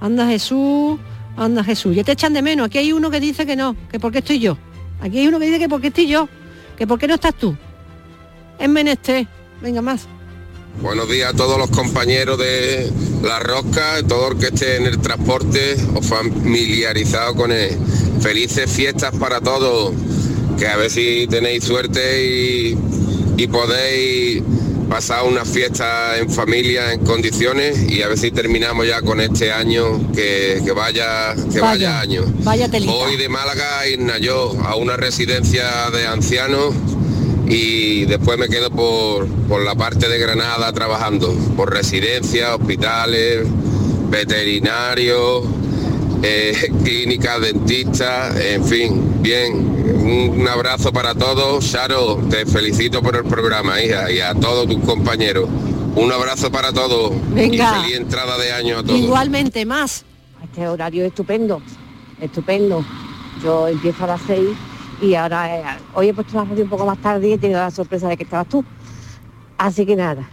Anda 0.00 0.26
Jesús, 0.26 0.98
anda 1.36 1.62
Jesús. 1.62 1.94
Ya 1.94 2.02
te 2.02 2.12
echan 2.12 2.32
de 2.32 2.40
menos. 2.40 2.66
Aquí 2.66 2.78
hay 2.78 2.94
uno 2.94 3.10
que 3.10 3.20
dice 3.20 3.44
que 3.44 3.56
no, 3.56 3.76
que 3.90 4.00
por 4.00 4.10
qué 4.10 4.20
estoy 4.20 4.38
yo. 4.38 4.56
Aquí 5.02 5.18
hay 5.18 5.28
uno 5.28 5.38
que 5.38 5.46
dice 5.46 5.58
que 5.58 5.68
por 5.68 5.82
qué 5.82 5.88
estoy 5.88 6.06
yo, 6.06 6.26
que 6.78 6.86
por 6.86 6.98
qué 6.98 7.06
no 7.06 7.14
estás 7.14 7.34
tú. 7.34 7.54
Es 8.58 8.68
menester. 8.70 9.28
Venga 9.60 9.82
más. 9.82 10.08
Buenos 10.80 11.08
días 11.08 11.32
a 11.32 11.36
todos 11.36 11.58
los 11.58 11.70
compañeros 11.70 12.38
de 12.38 12.90
La 13.22 13.38
Rosca, 13.38 14.02
todo 14.08 14.32
el 14.32 14.38
que 14.38 14.46
esté 14.46 14.76
en 14.76 14.86
el 14.86 14.98
transporte 15.00 15.76
o 15.94 16.02
familiarizado 16.02 17.34
con 17.34 17.52
él. 17.52 17.76
Felices 18.20 18.70
fiestas 18.70 19.14
para 19.16 19.40
todos, 19.40 19.92
que 20.58 20.66
a 20.66 20.76
ver 20.76 20.90
si 20.90 21.26
tenéis 21.28 21.64
suerte 21.64 22.24
y, 22.24 22.78
y 23.36 23.46
podéis 23.46 24.42
pasar 24.88 25.24
una 25.24 25.44
fiesta 25.44 26.18
en 26.18 26.28
familia, 26.30 26.92
en 26.92 27.04
condiciones 27.04 27.90
y 27.90 28.02
a 28.02 28.08
ver 28.08 28.18
si 28.18 28.30
terminamos 28.30 28.86
ya 28.86 29.00
con 29.02 29.20
este 29.20 29.52
año, 29.52 30.12
que, 30.12 30.60
que 30.64 30.72
vaya, 30.72 31.34
que 31.52 31.60
vaya, 31.60 32.00
año. 32.00 32.24
Vaya 32.40 32.68
telita. 32.68 32.92
Voy 32.92 33.16
de 33.16 33.28
Málaga 33.28 33.80
a 33.80 33.88
Irnayó 33.88 34.50
a 34.64 34.76
una 34.76 34.96
residencia 34.96 35.90
de 35.90 36.06
ancianos 36.06 36.74
y 37.52 38.06
después 38.06 38.38
me 38.38 38.48
quedo 38.48 38.70
por, 38.70 39.28
por 39.46 39.62
la 39.62 39.74
parte 39.74 40.08
de 40.08 40.18
Granada 40.18 40.72
trabajando, 40.72 41.34
por 41.54 41.70
residencias, 41.70 42.48
hospitales, 42.58 43.46
veterinarios, 44.08 45.44
eh, 46.22 46.72
clínicas, 46.84 47.42
dentistas, 47.42 48.40
en 48.40 48.64
fin, 48.64 49.22
bien. 49.22 49.52
Un, 50.02 50.40
un 50.40 50.48
abrazo 50.48 50.92
para 50.92 51.14
todos. 51.14 51.62
Sharo, 51.62 52.16
te 52.30 52.46
felicito 52.46 53.02
por 53.02 53.16
el 53.16 53.24
programa, 53.24 53.82
hija, 53.82 54.10
y 54.10 54.20
a 54.20 54.34
todos 54.34 54.66
tus 54.66 54.82
compañeros. 54.84 55.46
Un 55.94 56.10
abrazo 56.10 56.50
para 56.50 56.72
todos 56.72 57.12
Venga. 57.34 57.80
y 57.80 57.82
feliz 57.82 57.96
entrada 57.98 58.38
de 58.38 58.50
año 58.52 58.78
a 58.78 58.82
todos. 58.82 58.98
Igualmente 58.98 59.66
más. 59.66 60.06
Este 60.42 60.66
horario 60.66 61.02
es 61.02 61.08
estupendo, 61.08 61.60
estupendo. 62.18 62.82
Yo 63.42 63.68
empiezo 63.68 64.04
a 64.04 64.06
las 64.06 64.20
6 64.26 64.40
y 65.02 65.14
ahora 65.16 65.56
eh, 65.58 65.78
hoy 65.94 66.08
he 66.08 66.14
puesto 66.14 66.34
la 66.36 66.44
radio 66.44 66.64
un 66.64 66.70
poco 66.70 66.86
más 66.86 66.98
tarde 66.98 67.28
y 67.28 67.32
he 67.32 67.38
tenido 67.38 67.60
la 67.60 67.70
sorpresa 67.70 68.08
de 68.08 68.16
que 68.16 68.22
estabas 68.22 68.48
tú. 68.48 68.64
Así 69.58 69.84
que 69.84 69.96
nada, 69.96 70.28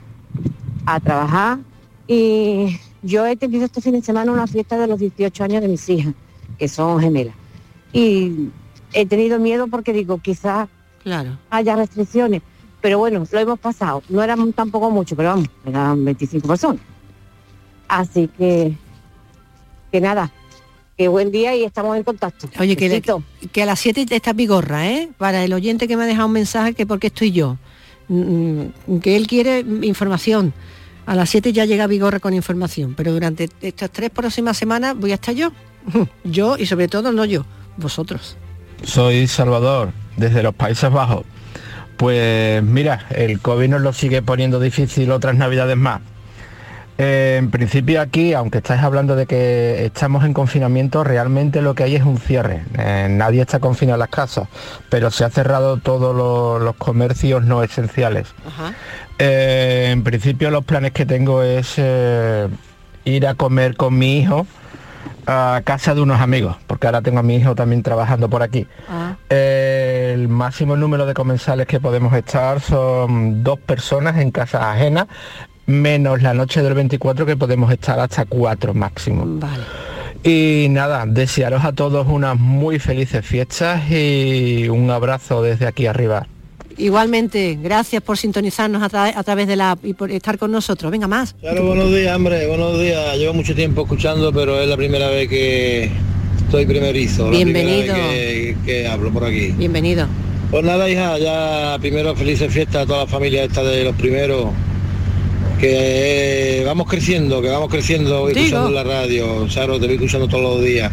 a 0.86 1.00
trabajar 1.00 1.60
y 2.08 2.80
yo 3.02 3.26
he 3.26 3.36
tenido 3.36 3.66
este 3.66 3.82
fin 3.82 3.94
de 3.94 4.02
semana 4.02 4.32
una 4.32 4.48
fiesta 4.48 4.78
de 4.78 4.88
los 4.88 5.00
18 5.00 5.44
años 5.44 5.62
de 5.62 5.68
mis 5.68 5.90
hijas, 5.90 6.14
que 6.58 6.68
son 6.68 7.00
gemelas. 7.00 7.34
Y 7.92 8.50
he 8.94 9.06
tenido 9.06 9.40
miedo 9.40 9.68
porque 9.68 9.92
digo, 9.94 10.20
quizás 10.20 10.70
Claro. 11.04 11.38
haya 11.50 11.76
restricciones, 11.76 12.42
pero 12.82 13.00
bueno, 13.00 13.24
lo 13.32 13.40
hemos 13.40 13.60
pasado. 13.60 14.04
No 14.10 14.22
eran 14.22 14.54
tampoco 14.54 14.92
mucho, 14.92 15.16
pero 15.16 15.30
vamos, 15.30 15.50
eran 15.66 16.06
25 16.06 16.48
personas. 16.48 16.82
Así 17.88 18.28
que, 18.38 18.76
que 19.92 20.02
nada, 20.02 20.32
que 21.00 21.08
buen 21.08 21.32
día 21.32 21.56
y 21.56 21.64
estamos 21.64 21.96
en 21.96 22.04
contacto. 22.04 22.50
Oye, 22.60 22.76
que, 22.76 22.90
Besito. 22.90 23.24
que 23.54 23.64
a 23.64 23.66
las 23.66 23.80
7 23.80 24.06
está 24.10 24.34
Vigorra, 24.34 24.86
¿eh? 24.90 25.08
Para 25.18 25.46
el 25.46 25.54
oyente 25.54 25.88
que 25.88 25.96
me 25.96 26.04
ha 26.04 26.06
dejado 26.06 26.28
un 26.28 26.34
mensaje 26.34 26.74
que 26.74 26.86
por 26.86 27.00
qué 27.00 27.08
estoy 27.08 27.32
yo. 27.32 27.56
Mm, 28.10 28.98
Que 29.02 29.16
él 29.16 29.26
quiere 29.26 29.62
información. 29.84 30.54
A 31.06 31.16
las 31.16 31.30
7 31.30 31.54
ya 31.54 31.64
llega 31.64 31.88
Vigorra 31.88 32.20
con 32.20 32.34
información, 32.34 32.96
pero 32.96 33.14
durante 33.14 33.48
estas 33.62 33.92
tres 33.92 34.10
próximas 34.10 34.58
semanas 34.58 34.94
voy 34.98 35.12
a 35.12 35.14
estar 35.14 35.34
yo. 35.34 35.54
Yo 36.26 36.58
y 36.58 36.66
sobre 36.66 36.90
todo 36.90 37.14
no 37.14 37.24
yo, 37.24 37.46
vosotros. 37.78 38.36
Soy 38.84 39.26
Salvador, 39.28 39.94
desde 40.18 40.44
los 40.44 40.54
Países 40.54 40.92
Bajos. 40.92 41.24
Pues 41.96 42.62
mira, 42.62 43.08
el 43.12 43.40
COVID 43.40 43.70
nos 43.70 43.82
lo 43.82 43.94
sigue 43.94 44.22
poniendo 44.22 44.60
difícil 44.60 45.12
otras 45.12 45.36
navidades 45.36 45.78
más. 45.78 46.02
Eh, 47.02 47.38
en 47.40 47.50
principio 47.50 48.02
aquí, 48.02 48.34
aunque 48.34 48.58
estáis 48.58 48.84
hablando 48.84 49.16
de 49.16 49.26
que 49.26 49.86
estamos 49.86 50.26
en 50.26 50.34
confinamiento, 50.34 51.06
realmente 51.06 51.62
lo 51.62 51.74
que 51.74 51.84
hay 51.84 51.96
es 51.96 52.04
un 52.04 52.18
cierre. 52.18 52.66
Eh, 52.78 53.08
nadie 53.10 53.42
está 53.42 53.60
confinado 53.60 53.96
en 53.96 54.00
las 54.00 54.10
casas, 54.10 54.50
pero 54.90 55.10
se 55.10 55.24
ha 55.24 55.30
cerrado 55.30 55.78
todos 55.78 56.14
los, 56.14 56.62
los 56.62 56.76
comercios 56.76 57.46
no 57.46 57.64
esenciales. 57.64 58.28
Eh, 59.18 59.92
en 59.92 60.04
principio 60.04 60.52
los 60.52 60.66
planes 60.66 60.92
que 60.92 61.06
tengo 61.06 61.42
es 61.42 61.80
ir 63.06 63.28
a 63.28 63.34
comer 63.36 63.78
con 63.78 63.98
mi 63.98 64.20
hijo 64.20 64.46
a 65.32 65.62
casa 65.64 65.94
de 65.94 66.02
unos 66.02 66.20
amigos, 66.22 66.58
porque 66.66 66.88
ahora 66.88 67.02
tengo 67.02 67.20
a 67.20 67.24
mi 67.24 67.36
hijo 67.36 67.54
también 67.54 67.84
trabajando 67.84 68.30
por 68.30 68.42
aquí. 68.42 68.68
Eh, 69.30 70.12
el 70.16 70.28
máximo 70.28 70.76
número 70.76 71.06
de 71.06 71.14
comensales 71.14 71.68
que 71.68 71.80
podemos 71.80 72.14
estar 72.14 72.60
son 72.60 73.44
dos 73.44 73.60
personas 73.60 74.18
en 74.18 74.32
casas 74.32 74.64
ajenas, 74.64 75.08
menos 75.70 76.22
la 76.22 76.34
noche 76.34 76.62
del 76.64 76.74
24 76.74 77.26
que 77.26 77.38
podemos 77.38 77.72
estar 77.72 78.00
hasta 78.00 78.26
cuatro 78.26 78.74
máximo. 78.74 79.40
Y 80.24 80.68
nada, 80.70 81.06
desearos 81.08 81.64
a 81.64 81.72
todos 81.72 82.08
unas 82.08 82.38
muy 82.38 82.80
felices 82.80 83.26
fiestas 83.26 83.90
y 83.90 84.68
un 84.68 84.90
abrazo 84.90 85.42
desde 85.42 85.68
aquí 85.68 85.86
arriba. 85.86 86.28
Igualmente, 86.78 87.58
gracias 87.62 88.02
por 88.02 88.18
sintonizarnos 88.18 88.82
a, 88.82 88.90
tra- 88.90 89.14
a 89.16 89.24
través 89.24 89.48
de 89.48 89.56
la 89.56 89.72
app 89.72 89.86
y 89.86 89.94
por 89.94 90.12
estar 90.12 90.38
con 90.38 90.52
nosotros. 90.52 90.92
Venga 90.92 91.08
más. 91.08 91.36
Claro, 91.40 91.66
buenos 91.68 91.90
días, 91.94 92.16
hombre, 92.16 92.48
buenos 92.48 92.80
días. 92.80 93.18
Llevo 93.18 93.34
mucho 93.34 93.54
tiempo 93.54 93.82
escuchando, 93.84 94.32
pero 94.34 94.60
es 94.62 94.68
la 94.68 94.78
primera 94.78 95.08
vez 95.10 95.28
que 95.30 95.92
estoy 96.46 96.66
primerizo. 96.66 97.26
la 97.26 97.38
primera 97.38 97.60
Bienvenido. 97.70 97.94
vez 97.96 98.12
que, 98.14 98.58
que 98.66 98.88
hablo 98.88 99.12
por 99.12 99.26
aquí. 99.26 99.52
Bienvenido. 99.52 100.08
Pues 100.52 100.64
nada, 100.64 100.90
hija, 100.90 101.18
ya 101.20 101.78
primero 101.80 102.16
felices 102.16 102.52
fiestas 102.52 102.84
a 102.84 102.86
toda 102.86 103.00
la 103.06 103.08
familia 103.08 103.44
esta 103.44 103.62
de 103.64 103.84
los 103.84 103.96
primeros. 103.96 104.48
Que 105.60 106.62
eh, 106.62 106.64
vamos 106.66 106.88
creciendo, 106.88 107.42
que 107.42 107.50
vamos 107.50 107.70
creciendo, 107.70 108.28
Digo. 108.28 108.40
escuchando 108.40 108.72
la 108.72 108.84
radio. 108.84 109.48
Charo, 109.48 109.80
te 109.80 109.88
voy 109.88 109.96
escuchando 109.96 110.28
todos 110.28 110.44
los 110.44 110.64
días. 110.64 110.92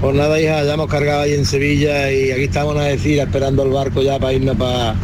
Pues 0.00 0.16
nada, 0.16 0.40
hija, 0.40 0.64
ya 0.64 0.74
hemos 0.74 0.88
cargado 0.88 1.22
ahí 1.22 1.34
en 1.34 1.46
Sevilla 1.46 2.10
y 2.10 2.32
aquí 2.32 2.44
estamos 2.44 2.76
a 2.76 2.82
decir 2.82 3.20
esperando 3.20 3.62
el 3.62 3.70
barco 3.70 4.02
ya 4.02 4.18
para 4.18 4.32
irnos 4.32 4.56
para 4.56 4.96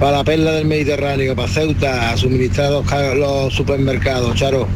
para 0.00 0.18
la 0.18 0.24
perla 0.24 0.52
del 0.52 0.66
Mediterráneo, 0.66 1.36
para 1.36 1.48
Ceuta, 1.48 2.10
a 2.10 2.16
suministrar 2.16 2.72
los 3.16 3.54
supermercados, 3.54 4.34
Charo. 4.34 4.66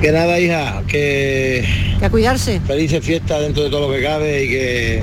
Que 0.00 0.12
nada, 0.12 0.38
hija, 0.38 0.82
que... 0.86 1.64
Que 1.98 2.04
a 2.04 2.10
cuidarse. 2.10 2.60
Felices 2.60 3.04
fiestas 3.04 3.40
dentro 3.40 3.64
de 3.64 3.70
todo 3.70 3.88
lo 3.88 3.94
que 3.94 4.02
cabe 4.02 4.44
y 4.44 4.48
que 4.48 5.02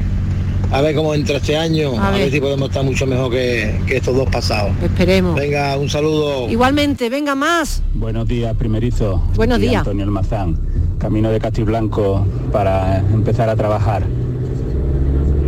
a 0.72 0.82
ver 0.82 0.96
cómo 0.96 1.14
entra 1.14 1.38
este 1.38 1.58
año, 1.58 1.92
A 2.00 2.08
a, 2.08 2.12
ver. 2.12 2.22
ver. 2.22 2.32
si 2.32 2.40
podemos 2.40 2.70
estar 2.70 2.84
mucho 2.84 3.06
mejor 3.06 3.32
que, 3.32 3.80
que 3.86 3.98
estos 3.98 4.16
dos 4.16 4.30
pasados. 4.30 4.72
Esperemos. 4.82 5.36
Venga, 5.36 5.78
un 5.78 5.90
saludo. 5.90 6.50
Igualmente, 6.50 7.10
venga 7.10 7.36
más. 7.36 7.84
Buenos 7.94 8.28
días, 8.28 8.56
primerizo. 8.56 9.22
Buenos 9.36 9.60
días. 9.60 9.80
Antonio 9.80 10.06
Almazán, 10.06 10.58
camino 10.98 11.30
de 11.30 11.40
Castiblanco 11.40 12.26
para 12.52 13.00
empezar 13.00 13.50
a 13.50 13.56
trabajar. 13.56 14.04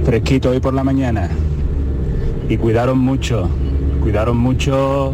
Fresquito 0.06 0.50
hoy 0.50 0.60
por 0.60 0.74
la 0.74 0.84
mañana. 0.84 1.30
Y 2.50 2.58
cuidaron 2.58 3.00
mucho, 3.00 3.48
cuidaron 4.02 4.38
mucho 4.38 5.14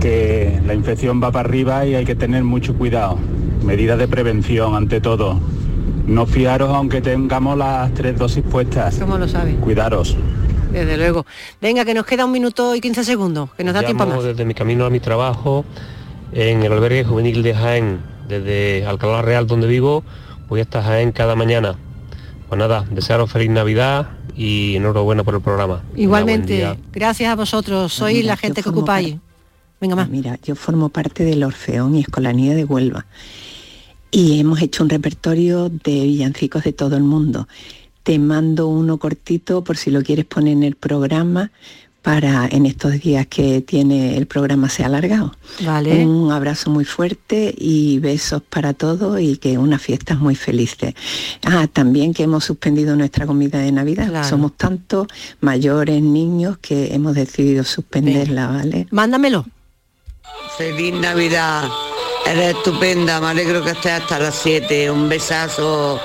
que 0.00 0.60
la 0.66 0.74
infección 0.74 1.22
va 1.22 1.32
para 1.32 1.48
arriba 1.48 1.86
y 1.86 1.94
hay 1.94 2.04
que 2.04 2.14
tener 2.14 2.44
mucho 2.44 2.74
cuidado. 2.74 3.16
Medidas 3.64 3.98
de 3.98 4.08
prevención 4.08 4.74
ante 4.74 5.00
todo. 5.00 5.38
No 6.06 6.26
fiaros 6.26 6.70
aunque 6.74 7.00
tengamos 7.00 7.56
las 7.56 7.92
tres 7.94 8.18
dosis 8.18 8.42
puestas. 8.42 8.98
¿Cómo 8.98 9.18
lo 9.18 9.28
sabe? 9.28 9.54
Cuidaros. 9.54 10.16
Desde 10.72 10.96
luego. 10.96 11.26
Venga, 11.60 11.84
que 11.84 11.94
nos 11.94 12.06
queda 12.06 12.24
un 12.24 12.32
minuto 12.32 12.74
y 12.74 12.80
15 12.80 13.04
segundos, 13.04 13.50
que 13.56 13.62
nos 13.62 13.74
da 13.74 13.82
tiempo 13.82 14.06
más. 14.06 14.24
desde 14.24 14.44
mi 14.44 14.54
camino 14.54 14.84
a 14.84 14.90
mi 14.90 15.00
trabajo 15.00 15.64
en 16.32 16.62
el 16.62 16.72
albergue 16.72 17.04
juvenil 17.04 17.42
de 17.42 17.54
Jaén, 17.54 18.00
desde 18.26 18.86
Alcalá 18.86 19.22
Real 19.22 19.46
donde 19.46 19.66
vivo, 19.66 20.02
voy 20.48 20.60
hasta 20.60 20.82
Jaén 20.82 21.12
cada 21.12 21.36
mañana. 21.36 21.76
Pues 22.48 22.58
nada, 22.58 22.84
desearos 22.90 23.30
feliz 23.30 23.50
Navidad 23.50 24.08
y 24.34 24.76
enhorabuena 24.76 25.24
por 25.24 25.34
el 25.34 25.40
programa. 25.40 25.82
Igualmente, 25.94 26.78
gracias 26.92 27.30
a 27.30 27.36
vosotros. 27.36 27.92
Sois 27.92 28.16
mira, 28.16 28.28
la 28.28 28.36
gente 28.36 28.62
que 28.62 28.68
ocupáis. 28.70 29.16
Venga 29.80 29.96
más. 29.96 30.08
Mira, 30.08 30.38
yo 30.42 30.54
formo 30.54 30.88
parte 30.88 31.24
del 31.24 31.44
Orfeón 31.44 31.96
y 31.96 32.00
Escolanía 32.00 32.54
de 32.54 32.64
Huelva 32.64 33.06
y 34.12 34.38
hemos 34.38 34.60
hecho 34.60 34.84
un 34.84 34.90
repertorio 34.90 35.70
de 35.70 36.04
villancicos 36.04 36.62
de 36.62 36.72
todo 36.72 36.96
el 36.96 37.02
mundo. 37.02 37.48
Te 38.04 38.18
mando 38.18 38.68
uno 38.68 38.98
cortito 38.98 39.64
por 39.64 39.76
si 39.76 39.90
lo 39.90 40.02
quieres 40.02 40.26
poner 40.26 40.52
en 40.52 40.62
el 40.62 40.76
programa 40.76 41.50
para 42.02 42.48
en 42.50 42.66
estos 42.66 43.00
días 43.00 43.28
que 43.28 43.60
tiene 43.62 44.16
el 44.18 44.26
programa 44.26 44.68
se 44.68 44.82
ha 44.82 44.86
alargado. 44.86 45.34
Vale. 45.64 46.04
Un 46.04 46.30
abrazo 46.32 46.68
muy 46.68 46.84
fuerte 46.84 47.54
y 47.56 48.00
besos 48.00 48.42
para 48.42 48.74
todos 48.74 49.20
y 49.20 49.36
que 49.36 49.56
unas 49.56 49.80
fiestas 49.80 50.18
muy 50.18 50.34
felices. 50.34 50.94
Ah, 51.44 51.68
también 51.72 52.12
que 52.12 52.24
hemos 52.24 52.44
suspendido 52.44 52.96
nuestra 52.96 53.26
comida 53.26 53.60
de 53.60 53.72
Navidad. 53.72 54.08
Claro. 54.08 54.28
Somos 54.28 54.56
tantos 54.56 55.06
mayores, 55.40 56.02
niños, 56.02 56.58
que 56.58 56.92
hemos 56.92 57.14
decidido 57.14 57.64
suspenderla, 57.64 58.48
¿vale? 58.48 58.88
Mándamelo. 58.90 59.46
Feliz 60.58 60.94
Navidad. 60.94 61.68
Eres 62.26 62.56
estupenda. 62.56 63.20
Me 63.20 63.28
alegro 63.28 63.62
que 63.62 63.70
estés 63.70 63.92
hasta 63.92 64.18
las 64.18 64.34
7. 64.36 64.90
Un 64.90 65.08
besazo. 65.08 66.00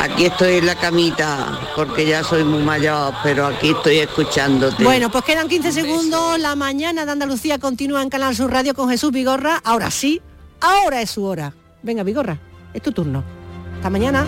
Aquí 0.00 0.26
estoy 0.26 0.56
en 0.56 0.66
la 0.66 0.76
camita, 0.76 1.58
porque 1.74 2.06
ya 2.06 2.22
soy 2.22 2.44
muy 2.44 2.62
mayor, 2.62 3.12
pero 3.24 3.46
aquí 3.46 3.70
estoy 3.70 3.98
escuchándote. 3.98 4.84
Bueno, 4.84 5.10
pues 5.10 5.24
quedan 5.24 5.48
15 5.48 5.72
segundos. 5.72 6.38
La 6.38 6.54
mañana 6.54 7.04
de 7.04 7.10
Andalucía 7.10 7.58
continúa 7.58 8.02
en 8.02 8.08
Canal 8.08 8.36
Sur 8.36 8.52
Radio 8.52 8.74
con 8.74 8.88
Jesús 8.88 9.10
Vigorra. 9.10 9.60
Ahora 9.64 9.90
sí, 9.90 10.22
ahora 10.60 11.02
es 11.02 11.10
su 11.10 11.24
hora. 11.24 11.52
Venga, 11.82 12.04
Vigorra, 12.04 12.38
es 12.72 12.80
tu 12.80 12.92
turno. 12.92 13.24
Hasta 13.76 13.90
mañana. 13.90 14.24